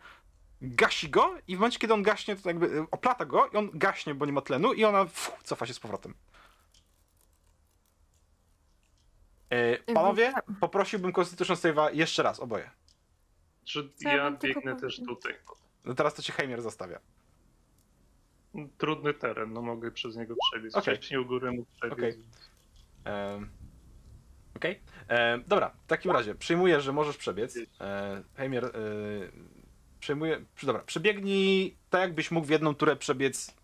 [0.61, 3.69] gasi go i w momencie, kiedy on gaśnie, to jakby e, oplata go i on
[3.73, 6.13] gaśnie, bo nie ma tlenu i ona fu, cofa się z powrotem.
[9.49, 12.69] E, panowie, poprosiłbym Constitution Save'a jeszcze raz, oboje.
[13.63, 15.33] Czy ja biegnę też tutaj?
[15.85, 16.99] No teraz to cię Heimier zostawia.
[18.77, 20.75] Trudny teren, no mogę przez niego przebiec.
[20.75, 20.95] Okej.
[20.95, 22.15] Wcześniej u góry mógł przebiec.
[22.15, 22.23] Okej.
[23.03, 23.49] Em,
[24.55, 24.81] Okej.
[25.07, 27.57] Em, Dobra, w takim razie przyjmuję, że możesz przebiec.
[27.57, 28.51] E, e,
[29.99, 30.45] przyjmuję.
[30.55, 33.55] przy- Dobra, przebiegnij tak, jakbyś mógł w jedną turę przebiec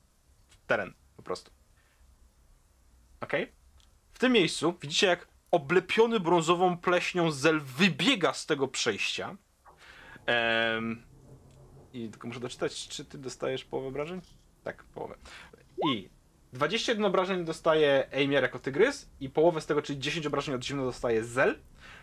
[0.67, 1.51] teren po prostu.
[3.21, 3.51] Okej?
[4.13, 9.37] W tym miejscu widzicie, jak oblepiony brązową pleśnią zel wybiega z tego przejścia.
[11.93, 14.21] I tylko muszę doczytać, czy ty dostajesz połowę obrażeń?
[14.63, 15.15] Tak, połowę.
[15.89, 16.09] I
[16.53, 20.83] 21 obrażeń dostaje Eimier jako tygrys i połowę z tego, czyli 10 obrażeń od zimna
[20.83, 21.59] dostaje Zel.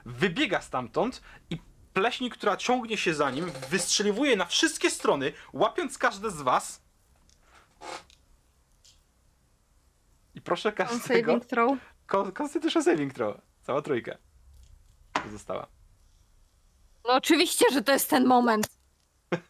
[0.06, 1.58] Wybiega stamtąd i
[1.92, 6.82] pleśni, która ciągnie się za nim, wystrzeliwuje na wszystkie strony, łapiąc każde z was.
[10.34, 11.02] I proszę każdego...
[11.02, 11.78] saving throw.
[12.34, 13.36] Constitution Saving Throw.
[13.62, 14.16] Cała trójka.
[15.30, 15.66] Została.
[17.04, 18.66] No oczywiście, że to jest ten moment.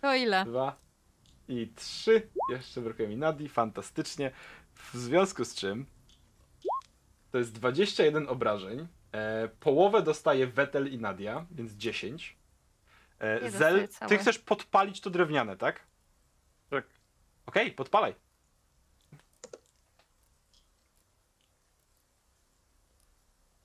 [0.00, 0.44] To ile?
[0.44, 0.87] Dwa
[1.48, 2.28] i trzy.
[2.50, 3.48] Jeszcze brakuje mi Nadi.
[3.48, 4.30] Fantastycznie.
[4.74, 5.86] W związku z czym
[7.30, 8.88] to jest 21 obrażeń.
[9.12, 12.36] E, połowę dostaje Wetel i Nadia, więc 10.
[13.18, 15.80] E, Zel, ty chcesz podpalić to drewniane, tak?
[16.70, 16.86] Tak.
[17.46, 18.14] Okej, podpalaj.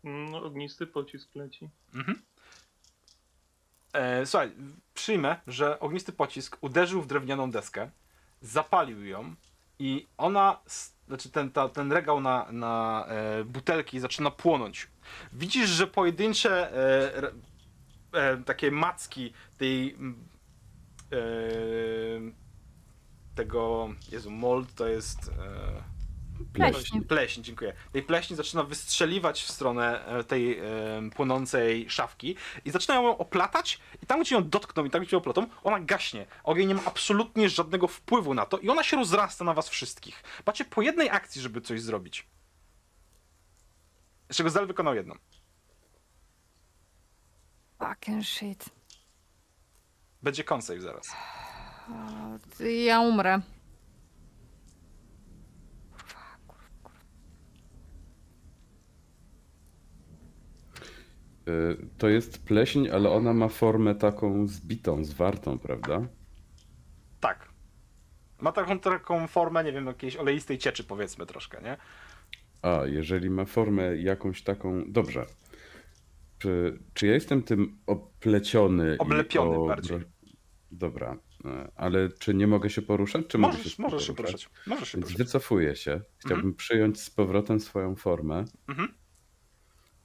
[0.04, 1.70] No, ognisty pocisk leci.
[1.94, 2.22] Mhm.
[3.94, 4.52] E, słuchaj,
[4.94, 7.90] przyjmę, że ognisty pocisk uderzył w drewnianą deskę,
[8.42, 9.36] zapalił ją
[9.80, 10.60] i ona,
[11.08, 14.88] znaczy ten, ta, ten regał na, na e, butelki zaczyna płonąć.
[15.34, 17.32] Widzisz, że pojedyncze e,
[18.14, 19.98] e, takie macki tej
[21.12, 21.18] e,
[23.36, 25.32] tego, Jezu, mold to jest...
[26.54, 27.02] Pleśń.
[27.02, 27.74] Pleśń, dziękuję.
[27.92, 30.64] Tej pleśni zaczyna wystrzeliwać w stronę e, tej e,
[31.16, 35.20] płonącej szafki i zaczynają ją oplatać i tam, gdzie ją dotkną i tam, gdzie ją
[35.20, 36.26] oplotą, ona gaśnie.
[36.44, 40.24] Ogień nie ma absolutnie żadnego wpływu na to i ona się rozrasta na was wszystkich.
[40.46, 42.28] Macie po jednej akcji, żeby coś zrobić.
[44.32, 45.16] Z czego Zel wykonał jedną.
[47.80, 48.66] Fucking shit.
[50.24, 51.08] Będzie konsave zaraz.
[52.86, 53.42] Ja umrę.
[61.98, 66.08] To jest pleśń, ale ona ma formę taką zbitą, zwartą, prawda?
[67.20, 67.50] Tak.
[68.42, 71.78] Ma taką, taką formę, nie wiem, jakiejś oleistej cieczy powiedzmy troszkę, nie?
[72.62, 74.84] A, jeżeli ma formę jakąś taką.
[74.92, 75.26] Dobrze.
[76.40, 78.96] Czy, czy ja jestem tym opleciony?
[79.00, 80.00] Oblepiony o- bardziej.
[80.72, 81.18] Dobra.
[81.46, 83.28] e, Ale czy nie mogę się poruszać?
[83.28, 84.50] Czy mogę Możesz, się możesz się poruszać.
[84.68, 85.18] Możesz się Więc poruszać.
[85.28, 86.02] wycofuję się.
[86.18, 88.46] Chciałbym przyjąć z powrotem swoją formę.
[88.68, 88.94] Mhm.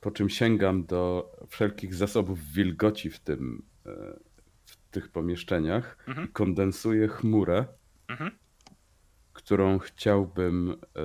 [0.00, 3.90] Po czym sięgam do wszelkich zasobów wilgoci w tym, e,
[4.64, 6.28] w tych pomieszczeniach Mhm.
[6.28, 7.66] i kondensuję chmurę,
[8.08, 8.30] Mhm.
[9.32, 11.04] którą chciałbym e,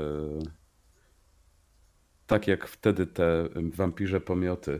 [2.28, 4.80] tak jak wtedy te wampirze pomioty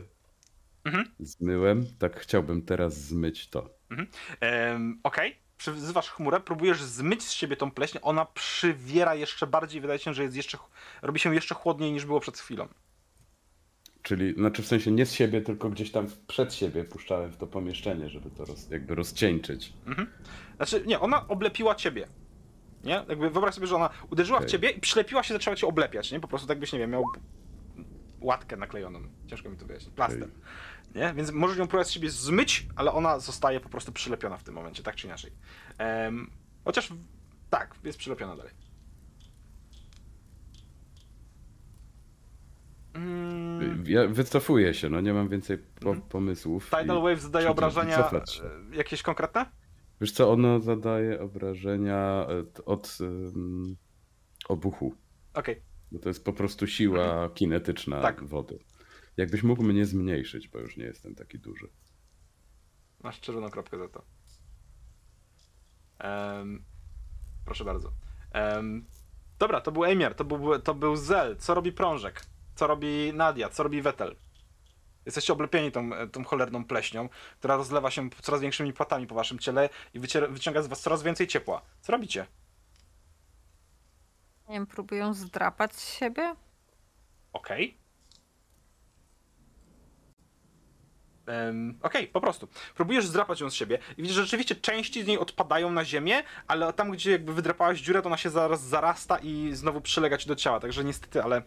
[0.84, 1.04] Mhm.
[1.20, 3.74] zmyłem, tak chciałbym teraz zmyć to.
[4.40, 9.98] Em, Okej, przyzywasz chmurę, próbujesz zmyć z siebie tą pleśń, ona przywiera jeszcze bardziej, wydaje
[9.98, 10.58] się, że jest jeszcze,
[11.02, 12.68] robi się jeszcze chłodniej niż było przed chwilą.
[14.04, 17.46] Czyli, znaczy w sensie nie z siebie, tylko gdzieś tam przed siebie puszczałem w to
[17.46, 19.72] pomieszczenie, żeby to roz, jakby rozcieńczyć.
[20.56, 22.08] Znaczy, nie, ona oblepiła ciebie.
[22.84, 23.04] Nie?
[23.08, 24.50] Jakby wyobraź sobie, że ona uderzyła w Okej.
[24.50, 26.20] ciebie i przylepiła się, zaczęła cię oblepiać, nie?
[26.20, 27.04] Po prostu tak byś, nie wiem, miał
[28.20, 29.00] łatkę naklejoną.
[29.26, 29.94] Ciężko mi to wyjaśnić.
[29.94, 30.28] Plaster.
[30.94, 31.12] Nie?
[31.16, 34.54] Więc możesz ją próbować z siebie zmyć, ale ona zostaje po prostu przylepiona w tym
[34.54, 35.32] momencie, tak czy inaczej.
[35.78, 36.30] Em,
[36.64, 36.96] chociaż w-
[37.50, 38.52] tak, jest przylepiona dalej.
[42.94, 46.08] Mm, Ja wycofuję się, no nie mam więcej po, Mhm.
[46.08, 46.70] pomysłów.
[46.80, 48.22] Tidal Wave zadaje obrażenia e,
[48.76, 49.46] jakieś konkretne?
[50.00, 53.76] Wiesz co, ono zadaje obrażenia e, t- od um,
[54.48, 54.94] obuchu.
[55.34, 55.62] Okej,
[55.92, 58.24] Bo to jest po prostu siła kinetyczna Tak.
[58.24, 58.58] wody.
[59.16, 61.68] Jakbyś mógł mnie zmniejszyć, bo już nie jestem taki duży.
[63.02, 64.04] masz czerwoną kropkę za to.
[65.98, 66.64] Em,
[67.44, 67.92] proszę bardzo.
[68.32, 68.86] Em,
[69.38, 71.36] dobra, to był Emir, to był, to był Zel.
[71.36, 72.22] Co robi Prążek?
[72.54, 73.48] Co robi Nadia?
[73.48, 74.16] Co robi Wetel?
[75.06, 77.08] Jesteście oblepieni tą, tą cholerną pleśnią,
[77.38, 81.02] która rozlewa się coraz większymi płatami po waszym ciele i wyciera, wyciąga z was coraz
[81.02, 81.62] więcej ciepła.
[81.80, 82.26] Co robicie?
[84.48, 86.34] Nie wiem, próbują zdrapać z siebie?
[87.32, 87.78] Okej.
[91.26, 92.48] Em, Okej, po prostu.
[92.74, 96.22] Próbujesz zdrapać ją z siebie i widzisz, że rzeczywiście części z niej odpadają na ziemię,
[96.46, 100.28] ale tam, gdzie jakby wydrapałaś dziurę, to ona się zaraz zarasta i znowu przylega ci
[100.28, 101.42] do ciała, także niestety, ale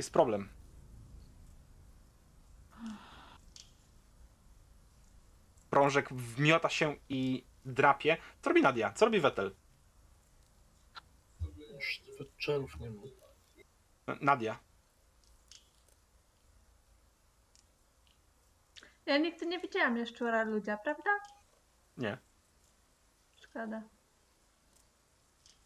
[0.00, 0.48] jest problem.
[5.70, 8.16] Prążek wmiota się i drapie.
[8.42, 8.92] Co robi Nadia?
[8.92, 9.54] Co robi Wetel?
[12.48, 13.04] Już nie mam.
[14.20, 14.58] Nadia.
[19.06, 21.10] Ja nigdy nie widziałam jaszczura ludzia, prawda?
[21.96, 22.18] Nie.
[23.36, 23.82] Szkoda.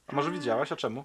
[0.06, 0.73] A może widziałaś?
[0.73, 1.05] A czemu?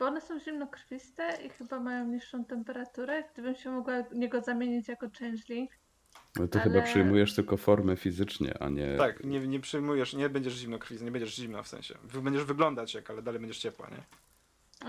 [0.00, 3.24] Bo one są zimnokrwiste i chyba mają niższą temperaturę.
[3.32, 5.70] Gdybym się mogła niego zamienić jako changeling,
[6.36, 8.96] No to Ale- chyba przyjmujesz tylko formę fizycznie, a nie.
[8.96, 11.94] Tak, nie, nie przyjmujesz, nie będziesz zimnokrwisty, nie będziesz zimna w sensie.
[12.22, 14.02] Będziesz wyglądać jak, ale dalej będziesz ciepła, nie?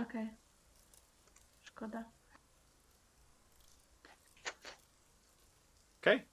[0.02, 0.30] okej.
[1.64, 2.04] Szkoda.
[6.02, 6.26] Okej?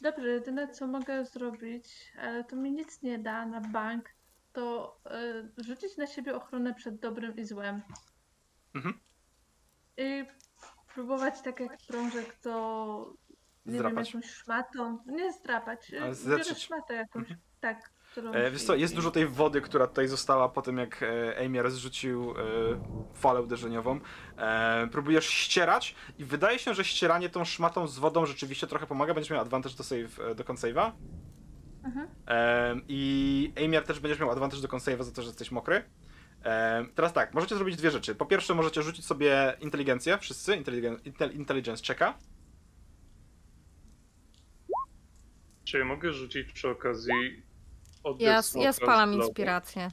[0.00, 4.08] Dobrze, jedyne co mogę zrobić, ale to mi nic nie da na bank,
[4.52, 4.96] to
[5.58, 7.82] y, rzucić na siebie ochronę przed dobrym i złem.
[8.74, 9.00] Mhm.
[9.96, 10.24] I
[10.94, 13.14] próbować tak jak prążek to
[13.66, 14.12] nie Zdrapać.
[14.12, 14.98] wiem, jakąś szmatą.
[15.06, 15.92] Nie zdrapać.
[16.26, 17.28] Biorę szmatę jakąś.
[17.60, 17.92] Tak.
[18.12, 21.44] Którą E, wiesz co, jest dużo tej wody, która tutaj została po tym, jak e,
[21.44, 22.34] Amiar zrzucił e,
[23.14, 24.00] falę uderzeniową.
[24.36, 29.14] E, próbujesz ścierać i wydaje się, że ścieranie tą szmatą z wodą rzeczywiście trochę pomaga.
[29.14, 30.92] Będziesz miał advantage do, save, e, do save'a.
[31.84, 32.08] Mhm.
[32.28, 35.84] E, I Amiar też będziesz miał advantage do save'a za to, że jesteś mokry.
[36.44, 38.14] E, teraz tak, możecie zrobić dwie rzeczy.
[38.14, 42.18] Po pierwsze, możecie rzucić sobie inteligencję, wszyscy, inteligen, intel, intelligence checka.
[45.64, 47.42] Czy ja mogę rzucić przy okazji
[48.02, 49.90] oddech Ja, ja spalam inspirację.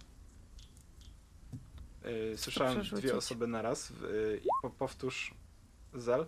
[2.34, 3.94] E, słyszałem dwie osoby naraz.
[4.62, 5.34] Po, powtórz,
[5.94, 6.26] Zel.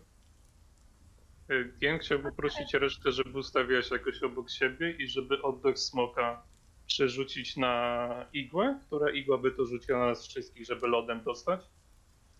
[1.81, 6.43] Ja chciałbym poprosić resztę, żeby ustawiła się jakoś obok siebie i żeby oddech smoka
[6.87, 11.61] przerzucić na igłę, która igła by to rzuciła na nas wszystkich, żeby lodem dostać.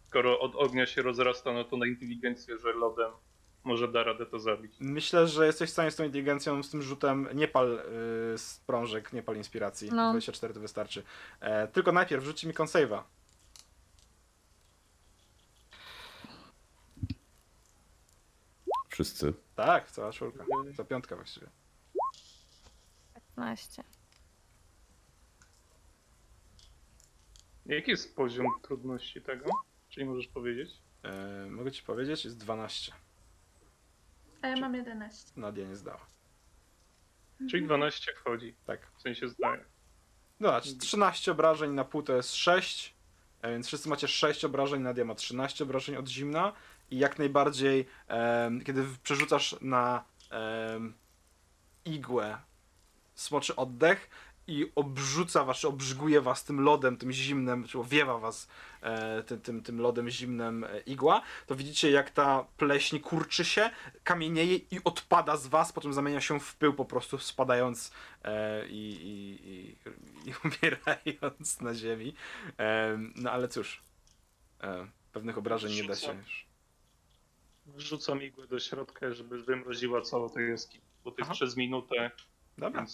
[0.04, 3.12] Skoro od ognia się rozrasta, no to na inteligencję, że lodem
[3.64, 4.76] może da radę to zabić.
[4.80, 7.80] Myślę, że jesteś w stanie z tą inteligencją, z tym rzutem nie pal
[8.34, 9.90] y, sprążek, nie pal inspiracji.
[9.92, 10.12] No.
[10.12, 11.04] 24 to wystarczy.
[11.40, 13.04] E, tylko najpierw rzuci mi consave'a.
[19.04, 19.34] Wszyscy.
[19.56, 20.46] Tak, cała czwórka.
[20.76, 21.48] Za piątka właściwie.
[23.36, 23.84] 15.
[27.66, 29.46] Jaki jest poziom trudności tego?
[29.90, 30.82] Czyli możesz powiedzieć?
[31.04, 32.92] E, mogę ci powiedzieć, jest 12.
[34.42, 35.32] A ja mam 11.
[35.36, 36.06] Nadia nie zdała.
[37.50, 38.92] Czyli 12 wchodzi, Tak.
[38.98, 39.66] w sensie zdaje.
[40.40, 42.96] No, znaczy 13 obrażeń na pół to jest 6.
[43.42, 46.54] E, więc wszyscy macie 6 obrażeń, Nadia ma 13 obrażeń od zimna.
[46.92, 47.86] I jak najbardziej,
[48.66, 50.04] kiedy przerzucasz na
[51.86, 52.38] igłę
[53.16, 54.10] smoczy oddech
[54.52, 58.48] i obrzuca was, czy obrzyguje was tym lodem, tym zimnem, czy owiewa was
[58.82, 63.70] e, tym, tym, tym lodem zimnem e, igła, to widzicie jak ta pleśń kurczy się,
[64.04, 67.92] kamienieje i odpada z was, potem zamienia się w pył po prostu spadając
[68.24, 72.14] e, i, i, i, i umierając na ziemi.
[72.60, 73.82] E, no ale cóż,
[74.62, 76.46] e, pewnych obrażeń nie da się już.
[77.66, 81.36] Wrzucam igłę do środka, żeby wymroziła całą tę jaskinię, bo to jest Aha.
[81.36, 82.12] przez minutę,
[82.58, 82.86] Dobra.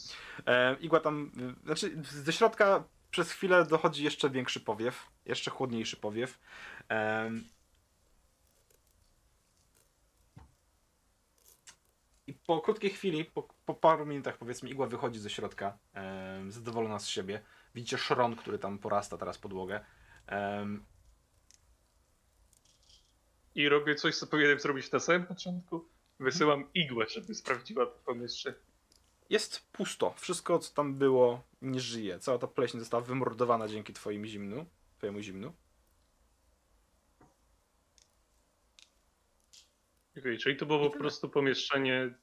[0.45, 1.31] E, igła tam,
[1.65, 6.39] znaczy ze środka przez chwilę dochodzi jeszcze większy powiew, jeszcze chłodniejszy powiew.
[6.89, 7.43] Em,
[12.27, 16.99] I po krótkiej chwili, po, po paru minutach powiedzmy, igła wychodzi ze środka, em, zadowolona
[16.99, 17.41] z siebie.
[17.75, 19.85] Widzicie szron, który tam porasta teraz podłogę.
[20.27, 20.85] Em,
[23.55, 25.89] i robię coś, co powinienem zrobić na samym początku.
[26.19, 28.66] Wysyłam igłę, żeby sprawdziła to pomieszczenie.
[29.29, 30.13] Jest pusto.
[30.17, 32.19] Wszystko, co tam było, nie żyje.
[32.19, 34.65] Cała ta pleśń została wymordowana dzięki twoim zimnu,
[34.97, 35.53] twojemu zimnu.
[40.17, 42.13] Okej, czyli to było po prostu pomieszczenie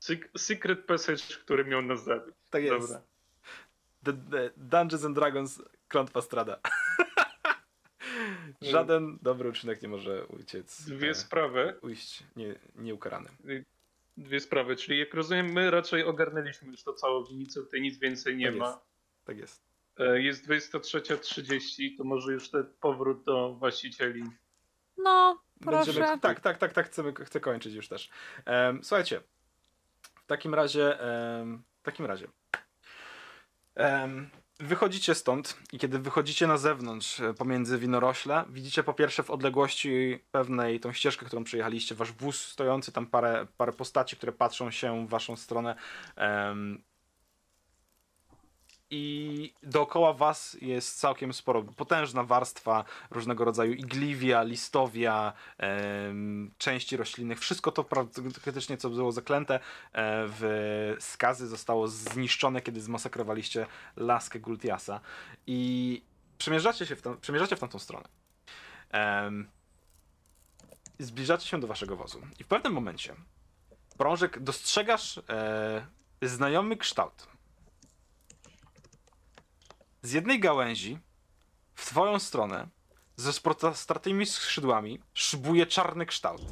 [0.00, 2.34] sec- Secret Passage, który miał nas zabić.
[2.50, 2.86] Tak jest.
[2.86, 3.02] Dobra.
[4.04, 6.60] The, the Dungeons and Dragons klątwa strada.
[8.62, 10.84] Żaden dobry uczynek nie może uciec.
[10.84, 11.78] Dwie e, sprawy.
[11.82, 13.28] ujść nie, nieukarany.
[14.16, 18.36] Dwie sprawy, czyli jak rozumiem, my raczej ogarnęliśmy już to całą winnicę, tutaj nic więcej
[18.36, 18.66] nie Tak ma.
[18.66, 18.78] jest.
[19.24, 19.62] Tak jest.
[19.98, 24.22] E, Jest 23.30, to może już ten powrót do właścicieli.
[24.96, 25.92] No, proszę.
[25.92, 28.10] Będziemy, tak, tak, tak, tak, chcemy, chcę kończyć już też.
[28.44, 29.20] Em, słuchajcie,
[30.14, 32.28] w takim razie, em, w takim razie,
[33.74, 34.30] em,
[34.62, 40.18] wychodzicie stąd i kiedy wychodzicie na zewnątrz e, pomiędzy winorośle, widzicie po pierwsze w odległości
[40.30, 45.06] pewnej tą ścieżkę, którą przejechaliście, wasz wóz stojący, tam parę, parę postaci, które patrzą się
[45.06, 45.76] w waszą stronę.
[46.16, 46.82] em,
[48.94, 55.32] i dookoła was jest całkiem sporo, potężna warstwa różnego rodzaju igliwia, listowia,
[56.58, 57.40] części roślinnych.
[57.40, 59.60] Wszystko to praktycznie, co było zaklęte e,
[60.26, 63.66] w skazy, zostało zniszczone, kiedy zmasakrowaliście
[63.96, 65.00] laskę Gultiasa.
[65.46, 66.02] I
[66.38, 68.08] przemierzacie się w, tam, przemierzacie w tamtą stronę.
[68.90, 69.48] Em,
[70.98, 72.22] zbliżacie się do waszego wozu.
[72.38, 73.14] I w pewnym momencie,
[73.98, 75.86] Brążek, dostrzegasz e,
[76.22, 77.31] znajomy kształt.
[80.02, 80.98] Z jednej gałęzi
[81.74, 82.68] w twoją stronę
[83.16, 86.42] ze sprostratymi skrzydłami szybuje czarny kształt.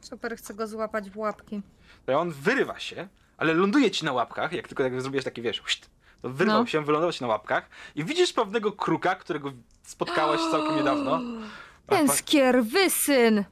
[0.00, 1.62] Super, chcę go złapać w łapki.
[2.06, 5.60] To on wyrywa się, ale ląduje ci na łapkach, jak tylko jak zrobiłeś takie, wiesz,
[5.60, 5.90] huśt,
[6.22, 6.66] to wyrwał No.
[6.66, 9.52] się, wylądował ci na łapkach i widzisz pewnego kruka, którego
[9.82, 11.20] spotkałeś całkiem niedawno.
[11.86, 13.44] Ten skierwysyn!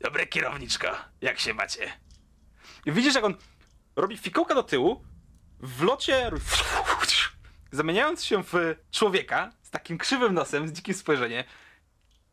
[0.00, 0.86] Dobre kierowniczko,
[1.20, 1.92] jak się macie?
[2.86, 3.34] I widzisz, jak on
[3.96, 5.04] robi fikołka do tyłu,
[5.60, 6.30] w locie,
[7.74, 11.44] zamieniając się w człowieka z takim krzywym nosem, z dzikim spojrzeniem.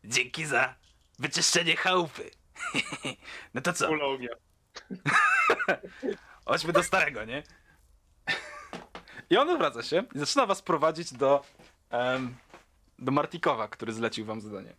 [0.03, 0.75] Dzięki za
[1.19, 2.31] wyczyszczenie chałupy.
[3.53, 3.87] No to co?
[3.87, 4.29] Kula ognia.
[6.45, 7.43] Chodźmy do starego, nie?
[9.29, 11.43] I on odwraca się i zaczyna was prowadzić do,
[11.89, 12.35] em,
[12.99, 14.73] do Martikowa, który zlecił wam zadanie.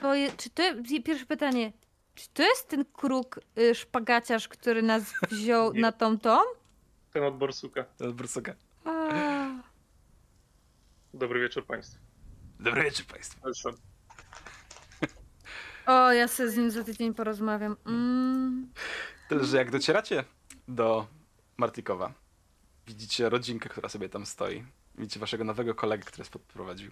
[0.00, 0.62] To je, czy to,
[1.04, 1.72] pierwsze pytanie,
[2.14, 5.80] czy to jest ten kruk y, szpagaciarz, który nas wziął Nie.
[5.80, 6.38] na tą tą?
[7.12, 7.84] Ten od Borsuka.
[7.84, 8.54] To jest Brusuka.
[8.84, 9.62] A,
[11.14, 11.98] Dobry wieczór Państwu.
[12.60, 13.40] Dobry wieczór Państwu.
[13.44, 13.70] Zresztą
[15.86, 17.76] O, ja sobie z nim za tydzień porozmawiam.
[17.86, 18.72] Mm.
[19.28, 20.24] Tyle, że jak docieracie
[20.68, 21.06] do
[21.56, 22.12] Martikowa,
[22.86, 24.64] widzicie rodzinkę, która sobie tam stoi.
[24.94, 26.90] Widzicie waszego nowego kolegę, który was podprowadził.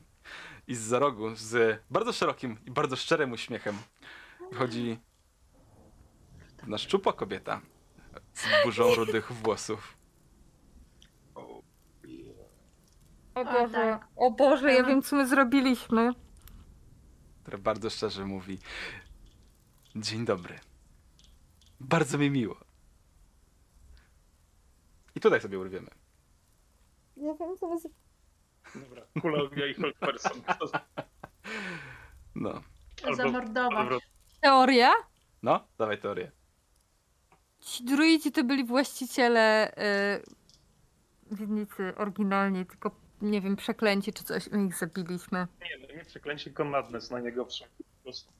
[0.66, 3.78] I z za rogu, z bardzo szerokim i bardzo szczerym uśmiechem,
[4.50, 4.98] wychodzi
[6.56, 7.60] pewna szczupła kobieta
[8.34, 9.96] z burzą rudych włosów.
[11.34, 11.62] O
[13.40, 14.08] O, Boże, tak.
[14.16, 16.12] o Boże, ja mam- wiem co my zrobiliśmy.
[17.42, 18.58] która bardzo szczerze mówi:
[19.96, 20.58] Dzień dobry.
[21.80, 22.56] Bardzo mi miło.
[25.14, 25.90] I tutaj sobie urwiemy.
[27.16, 27.76] Ja wiem co my
[28.74, 29.02] Dobra.
[29.20, 29.74] Kula ognia i.
[32.34, 32.62] No.
[33.04, 33.78] Albo- Zamordować.
[33.78, 33.98] albo-
[34.40, 34.90] Teoria?
[35.42, 36.30] No, dawaj teorię.
[37.60, 39.72] Ci druidzi to byli właściciele
[41.30, 42.90] y, winnicy oryginalnie, tylko
[43.22, 45.46] nie wiem, przeklęci czy coś, my ich zabiliśmy.
[45.60, 47.70] Nie, no nie przeklęcie, tylko madness na niego wszedł.
[47.78, 48.32] Po prostu.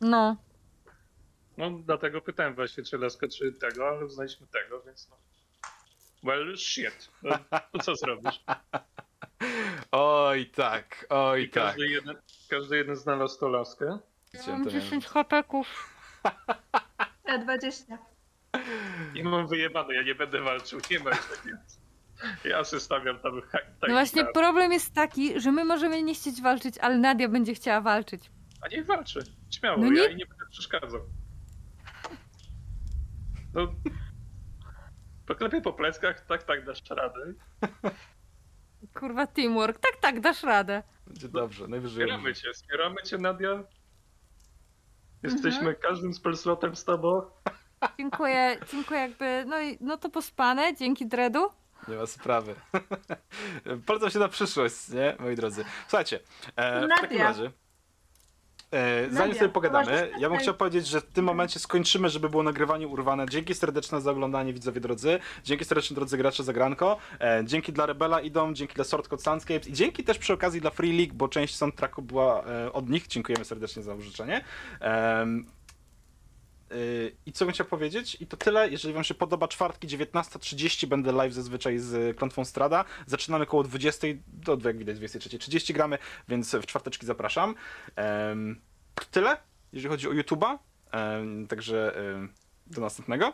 [0.00, 0.36] No.
[1.56, 5.16] No dlatego pytałem właśnie, czy Leska, czy tego, ale uznaliśmy tego, więc no.
[6.22, 7.10] Well, shit.
[7.22, 7.38] No,
[7.72, 8.44] to co zrobisz?
[9.92, 11.64] Oj tak, oj I tak.
[11.64, 12.16] każdy, jeden,
[12.50, 13.98] każdy jeden znalazł tą laskę.
[14.34, 15.94] Ja mam 10 hapeków.
[17.24, 17.98] Ja 20.
[19.14, 21.56] I mam wyjebane, ja nie będę walczył, nie ma już takiego.
[22.44, 26.42] Ja se stawiam tam ha- No właśnie problem jest taki, że my możemy nie chcieć
[26.42, 28.30] walczyć, ale Nadia będzie chciała walczyć.
[28.62, 29.20] A niech walczy.
[29.50, 31.00] Śmiało, No ja nie- jej nie będę przeszkadzał.
[33.54, 33.66] No.
[35.26, 37.32] Poklepię po pleckach, tak, tak, dasz radę.
[38.94, 39.78] Kurwa teamwork.
[39.78, 40.82] Tak, tak, dasz radę.
[41.06, 42.02] Będzie dobrze, najwyżej.
[42.04, 43.64] Wspieramy cię, wspieramy cię, Nadia.
[45.22, 47.22] Jesteśmy każdym spellslotem z tobą.
[47.98, 51.50] Dziękuję, dziękuję jakby, no i no to pospane, dzięki Dredu.
[51.88, 52.54] Nie ma sprawy.
[53.86, 55.64] Polecam się na przyszłość, nie, moi drodzy.
[55.88, 56.20] Słuchajcie,
[56.56, 57.50] e, w takim razie.
[58.74, 62.42] E, zanim sobie pogadamy, ja bym chciał powiedzieć, że w tym momencie skończymy, żeby było
[62.42, 63.26] nagrywanie urwane.
[63.30, 65.18] Dzięki serdeczne za oglądanie, widzowie drodzy.
[65.44, 66.96] Dzięki serdeczne, drodzy gracze, za granko.
[67.20, 70.60] E, dzięki dla Rebela idą, dzięki dla Sword Code Soundscapes i dzięki też przy okazji
[70.60, 73.06] dla Free League, bo część soundtracku była e, od nich.
[73.06, 74.44] Dziękujemy serdecznie za użyczenie.
[77.26, 78.16] I co bym chciał powiedzieć?
[78.20, 78.68] I to tyle.
[78.68, 82.84] Jeżeli Wam się podoba, czwartki 19.30 będę live zazwyczaj z Klątwą Strada.
[83.06, 85.98] Zaczynamy koło 20 do jak widać 23.30 gramy,
[86.28, 87.54] więc w czwarteczki zapraszam.
[89.10, 89.36] Tyle,
[89.72, 90.58] jeżeli chodzi o YouTube'a.
[91.48, 91.96] Także
[92.66, 93.32] do następnego.